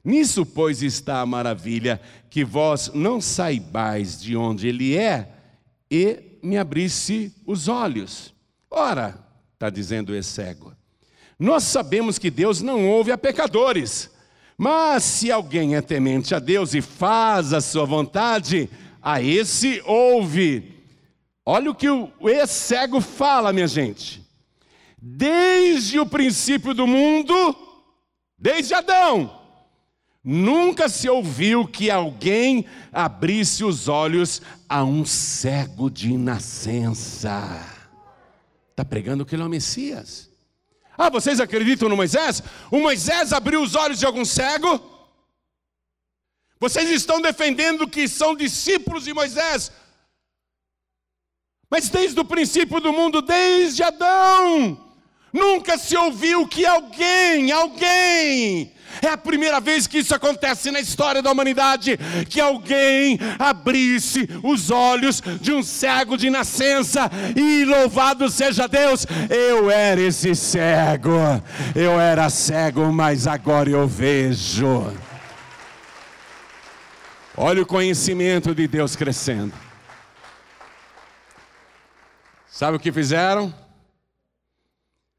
Nisso, 0.04 0.46
pois, 0.46 0.82
está 0.82 1.22
a 1.22 1.26
maravilha, 1.26 2.02
que 2.30 2.44
vós 2.44 2.92
não 2.94 3.22
saibais 3.22 4.22
de 4.22 4.36
onde 4.36 4.68
ele 4.68 4.98
é, 4.98 5.30
e 5.92 6.40
me 6.42 6.58
abrisse 6.58 7.34
os 7.46 7.68
olhos. 7.68 8.34
Ora, 8.78 9.18
está 9.56 9.72
dizendo 9.72 10.16
esse 10.16 10.30
cego, 10.30 10.72
nós 11.40 11.64
sabemos 11.64 12.20
que 12.20 12.30
Deus 12.30 12.62
não 12.62 12.88
ouve 12.88 13.12
a 13.12 13.18
pecadores, 13.18 14.08
mas 14.56 15.04
se 15.04 15.32
alguém 15.32 15.76
é 15.76 15.82
temente 15.82 16.36
a 16.36 16.40
Deus 16.40 16.76
e 16.76 16.82
faz 16.82 17.54
a 17.54 17.60
sua 17.60 17.86
vontade, 17.86 18.70
a 19.02 19.20
esse 19.20 19.82
ouve. 19.84 20.76
Olha 21.44 21.72
o 21.72 21.76
que 21.76 21.90
o 21.90 22.12
ex-cego 22.30 23.02
fala, 23.02 23.52
minha 23.52 23.68
gente. 23.68 24.24
Desde 25.02 26.00
o 26.00 26.06
princípio 26.06 26.76
do 26.76 26.86
mundo, 26.86 27.56
desde 28.38 28.76
Adão, 28.76 29.42
nunca 30.24 30.88
se 30.88 31.10
ouviu 31.10 31.68
que 31.68 31.90
alguém 31.90 32.64
abrisse 32.94 33.64
os 33.64 33.88
olhos 33.88 34.40
a 34.70 34.84
um 34.84 35.04
cego 35.04 35.90
de 35.90 36.16
nascença. 36.16 37.77
Está 38.78 38.86
pregando 38.86 39.26
que 39.26 39.34
ele 39.34 39.42
é 39.42 39.46
o 39.46 39.50
Messias. 39.50 40.30
Ah, 40.96 41.10
vocês 41.10 41.40
acreditam 41.40 41.90
no 41.90 41.96
Moisés? 41.96 42.44
O 42.70 42.80
Moisés 42.80 43.34
abriu 43.34 43.60
os 43.64 43.74
olhos 43.74 43.98
de 43.98 44.06
algum 44.06 44.24
cego? 44.24 44.80
Vocês 46.60 46.88
estão 46.92 47.20
defendendo 47.20 47.88
que 47.88 48.08
são 48.08 48.36
discípulos 48.36 49.06
de 49.06 49.16
Moisés. 49.16 49.72
Mas 51.68 51.90
desde 51.90 52.20
o 52.20 52.24
princípio 52.24 52.80
do 52.80 52.94
mundo, 52.94 53.20
desde 53.20 53.82
Adão, 53.82 54.80
nunca 55.34 55.76
se 55.80 55.98
ouviu 55.98 56.48
que 56.48 56.64
alguém, 56.64 57.52
alguém, 57.52 58.72
é 59.08 59.12
a 59.12 59.18
primeira 59.18 59.60
vez 59.60 59.88
que 59.88 60.00
isso 60.00 60.14
acontece 60.14 60.70
na 60.70 60.80
história 60.80 61.22
da 61.22 61.32
humanidade, 61.32 61.98
que 62.30 62.40
alguém 62.40 63.18
abrisse 63.40 64.30
os 64.44 64.70
olhos 64.70 65.22
de 65.42 65.52
um 65.52 65.64
cego 65.64 66.18
de 66.18 66.30
nascença, 66.30 67.10
e 67.36 67.66
louvado 67.66 68.30
seja 68.30 68.68
Deus, 68.68 69.06
eu 69.30 69.72
era 69.72 70.02
esse 70.02 70.36
cego, 70.36 71.12
eu 71.76 72.00
era 72.00 72.30
cego, 72.30 72.92
mas 72.92 73.28
agora 73.28 73.70
eu 73.70 73.88
vejo. 73.88 74.94
Olha 77.36 77.62
o 77.62 77.66
conhecimento 77.66 78.54
de 78.54 78.68
Deus 78.68 78.96
crescendo. 78.96 79.54
Sabe 82.48 82.78
o 82.78 82.80
que 82.80 82.92
fizeram? 82.92 83.54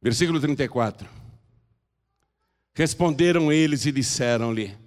Versículo 0.02 0.40
34. 0.40 1.17
Responderam 2.78 3.50
eles 3.50 3.86
e 3.86 3.90
disseram-lhe: 3.90 4.78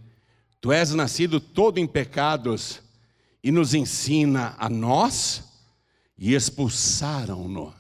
Tu 0.62 0.72
és 0.72 0.94
nascido 0.94 1.42
todo 1.42 1.78
em 1.78 1.86
pecados 1.86 2.82
e 3.44 3.52
nos 3.52 3.74
ensina 3.74 4.56
a 4.58 4.70
nós? 4.70 5.44
E 6.18 6.34
expulsaram-no. 6.34 7.76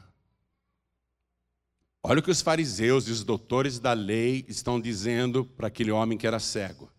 Olha 2.04 2.20
o 2.20 2.24
que 2.24 2.30
os 2.30 2.42
fariseus 2.42 3.08
e 3.08 3.12
os 3.12 3.24
doutores 3.24 3.80
da 3.80 3.94
lei 3.94 4.44
estão 4.50 4.82
dizendo 4.82 5.46
para 5.46 5.68
aquele 5.68 5.92
homem 5.92 6.18
que 6.18 6.28
era 6.28 6.40
cego. 6.40 6.92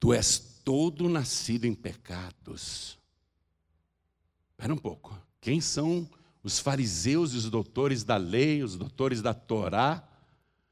Tu 0.00 0.12
és 0.12 0.36
todo 0.64 1.08
nascido 1.08 1.64
em 1.64 1.74
pecados. 1.74 2.98
Espera 4.50 4.74
um 4.74 4.78
pouco. 4.78 5.16
Quem 5.40 5.60
são 5.60 6.10
os 6.42 6.58
fariseus 6.58 7.34
e 7.34 7.36
os 7.36 7.48
doutores 7.48 8.02
da 8.02 8.16
lei, 8.16 8.64
os 8.64 8.74
doutores 8.74 9.22
da 9.22 9.32
Torá? 9.32 10.09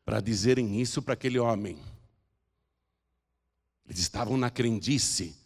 Para 0.09 0.23
dizerem 0.23 0.81
isso 0.81 1.03
para 1.03 1.13
aquele 1.13 1.39
homem. 1.39 1.79
Eles 3.85 3.99
estavam 3.99 4.39
na 4.39 4.49
crendice 4.49 5.37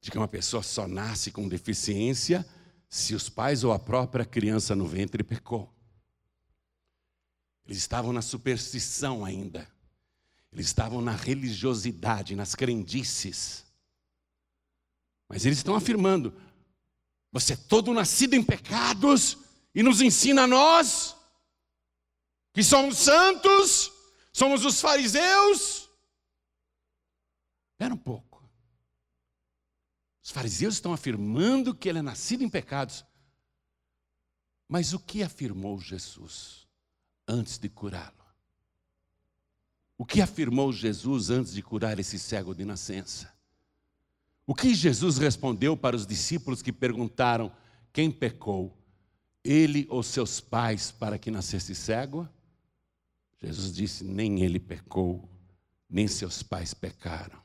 de 0.00 0.10
que 0.10 0.18
uma 0.18 0.26
pessoa 0.26 0.60
só 0.60 0.88
nasce 0.88 1.30
com 1.30 1.48
deficiência 1.48 2.44
se 2.88 3.14
os 3.14 3.28
pais 3.28 3.62
ou 3.62 3.72
a 3.72 3.78
própria 3.78 4.24
criança 4.24 4.74
no 4.74 4.88
ventre 4.88 5.22
pecou. 5.22 5.72
Eles 7.64 7.78
estavam 7.78 8.12
na 8.12 8.20
superstição 8.20 9.24
ainda. 9.24 9.68
Eles 10.52 10.66
estavam 10.66 11.00
na 11.00 11.12
religiosidade, 11.12 12.34
nas 12.34 12.56
crendices. 12.56 13.64
Mas 15.28 15.46
eles 15.46 15.58
estão 15.58 15.76
afirmando: 15.76 16.34
você 17.30 17.52
é 17.52 17.56
todo 17.56 17.94
nascido 17.94 18.34
em 18.34 18.42
pecados 18.42 19.38
e 19.72 19.80
nos 19.80 20.00
ensina 20.00 20.42
a 20.42 20.48
nós, 20.48 21.14
que 22.52 22.64
somos 22.64 22.98
santos, 22.98 23.92
Somos 24.38 24.64
os 24.64 24.80
fariseus? 24.80 25.90
Espera 27.72 27.92
um 27.92 27.98
pouco. 27.98 28.48
Os 30.22 30.30
fariseus 30.30 30.74
estão 30.74 30.92
afirmando 30.92 31.74
que 31.74 31.88
ele 31.88 31.98
é 31.98 32.02
nascido 32.02 32.44
em 32.44 32.48
pecados. 32.48 33.04
Mas 34.68 34.92
o 34.92 35.00
que 35.00 35.24
afirmou 35.24 35.80
Jesus 35.80 36.68
antes 37.26 37.58
de 37.58 37.68
curá-lo? 37.68 38.14
O 39.96 40.06
que 40.06 40.20
afirmou 40.20 40.72
Jesus 40.72 41.30
antes 41.30 41.52
de 41.52 41.60
curar 41.60 41.98
esse 41.98 42.16
cego 42.16 42.54
de 42.54 42.64
nascença? 42.64 43.34
O 44.46 44.54
que 44.54 44.72
Jesus 44.72 45.18
respondeu 45.18 45.76
para 45.76 45.96
os 45.96 46.06
discípulos 46.06 46.62
que 46.62 46.72
perguntaram: 46.72 47.50
quem 47.92 48.08
pecou, 48.08 48.78
ele 49.42 49.84
ou 49.90 50.04
seus 50.04 50.38
pais, 50.38 50.92
para 50.92 51.18
que 51.18 51.28
nascesse 51.28 51.74
cego? 51.74 52.28
Jesus 53.40 53.72
disse: 53.72 54.04
nem 54.04 54.42
ele 54.42 54.58
pecou, 54.58 55.28
nem 55.88 56.06
seus 56.08 56.42
pais 56.42 56.74
pecaram. 56.74 57.40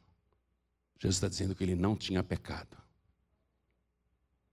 Jesus 1.00 1.18
está 1.18 1.28
dizendo 1.28 1.56
que 1.56 1.64
ele 1.64 1.76
não 1.76 1.96
tinha 1.96 2.24
pecado. 2.24 2.78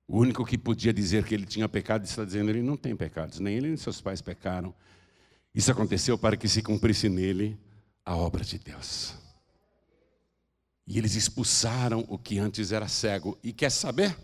O 0.07 0.19
único 0.19 0.45
que 0.45 0.59
podia 0.59 0.93
dizer 0.93 1.25
que 1.25 1.35
ele 1.35 1.47
tinha 1.47 1.69
pecado 1.69 2.05
está 2.05 2.25
dizendo 2.25 2.51
ele 2.51 2.63
não 2.63 2.77
tem 2.77 2.97
pecados, 2.97 3.39
nem 3.39 3.57
ele 3.57 3.69
nem 3.69 3.77
seus 3.77 4.01
pais 4.01 4.21
pecaram. 4.21 4.75
Isso 5.55 5.71
aconteceu 5.71 6.19
para 6.19 6.37
que 6.37 6.49
se 6.49 6.63
cumprisse 6.63 7.09
nele 7.09 7.59
a 8.05 8.17
obra 8.17 8.45
de 8.45 8.59
Deus. 8.59 9.15
E 10.87 10.99
eles 10.99 11.15
expulsaram 11.15 12.05
o 12.09 12.19
que 12.19 12.39
antes 12.39 12.73
era 12.73 12.89
cego. 12.89 13.39
E 13.43 13.53
quer 13.53 13.71
saber? 13.71 14.17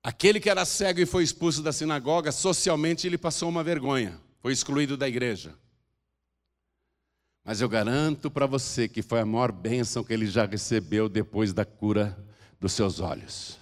Aquele 0.00 0.38
que 0.38 0.48
era 0.48 0.64
cego 0.64 1.00
e 1.00 1.06
foi 1.06 1.24
expulso 1.24 1.60
da 1.60 1.72
sinagoga, 1.72 2.30
socialmente 2.30 3.06
ele 3.06 3.18
passou 3.18 3.48
uma 3.48 3.64
vergonha 3.64 4.20
foi 4.40 4.52
excluído 4.52 4.96
da 4.96 5.08
igreja. 5.08 5.54
Mas 7.44 7.60
eu 7.60 7.68
garanto 7.68 8.30
para 8.30 8.46
você 8.46 8.88
que 8.88 9.02
foi 9.02 9.20
a 9.20 9.26
maior 9.26 9.50
bênção 9.50 10.04
que 10.04 10.12
ele 10.12 10.26
já 10.26 10.44
recebeu 10.44 11.08
depois 11.08 11.52
da 11.52 11.64
cura 11.64 12.16
dos 12.60 12.72
seus 12.72 13.00
olhos. 13.00 13.58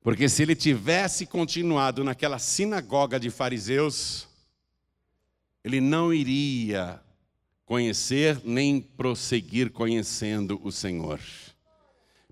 Porque 0.00 0.28
se 0.28 0.42
ele 0.42 0.54
tivesse 0.54 1.26
continuado 1.26 2.04
naquela 2.04 2.38
sinagoga 2.38 3.18
de 3.18 3.30
fariseus, 3.30 4.28
ele 5.64 5.80
não 5.80 6.14
iria 6.14 7.02
conhecer 7.66 8.40
nem 8.44 8.80
prosseguir 8.80 9.70
conhecendo 9.70 10.60
o 10.62 10.72
Senhor. 10.72 11.20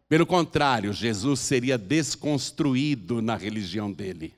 Pelo 0.09 0.24
contrário, 0.24 0.93
Jesus 0.93 1.41
seria 1.41 1.76
desconstruído 1.76 3.20
na 3.20 3.37
religião 3.37 3.93
dele, 3.93 4.32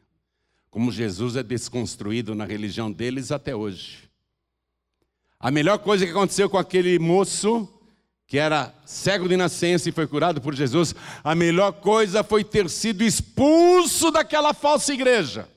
como 0.71 0.93
Jesus 0.93 1.37
é 1.37 1.43
desconstruído 1.43 2.35
na 2.35 2.45
religião 2.45 2.91
deles 2.91 3.33
até 3.33 3.55
hoje. 3.55 4.09
A 5.41 5.51
melhor 5.51 5.79
coisa 5.79 6.05
que 6.05 6.11
aconteceu 6.11 6.51
com 6.51 6.59
aquele 6.59 6.99
moço, 6.99 7.69
que 8.27 8.39
era 8.39 8.75
cego 8.85 9.29
de 9.29 9.37
nascença 9.37 9.89
e 9.89 9.93
foi 9.93 10.07
curado 10.07 10.41
por 10.41 10.55
Jesus, 10.55 10.95
a 11.23 11.35
melhor 11.35 11.73
coisa 11.73 12.25
foi 12.25 12.45
ter 12.45 12.69
sido 12.69 13.05
expulso 13.05 14.11
daquela 14.11 14.53
falsa 14.53 14.93
igreja, 14.93 15.49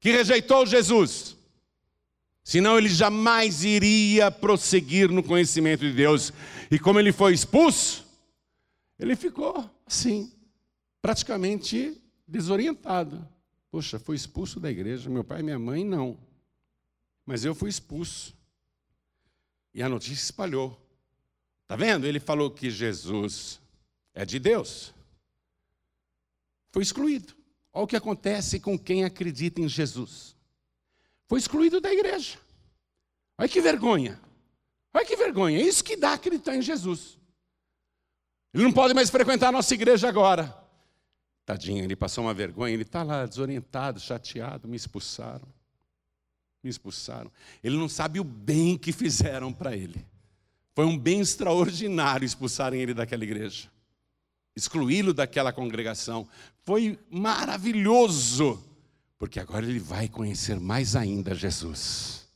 que 0.00 0.12
rejeitou 0.12 0.64
Jesus. 0.64 1.36
Senão 2.44 2.78
ele 2.78 2.90
jamais 2.90 3.64
iria 3.64 4.30
prosseguir 4.30 5.10
no 5.10 5.22
conhecimento 5.22 5.80
de 5.80 5.92
Deus. 5.92 6.30
E 6.70 6.78
como 6.78 7.00
ele 7.00 7.10
foi 7.10 7.32
expulso, 7.32 8.06
ele 8.98 9.16
ficou 9.16 9.68
assim, 9.86 10.30
praticamente 11.00 12.00
desorientado. 12.28 13.26
Poxa, 13.74 13.98
foi 13.98 14.14
expulso 14.14 14.60
da 14.60 14.70
igreja, 14.70 15.10
meu 15.10 15.24
pai 15.24 15.40
e 15.40 15.42
minha 15.42 15.58
mãe 15.58 15.84
não. 15.84 16.16
Mas 17.26 17.44
eu 17.44 17.56
fui 17.56 17.68
expulso. 17.68 18.32
E 19.74 19.82
a 19.82 19.88
notícia 19.88 20.22
espalhou. 20.22 20.80
Está 21.62 21.74
vendo? 21.74 22.06
Ele 22.06 22.20
falou 22.20 22.52
que 22.52 22.70
Jesus 22.70 23.60
é 24.14 24.24
de 24.24 24.38
Deus. 24.38 24.94
Foi 26.70 26.84
excluído. 26.84 27.34
Olha 27.72 27.82
o 27.82 27.88
que 27.88 27.96
acontece 27.96 28.60
com 28.60 28.78
quem 28.78 29.04
acredita 29.04 29.60
em 29.60 29.68
Jesus. 29.68 30.36
Foi 31.26 31.40
excluído 31.40 31.80
da 31.80 31.92
igreja. 31.92 32.38
Olha 33.36 33.48
que 33.48 33.60
vergonha. 33.60 34.20
Olha 34.92 35.04
que 35.04 35.16
vergonha. 35.16 35.58
É 35.58 35.62
isso 35.62 35.82
que 35.82 35.96
dá 35.96 36.12
acreditar 36.12 36.54
em 36.54 36.62
Jesus. 36.62 37.18
Ele 38.52 38.62
não 38.62 38.72
pode 38.72 38.94
mais 38.94 39.10
frequentar 39.10 39.48
a 39.48 39.52
nossa 39.52 39.74
igreja 39.74 40.08
agora. 40.08 40.63
Tadinho, 41.44 41.84
ele 41.84 41.94
passou 41.94 42.24
uma 42.24 42.34
vergonha, 42.34 42.72
ele 42.72 42.82
está 42.82 43.02
lá 43.02 43.26
desorientado, 43.26 44.00
chateado, 44.00 44.66
me 44.66 44.76
expulsaram 44.76 45.46
me 46.64 46.70
expulsaram. 46.70 47.30
Ele 47.62 47.76
não 47.76 47.88
sabe 47.88 48.18
o 48.18 48.24
bem 48.24 48.76
que 48.78 48.90
fizeram 48.90 49.52
para 49.52 49.76
ele. 49.76 50.04
Foi 50.74 50.86
um 50.86 50.98
bem 50.98 51.20
extraordinário 51.20 52.24
expulsarem 52.24 52.80
ele 52.80 52.94
daquela 52.94 53.22
igreja, 53.22 53.70
excluí-lo 54.56 55.12
daquela 55.12 55.52
congregação. 55.52 56.26
Foi 56.62 56.98
maravilhoso, 57.08 58.60
porque 59.18 59.38
agora 59.38 59.64
ele 59.64 59.78
vai 59.78 60.08
conhecer 60.08 60.58
mais 60.58 60.96
ainda 60.96 61.34
Jesus. 61.34 62.26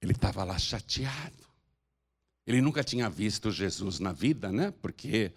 Ele 0.00 0.12
estava 0.12 0.44
lá 0.44 0.58
chateado. 0.58 1.40
Ele 2.46 2.60
nunca 2.60 2.84
tinha 2.84 3.08
visto 3.08 3.50
Jesus 3.50 3.98
na 3.98 4.12
vida, 4.12 4.52
né? 4.52 4.72
Porque 4.80 5.32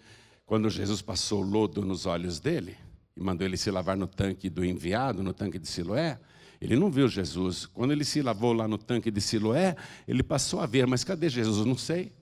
quando 0.46 0.68
Jesus 0.68 1.00
passou 1.00 1.42
lodo 1.42 1.82
nos 1.82 2.06
olhos 2.06 2.40
dele 2.40 2.76
e 3.16 3.20
mandou 3.20 3.46
ele 3.46 3.56
se 3.56 3.70
lavar 3.70 3.96
no 3.96 4.06
tanque 4.06 4.50
do 4.50 4.64
enviado, 4.64 5.22
no 5.22 5.32
tanque 5.32 5.58
de 5.58 5.68
Siloé, 5.68 6.20
ele 6.60 6.76
não 6.76 6.90
viu 6.90 7.08
Jesus. 7.08 7.66
Quando 7.66 7.92
ele 7.92 8.04
se 8.04 8.22
lavou 8.22 8.52
lá 8.52 8.66
no 8.66 8.78
tanque 8.78 9.10
de 9.10 9.20
Siloé, 9.20 9.76
ele 10.06 10.22
passou 10.22 10.60
a 10.60 10.66
ver, 10.66 10.86
mas 10.86 11.04
cadê 11.04 11.28
Jesus? 11.28 11.66
Não 11.66 11.76
sei. 11.76 12.12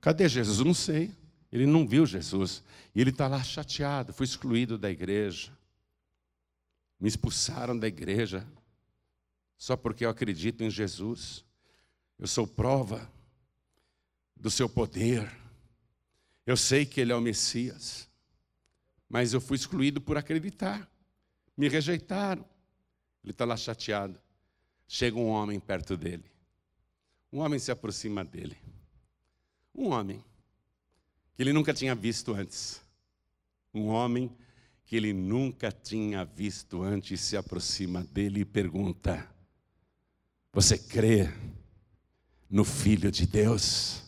Cadê 0.00 0.28
Jesus? 0.28 0.58
Não 0.58 0.74
sei. 0.74 1.10
Ele 1.50 1.66
não 1.66 1.86
viu 1.86 2.04
Jesus. 2.04 2.62
E 2.94 3.00
ele 3.00 3.10
está 3.10 3.28
lá 3.28 3.42
chateado, 3.42 4.12
foi 4.12 4.24
excluído 4.24 4.76
da 4.76 4.90
igreja. 4.90 5.52
Me 7.00 7.08
expulsaram 7.08 7.78
da 7.78 7.86
igreja 7.86 8.46
só 9.56 9.76
porque 9.76 10.04
eu 10.04 10.10
acredito 10.10 10.62
em 10.62 10.70
Jesus. 10.70 11.44
Eu 12.18 12.26
sou 12.26 12.46
prova 12.46 13.10
do 14.36 14.50
seu 14.50 14.68
poder. 14.68 15.30
Eu 16.46 16.56
sei 16.56 16.84
que 16.84 17.00
ele 17.00 17.12
é 17.12 17.16
o 17.16 17.20
Messias. 17.20 18.08
Mas 19.08 19.32
eu 19.32 19.40
fui 19.40 19.56
excluído 19.56 20.00
por 20.00 20.16
acreditar. 20.16 20.90
Me 21.56 21.68
rejeitaram. 21.68 22.44
Ele 23.22 23.30
está 23.30 23.44
lá 23.44 23.56
chateado. 23.56 24.20
Chega 24.86 25.16
um 25.16 25.28
homem 25.28 25.58
perto 25.58 25.96
dele. 25.96 26.24
Um 27.32 27.40
homem 27.40 27.58
se 27.58 27.70
aproxima 27.70 28.24
dele. 28.24 28.56
Um 29.74 29.88
homem 29.88 30.22
que 31.34 31.42
ele 31.42 31.52
nunca 31.52 31.72
tinha 31.72 31.94
visto 31.94 32.34
antes. 32.34 32.80
Um 33.72 33.86
homem 33.86 34.30
que 34.84 34.94
ele 34.94 35.12
nunca 35.12 35.72
tinha 35.72 36.24
visto 36.24 36.82
antes 36.82 37.20
se 37.20 37.36
aproxima 37.36 38.04
dele 38.04 38.40
e 38.40 38.44
pergunta: 38.44 39.28
Você 40.52 40.78
crê 40.78 41.32
no 42.48 42.64
Filho 42.64 43.10
de 43.10 43.26
Deus? 43.26 44.03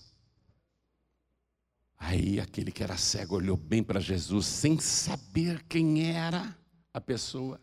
Aí 2.06 2.38
aquele 2.38 2.70
que 2.70 2.84
era 2.84 2.96
cego 2.96 3.34
olhou 3.34 3.56
bem 3.56 3.82
para 3.82 3.98
Jesus 3.98 4.46
sem 4.46 4.78
saber 4.78 5.64
quem 5.64 6.02
era 6.14 6.56
a 6.94 7.00
pessoa 7.00 7.60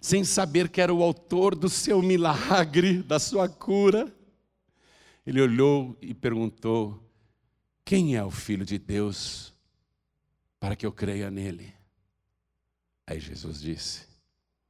sem 0.00 0.22
saber 0.24 0.68
que 0.68 0.80
era 0.80 0.94
o 0.94 1.02
autor 1.02 1.56
do 1.56 1.68
seu 1.68 2.00
milagre, 2.00 3.02
da 3.02 3.18
sua 3.18 3.48
cura. 3.48 4.14
Ele 5.26 5.40
olhou 5.40 5.96
e 6.00 6.14
perguntou: 6.14 7.02
Quem 7.84 8.14
é 8.16 8.24
o 8.24 8.30
Filho 8.30 8.64
de 8.64 8.78
Deus 8.78 9.52
para 10.60 10.76
que 10.76 10.86
eu 10.86 10.92
creia 10.92 11.30
nele? 11.30 11.74
Aí 13.06 13.18
Jesus 13.18 13.60
disse: 13.60 14.06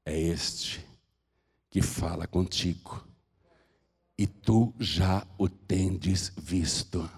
É 0.04 0.18
este 0.18 0.84
que 1.68 1.82
fala 1.82 2.26
contigo, 2.26 3.06
e 4.16 4.26
tu 4.26 4.74
já 4.80 5.26
o 5.36 5.48
tendes 5.48 6.32
visto. 6.36 7.08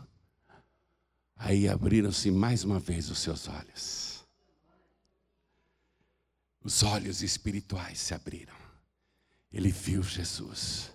Aí 1.43 1.67
abriram-se 1.67 2.31
mais 2.31 2.65
uma 2.65 2.79
vez 2.79 3.11
os 3.11 3.19
seus 3.19 3.49
olhos. 3.49 4.27
Os 6.63 6.83
olhos 6.83 7.23
espirituais 7.23 7.99
se 7.99 8.13
abriram. 8.13 8.55
Ele 9.51 9.71
viu 9.71 10.03
Jesus. 10.03 10.93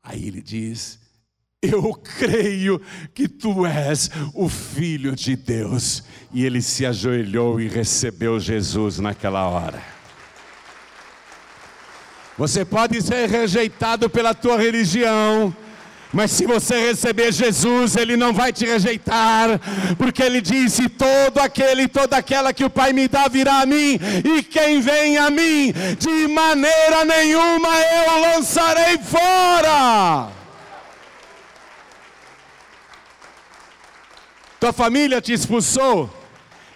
Aí 0.00 0.28
ele 0.28 0.40
diz: 0.40 1.00
Eu 1.60 1.92
creio 1.92 2.80
que 3.12 3.26
tu 3.26 3.66
és 3.66 4.08
o 4.32 4.48
Filho 4.48 5.16
de 5.16 5.34
Deus. 5.34 6.04
E 6.32 6.44
ele 6.44 6.62
se 6.62 6.86
ajoelhou 6.86 7.60
e 7.60 7.66
recebeu 7.66 8.38
Jesus 8.38 9.00
naquela 9.00 9.48
hora. 9.48 9.82
Você 12.38 12.64
pode 12.64 13.02
ser 13.02 13.28
rejeitado 13.28 14.08
pela 14.08 14.32
tua 14.32 14.56
religião 14.56 15.52
mas 16.12 16.30
se 16.30 16.46
você 16.46 16.88
receber 16.88 17.32
Jesus, 17.32 17.96
Ele 17.96 18.16
não 18.16 18.32
vai 18.32 18.52
te 18.52 18.64
rejeitar, 18.64 19.60
porque 19.96 20.22
Ele 20.22 20.40
disse: 20.40 20.88
todo 20.88 21.38
aquele 21.38 21.82
e 21.82 21.88
toda 21.88 22.16
aquela 22.16 22.52
que 22.52 22.64
o 22.64 22.70
Pai 22.70 22.92
me 22.92 23.06
dá 23.06 23.28
virá 23.28 23.60
a 23.60 23.66
mim, 23.66 23.98
e 24.24 24.42
quem 24.42 24.80
vem 24.80 25.18
a 25.18 25.28
mim, 25.30 25.72
de 25.98 26.28
maneira 26.28 27.04
nenhuma 27.04 27.68
eu 27.78 28.20
lançarei 28.20 28.98
fora. 28.98 30.28
Tua 34.58 34.72
família 34.72 35.20
te 35.20 35.32
expulsou? 35.32 36.12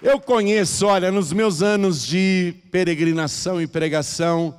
Eu 0.02 0.20
conheço, 0.20 0.86
olha, 0.86 1.10
nos 1.10 1.32
meus 1.32 1.62
anos 1.62 2.06
de 2.06 2.54
peregrinação 2.70 3.60
e 3.62 3.66
pregação, 3.66 4.54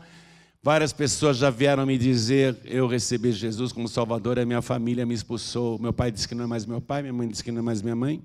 Várias 0.66 0.94
pessoas 0.94 1.36
já 1.36 1.50
vieram 1.50 1.86
me 1.86 1.98
dizer: 1.98 2.58
eu 2.64 2.88
recebi 2.88 3.34
Jesus 3.34 3.74
como 3.74 3.86
Salvador, 3.86 4.40
a 4.40 4.46
minha 4.46 4.62
família 4.62 5.06
me 5.06 5.14
expulsou. 5.14 5.78
Meu 5.78 5.92
pai 5.92 6.10
disse 6.10 6.26
que 6.26 6.34
não 6.34 6.46
é 6.46 6.48
mais 6.48 6.66
meu 6.66 6.80
pai, 6.80 7.02
minha 7.02 7.12
mãe 7.12 7.28
disse 7.28 7.44
que 7.44 7.52
não 7.52 7.60
é 7.60 7.62
mais 7.62 7.82
minha 7.82 7.98
mãe. 7.98 8.24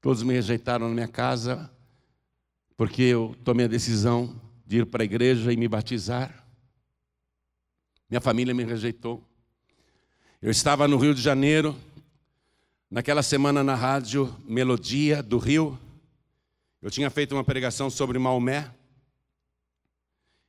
Todos 0.00 0.22
me 0.22 0.32
rejeitaram 0.32 0.88
na 0.88 0.94
minha 0.94 1.08
casa, 1.08 1.70
porque 2.74 3.02
eu 3.02 3.36
tomei 3.44 3.66
a 3.66 3.68
decisão 3.68 4.40
de 4.66 4.78
ir 4.78 4.86
para 4.86 5.02
a 5.02 5.04
igreja 5.04 5.52
e 5.52 5.58
me 5.58 5.68
batizar. 5.68 6.46
Minha 8.08 8.22
família 8.22 8.54
me 8.54 8.64
rejeitou. 8.64 9.22
Eu 10.40 10.50
estava 10.50 10.88
no 10.88 10.96
Rio 10.96 11.14
de 11.14 11.20
Janeiro, 11.20 11.76
naquela 12.90 13.22
semana 13.22 13.62
na 13.62 13.74
rádio 13.74 14.34
Melodia 14.46 15.22
do 15.22 15.36
Rio. 15.36 15.78
Eu 16.80 16.90
tinha 16.90 17.10
feito 17.10 17.34
uma 17.34 17.44
pregação 17.44 17.90
sobre 17.90 18.18
Maomé. 18.18 18.70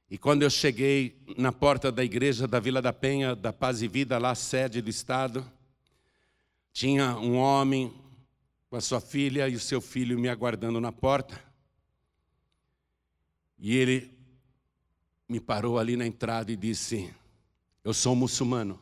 E 0.09 0.17
quando 0.17 0.43
eu 0.43 0.49
cheguei 0.49 1.21
na 1.37 1.51
porta 1.51 1.91
da 1.91 2.03
igreja 2.03 2.47
da 2.47 2.59
Vila 2.59 2.81
da 2.81 2.93
Penha, 2.93 3.35
da 3.35 3.51
Paz 3.51 3.81
e 3.81 3.87
Vida, 3.89 4.17
lá 4.17 4.33
sede 4.35 4.81
do 4.81 4.89
Estado, 4.89 5.45
tinha 6.71 7.17
um 7.17 7.35
homem 7.35 7.93
com 8.69 8.77
a 8.77 8.81
sua 8.81 9.01
filha 9.01 9.49
e 9.49 9.55
o 9.55 9.59
seu 9.59 9.81
filho 9.81 10.17
me 10.17 10.29
aguardando 10.29 10.79
na 10.79 10.93
porta. 10.93 11.43
E 13.59 13.75
ele 13.75 14.15
me 15.27 15.41
parou 15.41 15.77
ali 15.77 15.97
na 15.97 16.07
entrada 16.07 16.51
e 16.51 16.55
disse: 16.55 17.13
Eu 17.83 17.93
sou 17.93 18.15
muçulmano. 18.15 18.79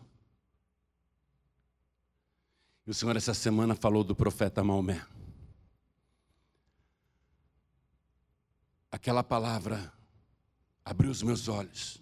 E 2.86 2.92
o 2.92 2.94
Senhor, 2.94 3.16
essa 3.16 3.34
semana, 3.34 3.74
falou 3.74 4.04
do 4.04 4.16
profeta 4.16 4.64
Maomé. 4.64 5.04
Aquela 8.92 9.24
palavra 9.24 9.95
abriu 10.86 11.10
os 11.10 11.24
meus 11.24 11.48
olhos. 11.48 12.00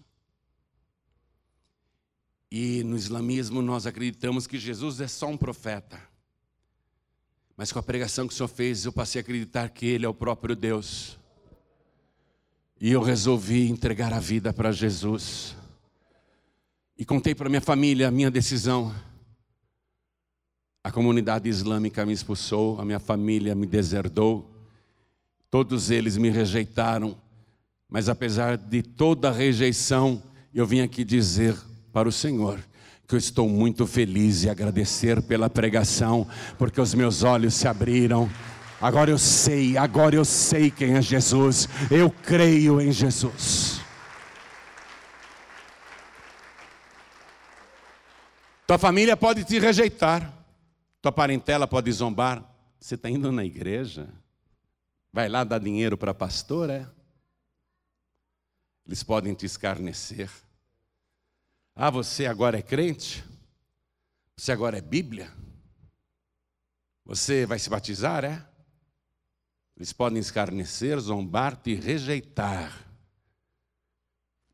E 2.50 2.84
no 2.84 2.96
islamismo 2.96 3.62
nós 3.62 3.86
acreditamos 3.86 4.46
que 4.46 4.58
Jesus 4.58 5.00
é 5.00 5.08
só 5.08 5.26
um 5.26 5.36
profeta. 5.36 6.00
Mas 7.56 7.72
com 7.72 7.78
a 7.78 7.82
pregação 7.82 8.28
que 8.28 8.34
o 8.34 8.36
Senhor 8.36 8.48
fez, 8.48 8.84
eu 8.84 8.92
passei 8.92 9.20
a 9.20 9.22
acreditar 9.22 9.68
que 9.70 9.86
Ele 9.86 10.04
é 10.04 10.08
o 10.08 10.14
próprio 10.14 10.54
Deus. 10.54 11.18
E 12.80 12.92
eu 12.92 13.00
resolvi 13.00 13.68
entregar 13.68 14.12
a 14.12 14.20
vida 14.20 14.52
para 14.52 14.70
Jesus. 14.70 15.56
E 16.98 17.04
contei 17.04 17.34
para 17.34 17.48
minha 17.48 17.60
família 17.60 18.08
a 18.08 18.10
minha 18.10 18.30
decisão. 18.30 18.94
A 20.82 20.92
comunidade 20.92 21.48
islâmica 21.48 22.04
me 22.04 22.12
expulsou, 22.12 22.80
a 22.80 22.84
minha 22.84 23.00
família 23.00 23.54
me 23.54 23.66
deserdou, 23.66 24.54
todos 25.50 25.90
eles 25.90 26.16
me 26.18 26.28
rejeitaram, 26.28 27.18
mas 27.94 28.08
apesar 28.08 28.56
de 28.56 28.82
toda 28.82 29.28
a 29.28 29.32
rejeição, 29.32 30.20
eu 30.52 30.66
vim 30.66 30.80
aqui 30.80 31.04
dizer 31.04 31.56
para 31.92 32.08
o 32.08 32.10
Senhor 32.10 32.58
que 33.06 33.14
eu 33.14 33.18
estou 33.18 33.48
muito 33.48 33.86
feliz 33.86 34.42
e 34.42 34.50
agradecer 34.50 35.22
pela 35.22 35.48
pregação, 35.48 36.26
porque 36.58 36.80
os 36.80 36.92
meus 36.92 37.22
olhos 37.22 37.54
se 37.54 37.68
abriram. 37.68 38.28
Agora 38.80 39.12
eu 39.12 39.16
sei, 39.16 39.76
agora 39.76 40.16
eu 40.16 40.24
sei 40.24 40.72
quem 40.72 40.94
é 40.94 41.00
Jesus. 41.00 41.68
Eu 41.88 42.10
creio 42.10 42.80
em 42.80 42.90
Jesus. 42.90 43.80
Tua 48.66 48.76
família 48.76 49.16
pode 49.16 49.44
te 49.44 49.60
rejeitar, 49.60 50.32
tua 51.00 51.12
parentela 51.12 51.68
pode 51.68 51.92
zombar. 51.92 52.42
Você 52.80 52.96
está 52.96 53.08
indo 53.08 53.30
na 53.30 53.44
igreja? 53.44 54.08
Vai 55.12 55.28
lá 55.28 55.44
dar 55.44 55.60
dinheiro 55.60 55.96
para 55.96 56.12
pastor, 56.12 56.70
é? 56.70 56.88
Eles 58.86 59.02
podem 59.02 59.34
te 59.34 59.46
escarnecer. 59.46 60.30
Ah, 61.74 61.90
você 61.90 62.26
agora 62.26 62.58
é 62.58 62.62
crente? 62.62 63.24
Você 64.36 64.52
agora 64.52 64.78
é 64.78 64.80
Bíblia? 64.80 65.32
Você 67.04 67.46
vai 67.46 67.58
se 67.58 67.68
batizar, 67.68 68.24
é? 68.24 68.46
Eles 69.76 69.92
podem 69.92 70.18
escarnecer, 70.18 70.98
zombar, 71.00 71.56
te 71.56 71.74
rejeitar. 71.74 72.86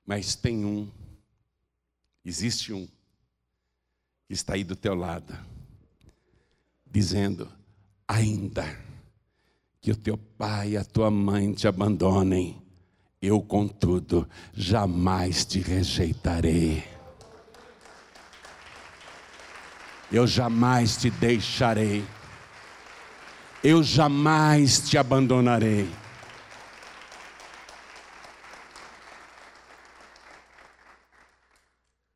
Mas 0.04 0.34
tem 0.34 0.64
um, 0.64 0.90
existe 2.24 2.72
um, 2.72 2.86
que 4.26 4.34
está 4.34 4.54
aí 4.54 4.64
do 4.64 4.74
teu 4.74 4.94
lado, 4.94 5.38
dizendo: 6.86 7.50
ainda 8.08 8.64
que 9.80 9.90
o 9.90 9.96
teu 9.96 10.16
pai 10.16 10.70
e 10.70 10.76
a 10.76 10.84
tua 10.84 11.10
mãe 11.10 11.52
te 11.52 11.68
abandonem, 11.68 12.60
eu, 13.20 13.42
contudo, 13.42 14.26
jamais 14.54 15.44
te 15.44 15.60
rejeitarei. 15.60 16.82
Eu 20.10 20.26
jamais 20.26 20.96
te 20.96 21.10
deixarei. 21.10 22.04
Eu 23.62 23.82
jamais 23.82 24.80
te 24.80 24.96
abandonarei. 24.96 25.86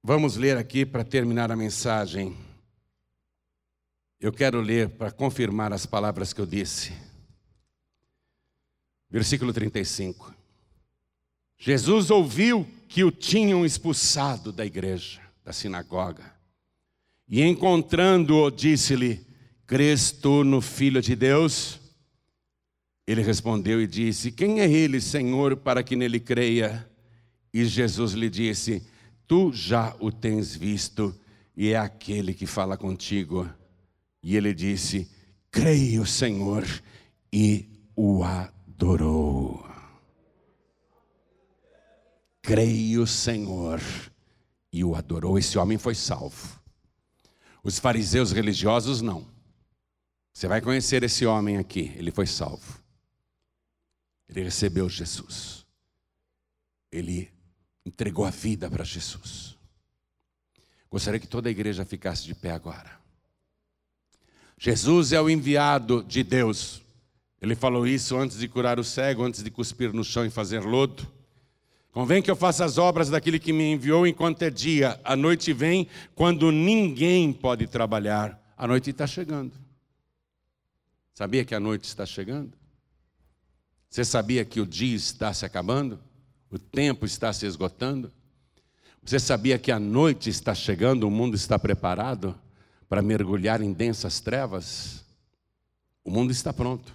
Vamos 0.03 0.37
ler 0.37 0.57
aqui 0.57 0.87
para 0.87 1.05
terminar 1.05 1.53
a 1.53 1.57
mensagem. 1.57 2.37
Eu 4.19 4.33
quero 4.33 4.61
ler 4.61 4.89
para 4.89 5.11
confirmar 5.11 5.71
as 5.73 5.85
palavras 5.85 6.33
que 6.33 6.41
eu 6.41 6.47
disse. 6.47 6.95
Versículo 9.11 9.53
35. 9.53 10.44
Jesus 11.67 12.11
ouviu 12.11 12.67
que 12.87 13.03
o 13.05 13.11
tinham 13.11 13.65
expulsado 13.65 14.53
da 14.53 14.67
igreja, 14.67 15.23
da 15.43 15.51
sinagoga. 15.51 16.31
E 17.27 17.41
encontrando-o, 17.41 18.51
disse-lhe: 18.51 19.27
Crês 19.67 20.13
tu 20.13 20.45
no 20.45 20.61
Filho 20.61 21.01
de 21.01 21.17
Deus? 21.17 21.81
Ele 23.07 23.23
respondeu 23.23 23.81
e 23.81 23.87
disse: 23.87 24.31
Quem 24.31 24.61
é 24.61 24.71
ele, 24.71 25.01
Senhor, 25.01 25.57
para 25.57 25.83
que 25.83 25.97
nele 25.97 26.21
creia? 26.21 26.87
E 27.51 27.65
Jesus 27.65 28.13
lhe 28.13 28.29
disse: 28.29 28.87
Tu 29.27 29.51
já 29.55 29.97
o 30.01 30.13
tens 30.13 30.55
visto, 30.55 31.19
e 31.57 31.71
é 31.71 31.79
aquele 31.79 32.35
que 32.35 32.45
fala 32.45 32.77
contigo. 32.77 33.49
E 34.23 34.37
ele 34.37 34.53
disse: 34.53 35.11
Creio, 35.51 36.05
Senhor, 36.05 36.63
e 37.33 37.67
o 37.97 38.23
adorou. 38.23 39.74
Creio, 42.45 43.07
Senhor, 43.07 43.81
e 44.71 44.85
o 44.85 44.95
adorou. 44.95 45.39
Esse 45.39 45.57
homem 45.57 45.79
foi 45.79 45.95
salvo. 45.95 46.61
Os 47.63 47.79
fariseus 47.79 48.33
religiosos 48.33 49.01
não. 49.01 49.27
Você 50.31 50.47
vai 50.47 50.61
conhecer 50.61 51.03
esse 51.03 51.25
homem 51.25 51.57
aqui, 51.57 51.95
ele 51.97 52.11
foi 52.11 52.27
salvo. 52.27 52.83
Ele 54.29 54.43
recebeu 54.43 54.91
Jesus. 54.91 55.65
Ele 56.93 57.33
entregou 57.83 58.27
a 58.27 58.31
vida 58.31 58.71
para 58.71 58.85
Jesus. 58.85 59.57
Gostaria 60.91 61.19
que 61.19 61.27
toda 61.27 61.49
a 61.49 61.51
igreja 61.51 61.87
ficasse 61.87 62.25
de 62.25 62.35
pé 62.35 62.51
agora. 62.51 63.01
Jesus 64.59 65.15
é 65.15 65.21
o 65.21 65.31
enviado 65.31 66.05
de 66.05 66.23
Deus. 66.23 66.83
Ele 67.41 67.57
falou 67.57 67.87
isso 67.87 68.19
antes 68.19 68.37
de 68.37 68.49
curar 68.49 68.79
o 68.79 68.85
cego, 68.85 69.25
antes 69.25 69.43
de 69.43 69.51
cuspir 69.51 69.95
no 69.95 70.05
chão 70.05 70.27
e 70.27 70.31
fazer 70.31 70.61
lodo. 70.61 71.11
Convém 71.95 72.21
que 72.21 72.29
eu 72.29 72.35
faça 72.35 72.65
as 72.65 72.77
obras 72.77 73.09
daquele 73.09 73.39
que 73.39 73.53
me 73.53 73.71
enviou 73.71 74.05
enquanto 74.05 74.43
é 74.43 74.51
dia. 74.51 75.01
A 75.05 75.15
noite 75.15 75.53
vem 75.53 75.87
quando 76.13 76.51
ninguém 76.51 77.33
pode 77.33 77.69
trabalhar. 77.69 78.53
A 78.57 78.67
noite 78.67 78.91
está 78.91 79.07
chegando. 79.07 79.53
Sabia 81.15 81.45
que 81.45 81.55
a 81.55 81.61
noite 81.61 81.85
está 81.85 82.05
chegando? 82.05 82.53
Você 83.89 84.05
sabia 84.05 84.45
que 84.45 84.61
o 84.61 84.67
dia 84.67 84.97
está 84.97 85.33
se 85.33 85.47
acabando? 85.47 86.01
O 86.51 86.59
tempo 86.59 87.07
está 87.07 87.33
se 87.33 87.47
esgotando? 87.47 88.11
Você 89.05 89.21
sabia 89.21 89.57
que 89.57 89.71
a 89.71 89.79
noite 89.79 90.29
está 90.29 90.53
chegando, 90.53 91.07
o 91.07 91.11
mundo 91.13 91.37
está 91.37 91.61
preparado 91.61 92.37
para 92.89 93.03
mergulhar 93.03 93.63
em 93.63 93.73
densas 93.73 94.19
trevas? 94.19 95.05
O 96.03 96.11
mundo 96.11 96.33
está 96.33 96.53
pronto. 96.53 96.93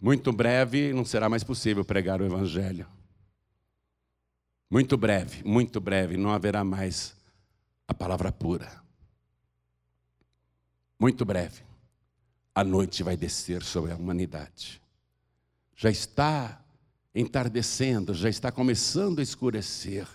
Muito 0.00 0.32
breve 0.32 0.92
não 0.92 1.04
será 1.04 1.28
mais 1.28 1.44
possível 1.44 1.84
pregar 1.84 2.20
o 2.20 2.24
Evangelho. 2.24 2.97
Muito 4.70 4.96
breve, 4.96 5.42
muito 5.44 5.80
breve, 5.80 6.16
não 6.16 6.30
haverá 6.30 6.62
mais 6.62 7.16
a 7.86 7.94
palavra 7.94 8.30
pura. 8.30 8.82
Muito 10.98 11.24
breve, 11.24 11.62
a 12.54 12.62
noite 12.62 13.02
vai 13.02 13.16
descer 13.16 13.62
sobre 13.62 13.92
a 13.92 13.96
humanidade. 13.96 14.82
Já 15.74 15.90
está 15.90 16.62
entardecendo, 17.14 18.12
já 18.12 18.28
está 18.28 18.52
começando 18.52 19.20
a 19.20 19.22
escurecer. 19.22 20.06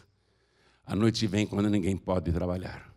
A 0.85 0.95
noite 0.95 1.25
vem 1.25 1.47
quando 1.47 1.69
ninguém 1.69 1.97
pode 1.97 2.31
trabalhar. 2.31 2.93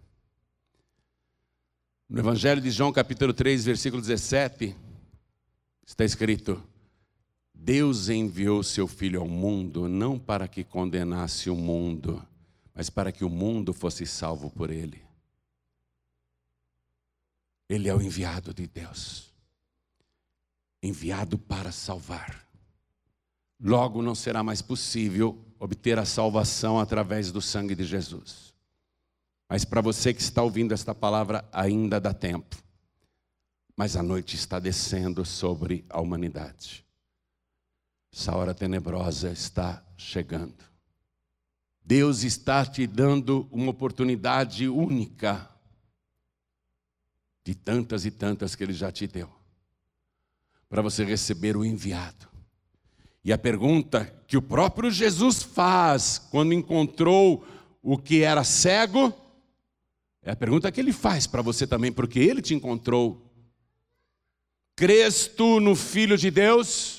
No 2.09 2.19
Evangelho 2.19 2.61
de 2.61 2.71
João, 2.71 2.93
capítulo 2.93 3.33
3, 3.33 3.65
versículo 3.65 4.03
17, 4.03 4.77
está 5.87 6.05
escrito: 6.05 6.63
Deus 7.67 8.09
enviou 8.09 8.63
seu 8.63 8.87
Filho 8.87 9.21
ao 9.21 9.27
mundo 9.27 9.89
não 9.89 10.21
para 10.21 10.47
que 10.47 10.63
condenasse 10.63 11.51
o 11.51 11.57
mundo, 11.57 12.25
mas 12.73 12.89
para 12.89 13.11
que 13.11 13.25
o 13.25 13.29
mundo 13.29 13.73
fosse 13.73 14.07
salvo 14.07 14.49
por 14.49 14.71
ele. 14.71 15.03
Ele 17.69 17.89
é 17.89 17.95
o 17.95 18.01
enviado 18.01 18.55
de 18.55 18.69
Deus, 18.69 19.35
enviado 20.81 21.37
para 21.37 21.73
salvar. 21.73 22.47
Logo 23.61 24.01
não 24.01 24.15
será 24.15 24.45
mais 24.45 24.63
possível 24.63 25.37
obter 25.59 25.99
a 25.99 26.05
salvação 26.05 26.79
através 26.79 27.33
do 27.33 27.43
sangue 27.43 27.75
de 27.75 27.83
Jesus. 27.83 28.55
Mas 29.49 29.65
para 29.65 29.81
você 29.81 30.15
que 30.15 30.21
está 30.21 30.41
ouvindo 30.41 30.73
esta 30.73 30.95
palavra, 30.95 31.45
ainda 31.53 31.99
dá 31.99 32.15
tempo. 32.15 32.63
Mas 33.77 33.97
a 33.97 34.05
noite 34.05 34.37
está 34.37 34.61
descendo 34.61 35.25
sobre 35.25 35.85
a 35.91 36.01
humanidade. 36.01 36.86
Essa 38.13 38.35
hora 38.35 38.55
tenebrosa 38.55 39.31
está 39.31 39.85
chegando. 39.97 40.65
Deus 41.85 42.25
está 42.25 42.65
te 42.65 42.87
dando 42.87 43.49
uma 43.51 43.71
oportunidade 43.71 44.69
única 44.69 45.49
de 47.45 47.55
tantas 47.55 48.05
e 48.05 48.11
tantas 48.11 48.55
que 48.57 48.65
Ele 48.65 48.73
já 48.73 48.91
te 48.91 49.07
deu, 49.07 49.31
para 50.69 50.83
você 50.83 51.05
receber 51.05 51.57
o 51.57 51.65
enviado. 51.65 52.29
E 53.27 53.33
a 53.33 53.39
pergunta 53.39 54.05
que 54.27 54.37
o 54.37 54.43
próprio 54.43 54.89
Jesus 54.91 55.43
faz 55.43 56.19
quando 56.19 56.53
encontrou 56.53 57.45
o 57.83 57.99
que 57.99 58.23
era 58.23 58.45
cego, 58.45 59.13
é 60.23 60.31
a 60.31 60.37
pergunta 60.37 60.73
que 60.73 60.81
ele 60.81 60.93
faz 60.93 61.27
para 61.27 61.43
você 61.43 61.67
também, 61.67 61.93
porque 61.93 62.19
ele 62.19 62.43
te 62.43 62.53
encontrou. 62.53 63.29
Crês 64.75 65.29
tu 65.29 65.61
no 65.61 65.77
Filho 65.77 66.17
de 66.17 66.31
Deus? 66.31 66.96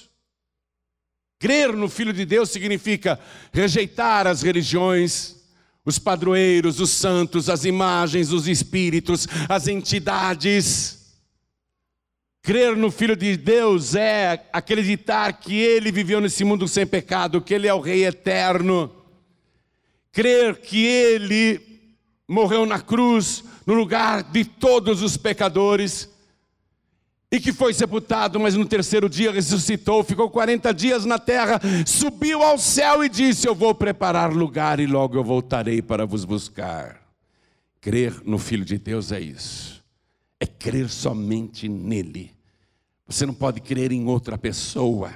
Crer 1.40 1.74
no 1.74 1.88
Filho 1.88 2.12
de 2.12 2.26
Deus 2.26 2.50
significa 2.50 3.20
rejeitar 3.54 4.26
as 4.26 4.42
religiões, 4.42 5.36
os 5.86 6.00
padroeiros, 6.00 6.80
os 6.80 6.90
santos, 6.90 7.48
as 7.50 7.64
imagens, 7.64 8.32
os 8.32 8.48
espíritos, 8.48 9.28
as 9.48 9.68
entidades. 9.68 11.16
Crer 12.42 12.76
no 12.76 12.90
Filho 12.90 13.16
de 13.16 13.38
Deus 13.38 13.94
é 13.94 14.48
acreditar 14.52 15.32
que 15.34 15.56
ele 15.56 15.92
viveu 15.92 16.20
nesse 16.20 16.44
mundo 16.44 16.68
sem 16.68 16.88
pecado, 16.88 17.42
que 17.42 17.54
ele 17.54 17.68
é 17.68 17.74
o 17.74 17.82
Rei 17.82 18.06
eterno. 18.06 18.92
Crer 20.12 20.60
que 20.60 20.86
ele 20.86 21.62
morreu 22.28 22.66
na 22.66 22.80
cruz 22.80 23.44
no 23.66 23.76
lugar 23.76 24.24
de 24.24 24.44
todos 24.44 25.04
os 25.04 25.16
pecadores 25.18 26.10
e 27.32 27.40
que 27.40 27.52
foi 27.52 27.74
sepultado, 27.74 28.40
mas 28.40 28.56
no 28.56 28.66
terceiro 28.66 29.10
dia 29.10 29.32
ressuscitou, 29.32 30.04
ficou 30.04 30.30
40 30.30 30.74
dias 30.74 31.06
na 31.06 31.20
terra, 31.20 31.60
subiu 31.86 32.42
ao 32.42 32.58
céu 32.58 33.04
e 33.04 33.10
disse: 33.10 33.48
Eu 33.48 33.54
vou 33.54 33.76
preparar 33.76 34.32
lugar 34.32 34.80
e 34.80 34.88
logo 34.88 35.18
eu 35.18 35.24
voltarei 35.24 35.82
para 35.82 36.06
vos 36.06 36.24
buscar. 36.24 37.02
Crer 37.82 38.22
no 38.26 38.38
Filho 38.38 38.66
de 38.66 38.78
Deus 38.78 39.12
é 39.12 39.20
isso, 39.20 39.84
é 40.40 40.46
crer 40.46 40.90
somente 40.90 41.68
nele. 41.68 42.32
Você 43.06 43.26
não 43.26 43.34
pode 43.34 43.62
crer 43.62 43.92
em 43.92 44.06
outra 44.06 44.38
pessoa. 44.38 45.14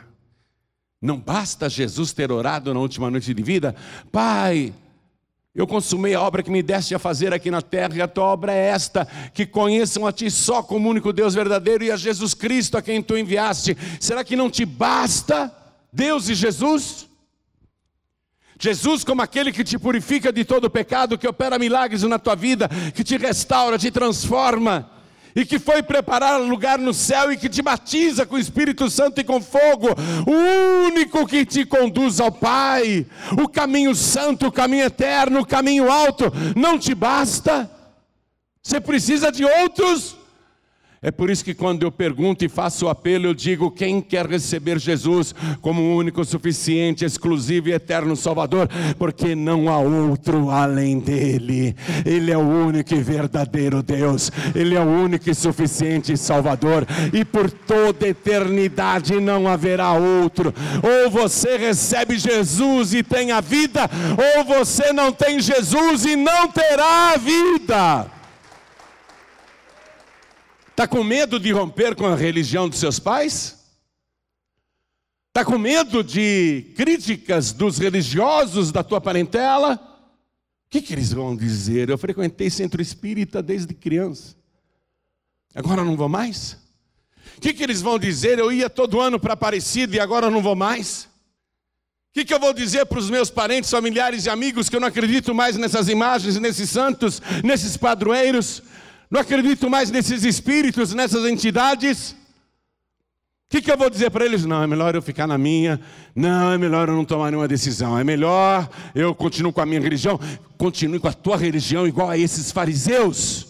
Não 1.02 1.20
basta 1.20 1.68
Jesus 1.68 2.14
ter 2.14 2.32
orado 2.32 2.74
na 2.74 2.80
última 2.80 3.10
noite 3.10 3.34
de 3.34 3.44
vida, 3.44 3.76
Pai, 4.12 4.72
eu 5.54 5.68
consumei 5.68 6.14
a 6.16 6.22
obra 6.22 6.42
que 6.42 6.50
me 6.50 6.64
deste 6.64 6.96
a 6.96 7.00
fazer 7.00 7.34
aqui 7.34 7.52
na 7.52 7.62
terra, 7.62 7.96
e 7.96 8.02
a 8.02 8.08
tua 8.08 8.24
obra 8.24 8.54
é 8.54 8.68
esta: 8.68 9.06
que 9.34 9.46
conheçam 9.46 10.08
a 10.08 10.12
ti 10.12 10.32
só 10.32 10.64
como 10.64 10.90
único 10.90 11.12
Deus 11.12 11.34
verdadeiro 11.34 11.84
e 11.84 11.92
a 11.92 11.98
Jesus 11.98 12.34
Cristo 12.34 12.78
a 12.78 12.82
quem 12.82 13.02
tu 13.02 13.18
enviaste. 13.18 13.78
Será 14.00 14.24
que 14.24 14.36
não 14.36 14.50
te 14.50 14.66
basta 14.66 15.54
Deus 15.92 16.30
e 16.30 16.36
Jesus? 16.36 17.08
Jesus, 18.58 19.04
como 19.04 19.24
aquele 19.24 19.52
que 19.52 19.64
te 19.64 19.78
purifica 19.78 20.32
de 20.32 20.46
todo 20.46 20.70
pecado, 20.70 21.18
que 21.18 21.28
opera 21.28 21.58
milagres 21.58 22.04
na 22.04 22.20
tua 22.20 22.36
vida, 22.36 22.70
que 22.94 23.04
te 23.04 23.18
restaura, 23.18 23.78
te 23.78 23.90
transforma 23.90 25.01
e 25.36 25.46
que 25.46 25.60
foi 25.60 25.82
preparar 25.82 26.40
lugar 26.40 26.78
no 26.78 26.94
céu 26.94 27.32
e 27.32 27.38
que 27.38 27.50
te 27.50 27.62
batiza 27.62 28.26
com 28.26 28.36
o 28.36 28.40
Espírito 28.40 28.90
Santo 28.90 29.20
e 29.20 29.24
com 29.24 29.42
fogo, 29.42 29.90
o 30.28 30.86
único 30.88 31.26
que 31.28 31.46
te 31.46 31.66
conduz 31.66 32.20
ao 32.20 32.32
Pai, 32.32 33.06
o 33.42 33.48
caminho 33.48 33.96
santo, 33.96 34.48
o 34.48 34.52
caminho 34.52 34.86
eterno, 34.86 35.42
o 35.42 35.46
caminho 35.46 35.92
alto, 35.92 36.32
não 36.56 36.78
te 36.78 36.94
basta? 36.94 37.70
Você 38.62 38.80
precisa 38.80 39.32
de 39.32 39.44
outros? 39.44 40.21
É 41.04 41.10
por 41.10 41.32
isso 41.32 41.44
que 41.44 41.56
quando 41.56 41.82
eu 41.82 41.92
pergunto 41.92 42.46
e 42.46 42.48
faço 42.48 42.86
o 42.86 42.90
apelo, 42.90 43.26
eu 43.26 43.34
digo: 43.34 43.72
quem 43.72 44.00
quer 44.00 44.28
receber 44.28 44.78
Jesus 44.78 45.34
como 45.60 45.82
o 45.82 45.98
único, 45.98 46.24
suficiente, 46.24 47.04
exclusivo 47.04 47.70
e 47.70 47.74
eterno 47.74 48.16
Salvador? 48.16 48.70
Porque 49.00 49.34
não 49.34 49.68
há 49.68 49.80
outro 49.80 50.52
além 50.52 51.00
dele. 51.00 51.76
Ele 52.06 52.30
é 52.30 52.38
o 52.38 52.42
único 52.42 52.94
e 52.94 53.02
verdadeiro 53.02 53.82
Deus. 53.82 54.32
Ele 54.54 54.76
é 54.76 54.80
o 54.80 54.88
único 54.88 55.28
e 55.28 55.34
suficiente 55.34 56.16
Salvador. 56.16 56.86
E 57.12 57.26
por 57.26 57.50
toda 57.50 58.08
eternidade 58.08 59.20
não 59.20 59.48
haverá 59.48 59.94
outro. 59.94 60.54
Ou 60.84 61.10
você 61.10 61.58
recebe 61.58 62.16
Jesus 62.20 62.94
e 62.94 63.02
tem 63.02 63.32
a 63.32 63.42
vida, 63.42 63.90
ou 64.38 64.44
você 64.44 64.94
não 64.94 65.12
tem 65.12 65.40
Jesus 65.40 66.06
e 66.06 66.16
não 66.16 66.48
terá 66.48 67.14
a 67.14 67.18
vida. 67.18 68.21
Está 70.72 70.88
com 70.88 71.04
medo 71.04 71.40
de 71.40 71.52
romper 71.52 71.96
com 71.96 72.08
a 72.08 72.16
religião 72.16 72.68
dos 72.68 72.80
seus 72.80 72.98
pais? 72.98 73.60
Está 75.28 75.46
com 75.46 75.58
medo 75.58 76.04
de 76.04 76.74
críticas 76.76 77.54
dos 77.54 77.78
religiosos 77.78 78.72
da 78.72 78.84
tua 78.84 79.00
parentela? 79.00 79.76
O 79.76 80.70
que, 80.70 80.82
que 80.82 80.94
eles 80.94 81.12
vão 81.14 81.36
dizer? 81.36 81.90
Eu 81.90 81.98
frequentei 81.98 82.50
centro 82.50 82.82
espírita 82.82 83.42
desde 83.42 83.74
criança. 83.74 84.36
Agora 85.54 85.84
não 85.84 85.96
vou 85.96 86.10
mais? 86.10 86.58
O 87.38 87.42
que, 87.42 87.54
que 87.54 87.64
eles 87.64 87.82
vão 87.82 88.00
dizer? 88.00 88.40
Eu 88.40 88.52
ia 88.52 88.70
todo 88.70 89.00
ano 89.00 89.20
para 89.20 89.34
Aparecida 89.34 89.96
e 89.96 90.00
agora 90.00 90.30
não 90.30 90.42
vou 90.42 90.56
mais? 90.56 91.04
O 92.12 92.14
que, 92.14 92.26
que 92.26 92.34
eu 92.34 92.40
vou 92.40 92.54
dizer 92.54 92.86
para 92.86 93.00
os 93.00 93.10
meus 93.10 93.30
parentes, 93.30 93.70
familiares 93.70 94.26
e 94.26 94.30
amigos 94.30 94.68
que 94.68 94.76
eu 94.76 94.82
não 94.82 94.88
acredito 94.90 95.34
mais 95.34 95.56
nessas 95.56 95.88
imagens, 95.88 96.38
nesses 96.38 96.70
santos, 96.70 97.22
nesses 97.42 97.78
padroeiros? 97.78 98.62
Não 99.12 99.20
acredito 99.20 99.70
mais 99.70 99.92
nesses 99.92 100.24
espíritos, 100.24 100.94
nessas 100.94 101.26
entidades. 101.30 102.12
O 102.12 102.16
que, 103.50 103.62
que 103.62 103.70
eu 103.70 103.78
vou 103.78 103.90
dizer 103.90 104.10
para 104.10 104.26
eles? 104.26 104.46
Não, 104.46 104.64
é 104.64 104.68
melhor 104.68 104.96
eu 104.96 105.02
ficar 105.02 105.28
na 105.28 105.38
minha. 105.38 105.82
Não, 106.16 106.54
é 106.54 106.58
melhor 106.58 106.88
eu 106.88 106.96
não 106.96 107.04
tomar 107.04 107.30
nenhuma 107.30 107.50
decisão. 107.50 108.00
É 108.00 108.06
melhor 108.06 108.70
eu 108.96 109.14
continuo 109.14 109.52
com 109.52 109.60
a 109.60 109.66
minha 109.66 109.82
religião. 109.82 110.18
Continue 110.58 110.98
com 110.98 111.10
a 111.10 111.14
tua 111.14 111.36
religião 111.36 111.86
igual 111.86 112.10
a 112.10 112.18
esses 112.18 112.54
fariseus. 112.54 113.48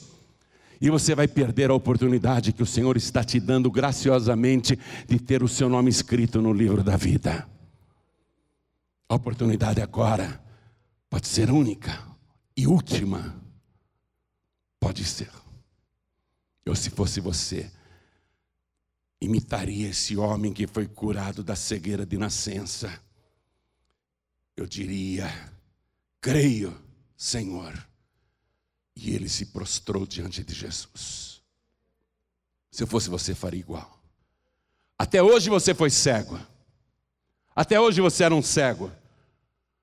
E 0.82 0.90
você 0.90 1.14
vai 1.14 1.28
perder 1.28 1.70
a 1.70 1.76
oportunidade 1.76 2.54
que 2.54 2.64
o 2.64 2.66
Senhor 2.66 2.98
está 2.98 3.24
te 3.24 3.40
dando 3.40 3.70
graciosamente 3.70 4.80
de 5.08 5.20
ter 5.20 5.44
o 5.44 5.48
seu 5.48 5.70
nome 5.70 5.92
escrito 5.92 6.42
no 6.42 6.52
livro 6.52 6.84
da 6.84 6.98
vida. 6.98 7.48
A 9.08 9.14
oportunidade 9.14 9.80
agora 9.80 10.42
pode 11.08 11.28
ser 11.28 11.52
única 11.52 12.02
e 12.58 12.66
última. 12.66 13.36
Pode 14.80 15.06
ser. 15.06 15.41
Eu, 16.66 16.76
se 16.76 16.90
fosse 16.90 17.20
você, 17.20 17.72
imitaria 19.20 19.90
esse 19.90 20.18
homem 20.18 20.52
que 20.52 20.66
foi 20.68 20.88
curado 20.88 21.44
da 21.44 21.56
cegueira 21.56 22.06
de 22.06 22.18
nascença. 22.18 23.02
Eu 24.56 24.66
diria: 24.66 25.28
creio, 26.20 26.80
Senhor. 27.16 27.88
E 28.96 29.16
ele 29.16 29.30
se 29.30 29.48
prostrou 29.48 30.06
diante 30.06 30.44
de 30.44 30.54
Jesus. 30.54 31.42
Se 32.70 32.84
eu 32.84 32.88
fosse 32.88 33.10
você, 33.10 33.34
faria 33.34 33.60
igual. 33.60 34.00
Até 34.98 35.22
hoje 35.22 35.50
você 35.50 35.74
foi 35.74 35.90
cego. 35.90 36.40
Até 37.56 37.80
hoje 37.80 38.02
você 38.02 38.24
era 38.24 38.36
um 38.36 38.42
cego. 38.42 38.92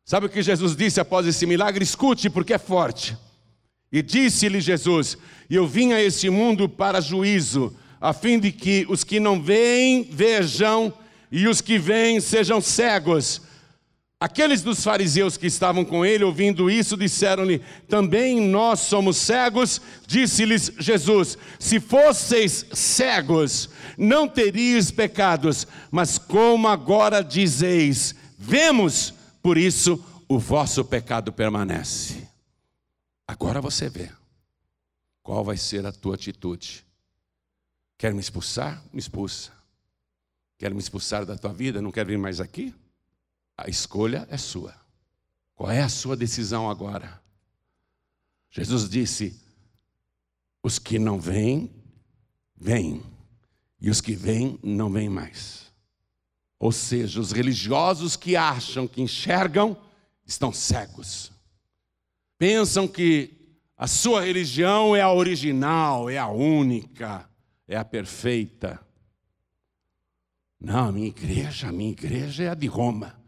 Sabe 0.04 0.26
o 0.26 0.30
que 0.30 0.42
Jesus 0.42 0.74
disse 0.76 1.00
após 1.00 1.26
esse 1.26 1.44
milagre? 1.44 1.82
Escute, 1.82 2.30
porque 2.30 2.54
é 2.54 2.58
forte. 2.58 3.16
E 3.90 4.02
disse-lhe 4.02 4.60
Jesus: 4.60 5.16
Eu 5.48 5.66
vim 5.66 5.92
a 5.92 6.02
este 6.02 6.28
mundo 6.28 6.68
para 6.68 7.00
juízo, 7.00 7.74
a 8.00 8.12
fim 8.12 8.38
de 8.38 8.52
que 8.52 8.86
os 8.88 9.02
que 9.02 9.18
não 9.18 9.42
veem 9.42 10.02
vejam 10.02 10.92
e 11.30 11.46
os 11.46 11.60
que 11.60 11.78
veem 11.78 12.20
sejam 12.20 12.60
cegos. 12.60 13.42
Aqueles 14.20 14.62
dos 14.62 14.82
fariseus 14.82 15.36
que 15.36 15.46
estavam 15.46 15.84
com 15.84 16.04
ele, 16.04 16.24
ouvindo 16.24 16.68
isso, 16.68 16.96
disseram-lhe: 16.96 17.62
Também 17.88 18.40
nós 18.40 18.80
somos 18.80 19.16
cegos. 19.16 19.80
Disse-lhes 20.06 20.72
Jesus: 20.78 21.38
Se 21.58 21.78
fosseis 21.80 22.66
cegos, 22.72 23.70
não 23.96 24.28
teríeis 24.28 24.90
pecados, 24.90 25.66
mas 25.90 26.18
como 26.18 26.66
agora 26.66 27.22
dizeis, 27.22 28.14
vemos, 28.36 29.14
por 29.40 29.56
isso 29.56 30.04
o 30.28 30.38
vosso 30.38 30.84
pecado 30.84 31.32
permanece. 31.32 32.27
Agora 33.28 33.60
você 33.60 33.90
vê 33.90 34.10
qual 35.22 35.44
vai 35.44 35.58
ser 35.58 35.84
a 35.84 35.92
tua 35.92 36.14
atitude. 36.14 36.86
Quer 37.98 38.14
me 38.14 38.20
expulsar? 38.20 38.82
Me 38.90 38.98
expulsa. 38.98 39.52
Quer 40.56 40.72
me 40.72 40.80
expulsar 40.80 41.26
da 41.26 41.36
tua 41.36 41.52
vida? 41.52 41.82
Não 41.82 41.92
quer 41.92 42.06
vir 42.06 42.16
mais 42.16 42.40
aqui? 42.40 42.74
A 43.54 43.68
escolha 43.68 44.26
é 44.30 44.38
sua. 44.38 44.74
Qual 45.54 45.70
é 45.70 45.82
a 45.82 45.90
sua 45.90 46.16
decisão 46.16 46.70
agora? 46.70 47.22
Jesus 48.50 48.88
disse: 48.88 49.38
os 50.62 50.78
que 50.78 50.98
não 50.98 51.20
vêm, 51.20 51.70
vêm, 52.56 53.02
e 53.78 53.90
os 53.90 54.00
que 54.00 54.14
vêm, 54.14 54.58
não 54.62 54.90
vêm 54.90 55.10
mais. 55.10 55.70
Ou 56.58 56.72
seja, 56.72 57.20
os 57.20 57.30
religiosos 57.30 58.16
que 58.16 58.36
acham 58.36 58.88
que 58.88 59.02
enxergam, 59.02 59.76
estão 60.24 60.50
cegos 60.50 61.30
pensam 62.38 62.86
que 62.86 63.36
a 63.76 63.86
sua 63.86 64.22
religião 64.22 64.94
é 64.94 65.00
a 65.00 65.12
original, 65.12 66.08
é 66.08 66.16
a 66.16 66.28
única, 66.28 67.28
é 67.66 67.76
a 67.76 67.84
perfeita. 67.84 68.80
Não, 70.60 70.88
a 70.88 70.92
minha 70.92 71.08
igreja, 71.08 71.68
a 71.68 71.72
minha 71.72 71.90
igreja 71.90 72.44
é 72.44 72.48
a 72.48 72.54
de 72.54 72.66
Roma. 72.66 73.18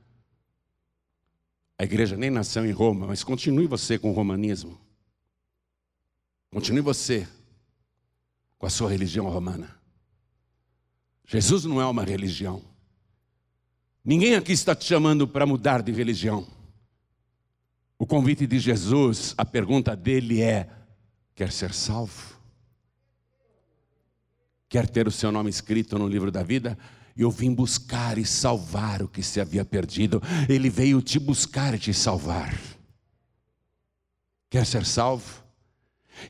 A 1.78 1.84
igreja 1.84 2.16
nem 2.16 2.30
nasceu 2.30 2.66
em 2.66 2.72
Roma, 2.72 3.06
mas 3.06 3.24
continue 3.24 3.66
você 3.66 3.98
com 3.98 4.10
o 4.10 4.14
romanismo. 4.14 4.78
Continue 6.50 6.80
você 6.80 7.26
com 8.58 8.66
a 8.66 8.70
sua 8.70 8.90
religião 8.90 9.28
romana. 9.30 9.80
Jesus 11.26 11.64
não 11.64 11.80
é 11.80 11.86
uma 11.86 12.04
religião. 12.04 12.62
Ninguém 14.04 14.34
aqui 14.34 14.52
está 14.52 14.74
te 14.74 14.84
chamando 14.84 15.28
para 15.28 15.46
mudar 15.46 15.80
de 15.80 15.92
religião. 15.92 16.46
O 18.00 18.06
convite 18.06 18.46
de 18.46 18.58
Jesus, 18.58 19.34
a 19.36 19.44
pergunta 19.44 19.94
dele 19.94 20.40
é: 20.40 20.66
quer 21.34 21.52
ser 21.52 21.74
salvo? 21.74 22.34
Quer 24.70 24.88
ter 24.88 25.06
o 25.06 25.10
seu 25.10 25.30
nome 25.30 25.50
escrito 25.50 25.98
no 25.98 26.08
livro 26.08 26.30
da 26.30 26.42
vida? 26.42 26.78
Eu 27.14 27.30
vim 27.30 27.52
buscar 27.52 28.16
e 28.16 28.24
salvar 28.24 29.02
o 29.02 29.08
que 29.08 29.22
se 29.22 29.38
havia 29.38 29.66
perdido. 29.66 30.22
Ele 30.48 30.70
veio 30.70 31.02
te 31.02 31.18
buscar 31.18 31.74
e 31.74 31.78
te 31.78 31.92
salvar. 31.92 32.58
Quer 34.48 34.64
ser 34.64 34.86
salvo? 34.86 35.44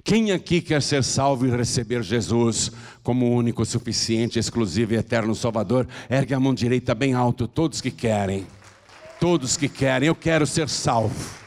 Quem 0.02 0.32
aqui 0.32 0.60
quer 0.60 0.82
ser 0.82 1.04
salvo 1.04 1.46
e 1.46 1.56
receber 1.56 2.02
Jesus 2.02 2.72
como 3.00 3.30
único, 3.30 3.64
suficiente, 3.64 4.40
exclusivo 4.40 4.94
e 4.94 4.96
eterno 4.96 5.36
Salvador? 5.36 5.86
Ergue 6.10 6.34
a 6.34 6.40
mão 6.40 6.52
direita 6.52 6.96
bem 6.96 7.14
alto, 7.14 7.46
todos 7.46 7.80
que 7.80 7.92
querem. 7.92 8.44
Todos 9.20 9.56
que 9.56 9.68
querem, 9.68 10.08
eu 10.08 10.16
quero 10.16 10.48
ser 10.48 10.68
salvo. 10.68 11.39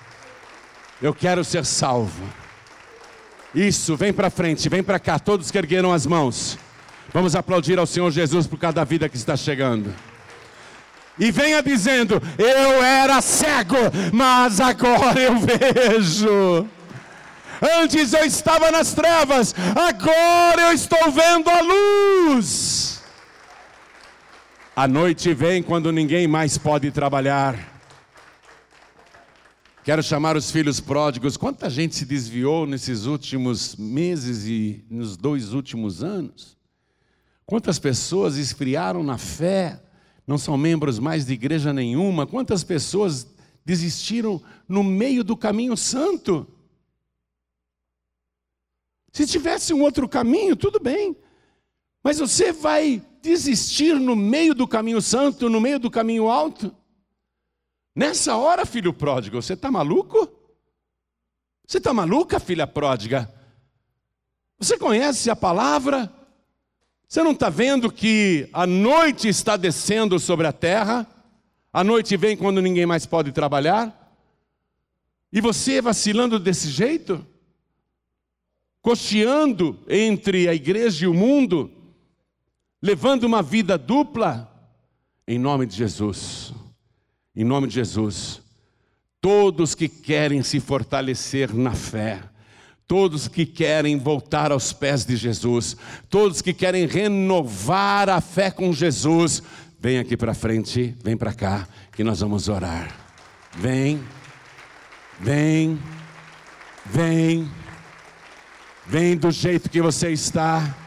Eu 1.04 1.14
quero 1.14 1.44
ser 1.44 1.66
salvo. 1.66 2.24
Isso, 3.54 3.98
vem 3.98 4.14
para 4.14 4.30
frente, 4.30 4.70
vem 4.70 4.82
para 4.82 4.98
cá, 4.98 5.20
todos 5.20 5.52
que 5.52 5.58
ergueram 5.58 5.92
as 5.92 6.06
mãos. 6.06 6.58
Vamos 7.12 7.36
aplaudir 7.36 7.78
ao 7.78 7.86
Senhor 7.86 8.10
Jesus 8.10 8.48
por 8.48 8.58
cada 8.58 8.86
vida 8.86 9.10
que 9.10 9.18
está 9.18 9.36
chegando. 9.36 9.94
E 11.20 11.30
venha 11.30 11.62
dizendo: 11.62 12.22
Eu 12.38 12.82
era 12.82 13.22
cego, 13.22 13.76
mas 14.14 14.62
agora 14.62 15.20
eu 15.20 15.36
vejo. 15.40 16.66
Antes 17.82 18.14
eu 18.14 18.24
estava 18.24 18.72
nas 18.72 18.94
trevas, 18.94 19.54
agora 19.76 20.62
eu 20.62 20.72
estou 20.72 21.12
vendo 21.12 21.50
a 21.50 21.60
luz. 21.60 23.04
A 24.74 24.88
noite 24.88 25.34
vem 25.34 25.62
quando 25.62 25.92
ninguém 25.92 26.28
mais 26.30 26.58
pode 26.58 26.92
trabalhar. 26.92 27.73
Quero 29.84 30.02
chamar 30.02 30.38
os 30.38 30.50
filhos 30.50 30.80
pródigos. 30.80 31.36
Quanta 31.36 31.70
gente 31.70 31.94
se 31.94 32.06
desviou 32.06 32.66
nesses 32.66 33.06
últimos 33.06 33.76
meses 33.76 34.46
e 34.46 34.86
nos 34.90 35.18
dois 35.18 35.52
últimos 35.52 36.02
anos? 36.02 36.58
Quantas 37.46 37.80
pessoas 37.80 38.38
esfriaram 38.38 39.04
na 39.04 39.18
fé, 39.18 39.84
não 40.26 40.38
são 40.38 40.58
membros 40.58 41.00
mais 41.00 41.26
de 41.26 41.34
igreja 41.34 41.74
nenhuma? 41.74 42.26
Quantas 42.26 42.64
pessoas 42.64 43.28
desistiram 43.66 44.42
no 44.70 44.86
meio 44.86 45.22
do 45.22 45.36
caminho 45.36 45.76
santo? 45.76 46.48
Se 49.12 49.28
tivesse 49.28 49.74
um 49.74 49.82
outro 49.82 50.08
caminho, 50.08 50.56
tudo 50.56 50.80
bem. 50.80 51.14
Mas 52.02 52.20
você 52.20 52.54
vai 52.54 53.02
desistir 53.22 54.00
no 54.00 54.16
meio 54.16 54.56
do 54.56 54.66
caminho 54.66 55.02
santo, 55.02 55.50
no 55.50 55.60
meio 55.60 55.78
do 55.78 55.92
caminho 55.92 56.30
alto? 56.30 56.74
Nessa 57.96 58.36
hora, 58.36 58.66
filho 58.66 58.92
pródigo, 58.92 59.42
você 59.42 59.54
está 59.54 59.70
maluco? 59.70 60.28
Você 61.68 61.78
está 61.78 61.94
maluca, 61.94 62.40
filha 62.40 62.66
pródiga? 62.66 63.32
Você 64.58 64.78
conhece 64.78 65.30
a 65.30 65.36
palavra? 65.36 66.12
Você 67.08 67.22
não 67.22 67.32
está 67.32 67.50
vendo 67.50 67.92
que 67.92 68.50
a 68.52 68.66
noite 68.66 69.28
está 69.28 69.56
descendo 69.56 70.20
sobre 70.20 70.48
a 70.48 70.52
terra? 70.52 71.08
A 71.72 71.84
noite 71.84 72.18
vem 72.18 72.36
quando 72.36 72.62
ninguém 72.62 72.86
mais 72.86 73.06
pode 73.06 73.32
trabalhar? 73.32 74.00
E 75.32 75.40
você 75.40 75.82
vacilando 75.82 76.40
desse 76.40 76.70
jeito? 76.70 77.26
Cocheando 78.82 79.80
entre 79.88 80.48
a 80.48 80.56
igreja 80.56 81.06
e 81.06 81.08
o 81.08 81.14
mundo? 81.14 81.72
Levando 82.82 83.24
uma 83.26 83.44
vida 83.44 83.78
dupla? 83.78 84.50
Em 85.28 85.38
nome 85.38 85.66
de 85.68 85.76
Jesus. 85.76 86.54
Em 87.36 87.44
nome 87.44 87.68
de 87.68 87.74
Jesus, 87.74 88.44
todos 89.20 89.74
que 89.74 89.90
querem 89.90 90.44
se 90.44 90.60
fortalecer 90.60 91.52
na 91.52 91.72
fé, 91.72 92.22
todos 92.88 93.28
que 93.28 93.44
querem 93.44 93.98
voltar 93.98 94.52
aos 94.52 94.72
pés 94.72 95.04
de 95.04 95.16
Jesus, 95.16 95.76
todos 96.12 96.44
que 96.44 96.54
querem 96.54 96.86
renovar 96.86 98.08
a 98.08 98.22
fé 98.22 98.52
com 98.52 98.72
Jesus, 98.72 99.42
vem 99.80 99.98
aqui 99.98 100.16
para 100.16 100.36
frente, 100.36 100.96
vem 101.04 101.18
para 101.18 101.34
cá, 101.34 101.68
que 101.94 102.04
nós 102.04 102.20
vamos 102.20 102.50
orar. 102.50 102.96
Vem, 103.58 104.00
vem, 105.20 105.80
vem, 106.86 107.52
vem 108.86 109.18
do 109.18 109.32
jeito 109.32 109.72
que 109.72 109.82
você 109.82 110.12
está, 110.12 110.78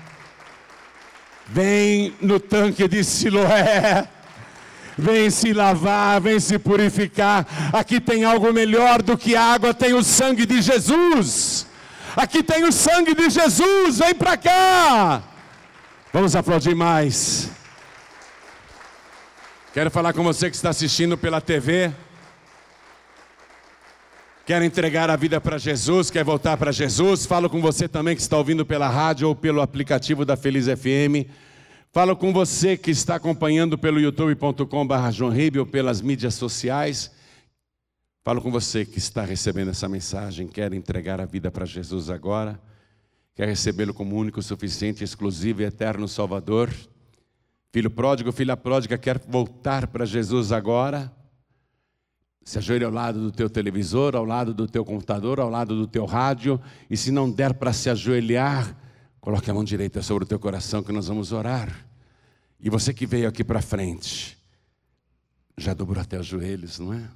vem 1.48 2.14
no 2.20 2.38
tanque 2.38 2.86
de 2.86 3.02
Siloé 3.02 4.15
vem 4.96 5.30
se 5.30 5.52
lavar, 5.52 6.20
vem 6.20 6.40
se 6.40 6.58
purificar. 6.58 7.46
Aqui 7.72 8.00
tem 8.00 8.24
algo 8.24 8.52
melhor 8.52 9.02
do 9.02 9.16
que 9.16 9.36
água, 9.36 9.74
tem 9.74 9.92
o 9.92 10.02
sangue 10.02 10.46
de 10.46 10.62
Jesus. 10.62 11.66
Aqui 12.16 12.42
tem 12.42 12.64
o 12.64 12.72
sangue 12.72 13.14
de 13.14 13.28
Jesus, 13.28 13.98
vem 13.98 14.14
para 14.14 14.36
cá. 14.36 15.22
Vamos 16.12 16.34
aplaudir 16.34 16.74
mais. 16.74 17.50
Quero 19.74 19.90
falar 19.90 20.14
com 20.14 20.24
você 20.24 20.48
que 20.48 20.56
está 20.56 20.70
assistindo 20.70 21.18
pela 21.18 21.38
TV. 21.38 21.92
Quer 24.46 24.62
entregar 24.62 25.10
a 25.10 25.16
vida 25.16 25.40
para 25.40 25.58
Jesus, 25.58 26.10
quer 26.10 26.24
voltar 26.24 26.56
para 26.56 26.72
Jesus? 26.72 27.26
Falo 27.26 27.50
com 27.50 27.60
você 27.60 27.86
também 27.86 28.14
que 28.14 28.22
está 28.22 28.38
ouvindo 28.38 28.64
pela 28.64 28.88
rádio 28.88 29.28
ou 29.28 29.34
pelo 29.34 29.60
aplicativo 29.60 30.24
da 30.24 30.36
Feliz 30.36 30.66
FM. 30.66 31.28
Falo 31.96 32.14
com 32.14 32.30
você 32.30 32.76
que 32.76 32.90
está 32.90 33.14
acompanhando 33.14 33.78
pelo 33.78 33.98
youtube.com.br 33.98 35.58
ou 35.58 35.64
pelas 35.64 36.02
mídias 36.02 36.34
sociais. 36.34 37.10
Falo 38.22 38.42
com 38.42 38.50
você 38.50 38.84
que 38.84 38.98
está 38.98 39.22
recebendo 39.22 39.70
essa 39.70 39.88
mensagem, 39.88 40.46
quer 40.46 40.74
entregar 40.74 41.22
a 41.22 41.24
vida 41.24 41.50
para 41.50 41.64
Jesus 41.64 42.10
agora, 42.10 42.60
quer 43.34 43.48
recebê-lo 43.48 43.94
como 43.94 44.14
único, 44.14 44.42
suficiente, 44.42 45.02
exclusivo 45.02 45.62
e 45.62 45.64
eterno 45.64 46.06
Salvador. 46.06 46.70
Filho 47.72 47.90
pródigo, 47.90 48.30
filha 48.30 48.58
pródiga, 48.58 48.98
quer 48.98 49.18
voltar 49.18 49.86
para 49.86 50.04
Jesus 50.04 50.52
agora. 50.52 51.10
Se 52.44 52.58
ajoelhe 52.58 52.84
ao 52.84 52.92
lado 52.92 53.22
do 53.22 53.32
teu 53.32 53.48
televisor, 53.48 54.14
ao 54.14 54.26
lado 54.26 54.52
do 54.52 54.68
teu 54.68 54.84
computador, 54.84 55.40
ao 55.40 55.48
lado 55.48 55.74
do 55.74 55.86
teu 55.86 56.04
rádio, 56.04 56.60
e 56.90 56.96
se 56.96 57.10
não 57.10 57.30
der 57.30 57.54
para 57.54 57.72
se 57.72 57.88
ajoelhar, 57.88 58.76
Coloque 59.26 59.50
a 59.50 59.54
mão 59.54 59.64
direita 59.64 60.02
sobre 60.02 60.22
o 60.22 60.26
teu 60.26 60.38
coração 60.38 60.84
que 60.84 60.92
nós 60.92 61.08
vamos 61.08 61.32
orar. 61.32 61.85
E 62.58 62.70
você 62.70 62.92
que 62.92 63.06
veio 63.06 63.28
aqui 63.28 63.44
para 63.44 63.60
frente, 63.60 64.36
já 65.56 65.74
dobrou 65.74 66.00
até 66.00 66.18
os 66.18 66.26
joelhos, 66.26 66.78
não 66.78 66.92
é? 66.92 67.08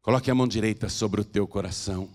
Coloque 0.00 0.30
a 0.30 0.34
mão 0.34 0.46
direita 0.46 0.88
sobre 0.88 1.20
o 1.20 1.24
teu 1.24 1.46
coração. 1.46 2.08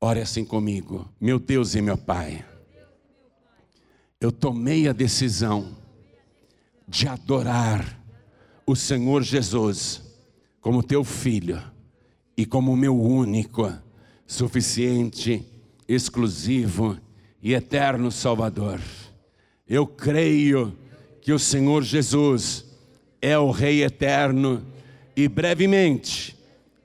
Ore 0.00 0.20
assim 0.20 0.44
comigo. 0.44 1.06
Meu 1.20 1.38
Deus 1.38 1.74
e 1.74 1.82
meu 1.82 1.98
Pai, 1.98 2.44
eu 4.20 4.32
tomei 4.32 4.88
a 4.88 4.92
decisão 4.92 5.76
de 6.88 7.06
adorar 7.06 7.98
o 8.66 8.74
Senhor 8.74 9.22
Jesus 9.22 10.02
como 10.60 10.82
teu 10.82 11.04
filho 11.04 11.62
e 12.36 12.46
como 12.46 12.76
meu 12.76 12.98
único, 12.98 13.72
suficiente, 14.26 15.44
exclusivo 15.86 16.98
e 17.42 17.52
eterno 17.52 18.10
Salvador. 18.10 18.80
Eu 19.66 19.86
creio 19.86 20.76
que 21.20 21.32
o 21.32 21.38
Senhor 21.38 21.82
Jesus 21.82 22.64
é 23.20 23.38
o 23.38 23.50
Rei 23.50 23.82
eterno 23.82 24.64
e 25.14 25.28
brevemente 25.28 26.36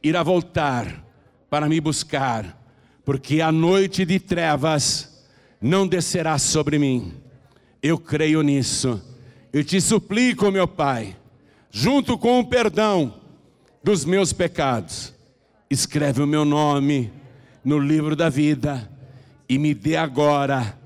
irá 0.03 0.21
voltar 0.21 1.03
para 1.49 1.69
me 1.69 1.79
buscar, 1.79 2.61
porque 3.03 3.41
a 3.41 3.51
noite 3.51 4.05
de 4.05 4.19
trevas 4.19 5.25
não 5.61 5.87
descerá 5.87 6.37
sobre 6.37 6.77
mim. 6.77 7.13
Eu 7.81 7.97
creio 7.97 8.41
nisso 8.41 9.01
e 9.53 9.63
te 9.63 9.79
suplico, 9.79 10.51
meu 10.51 10.67
Pai, 10.67 11.15
junto 11.71 12.17
com 12.17 12.39
o 12.39 12.45
perdão 12.45 13.21
dos 13.83 14.03
meus 14.03 14.33
pecados, 14.33 15.13
escreve 15.69 16.21
o 16.21 16.27
meu 16.27 16.43
nome 16.43 17.11
no 17.63 17.79
livro 17.79 18.15
da 18.15 18.29
vida 18.29 18.91
e 19.47 19.57
me 19.57 19.73
dê 19.73 19.95
agora 19.95 20.77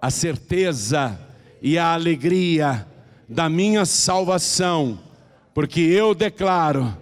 a 0.00 0.10
certeza 0.10 1.18
e 1.64 1.78
a 1.78 1.94
alegria 1.94 2.86
da 3.26 3.48
minha 3.48 3.86
salvação, 3.86 4.98
porque 5.54 5.80
eu 5.80 6.14
declaro 6.14 6.94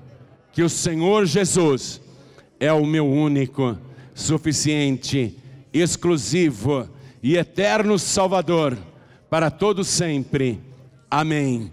que 0.52 0.62
o 0.62 0.68
Senhor 0.68 1.26
Jesus 1.26 2.00
é 2.60 2.72
o 2.72 2.86
meu 2.86 3.04
único, 3.04 3.76
suficiente, 4.14 5.36
exclusivo 5.72 6.88
e 7.20 7.36
eterno 7.36 7.98
Salvador 7.98 8.78
para 9.28 9.50
todo 9.50 9.82
sempre. 9.82 10.60
Amém. 11.10 11.72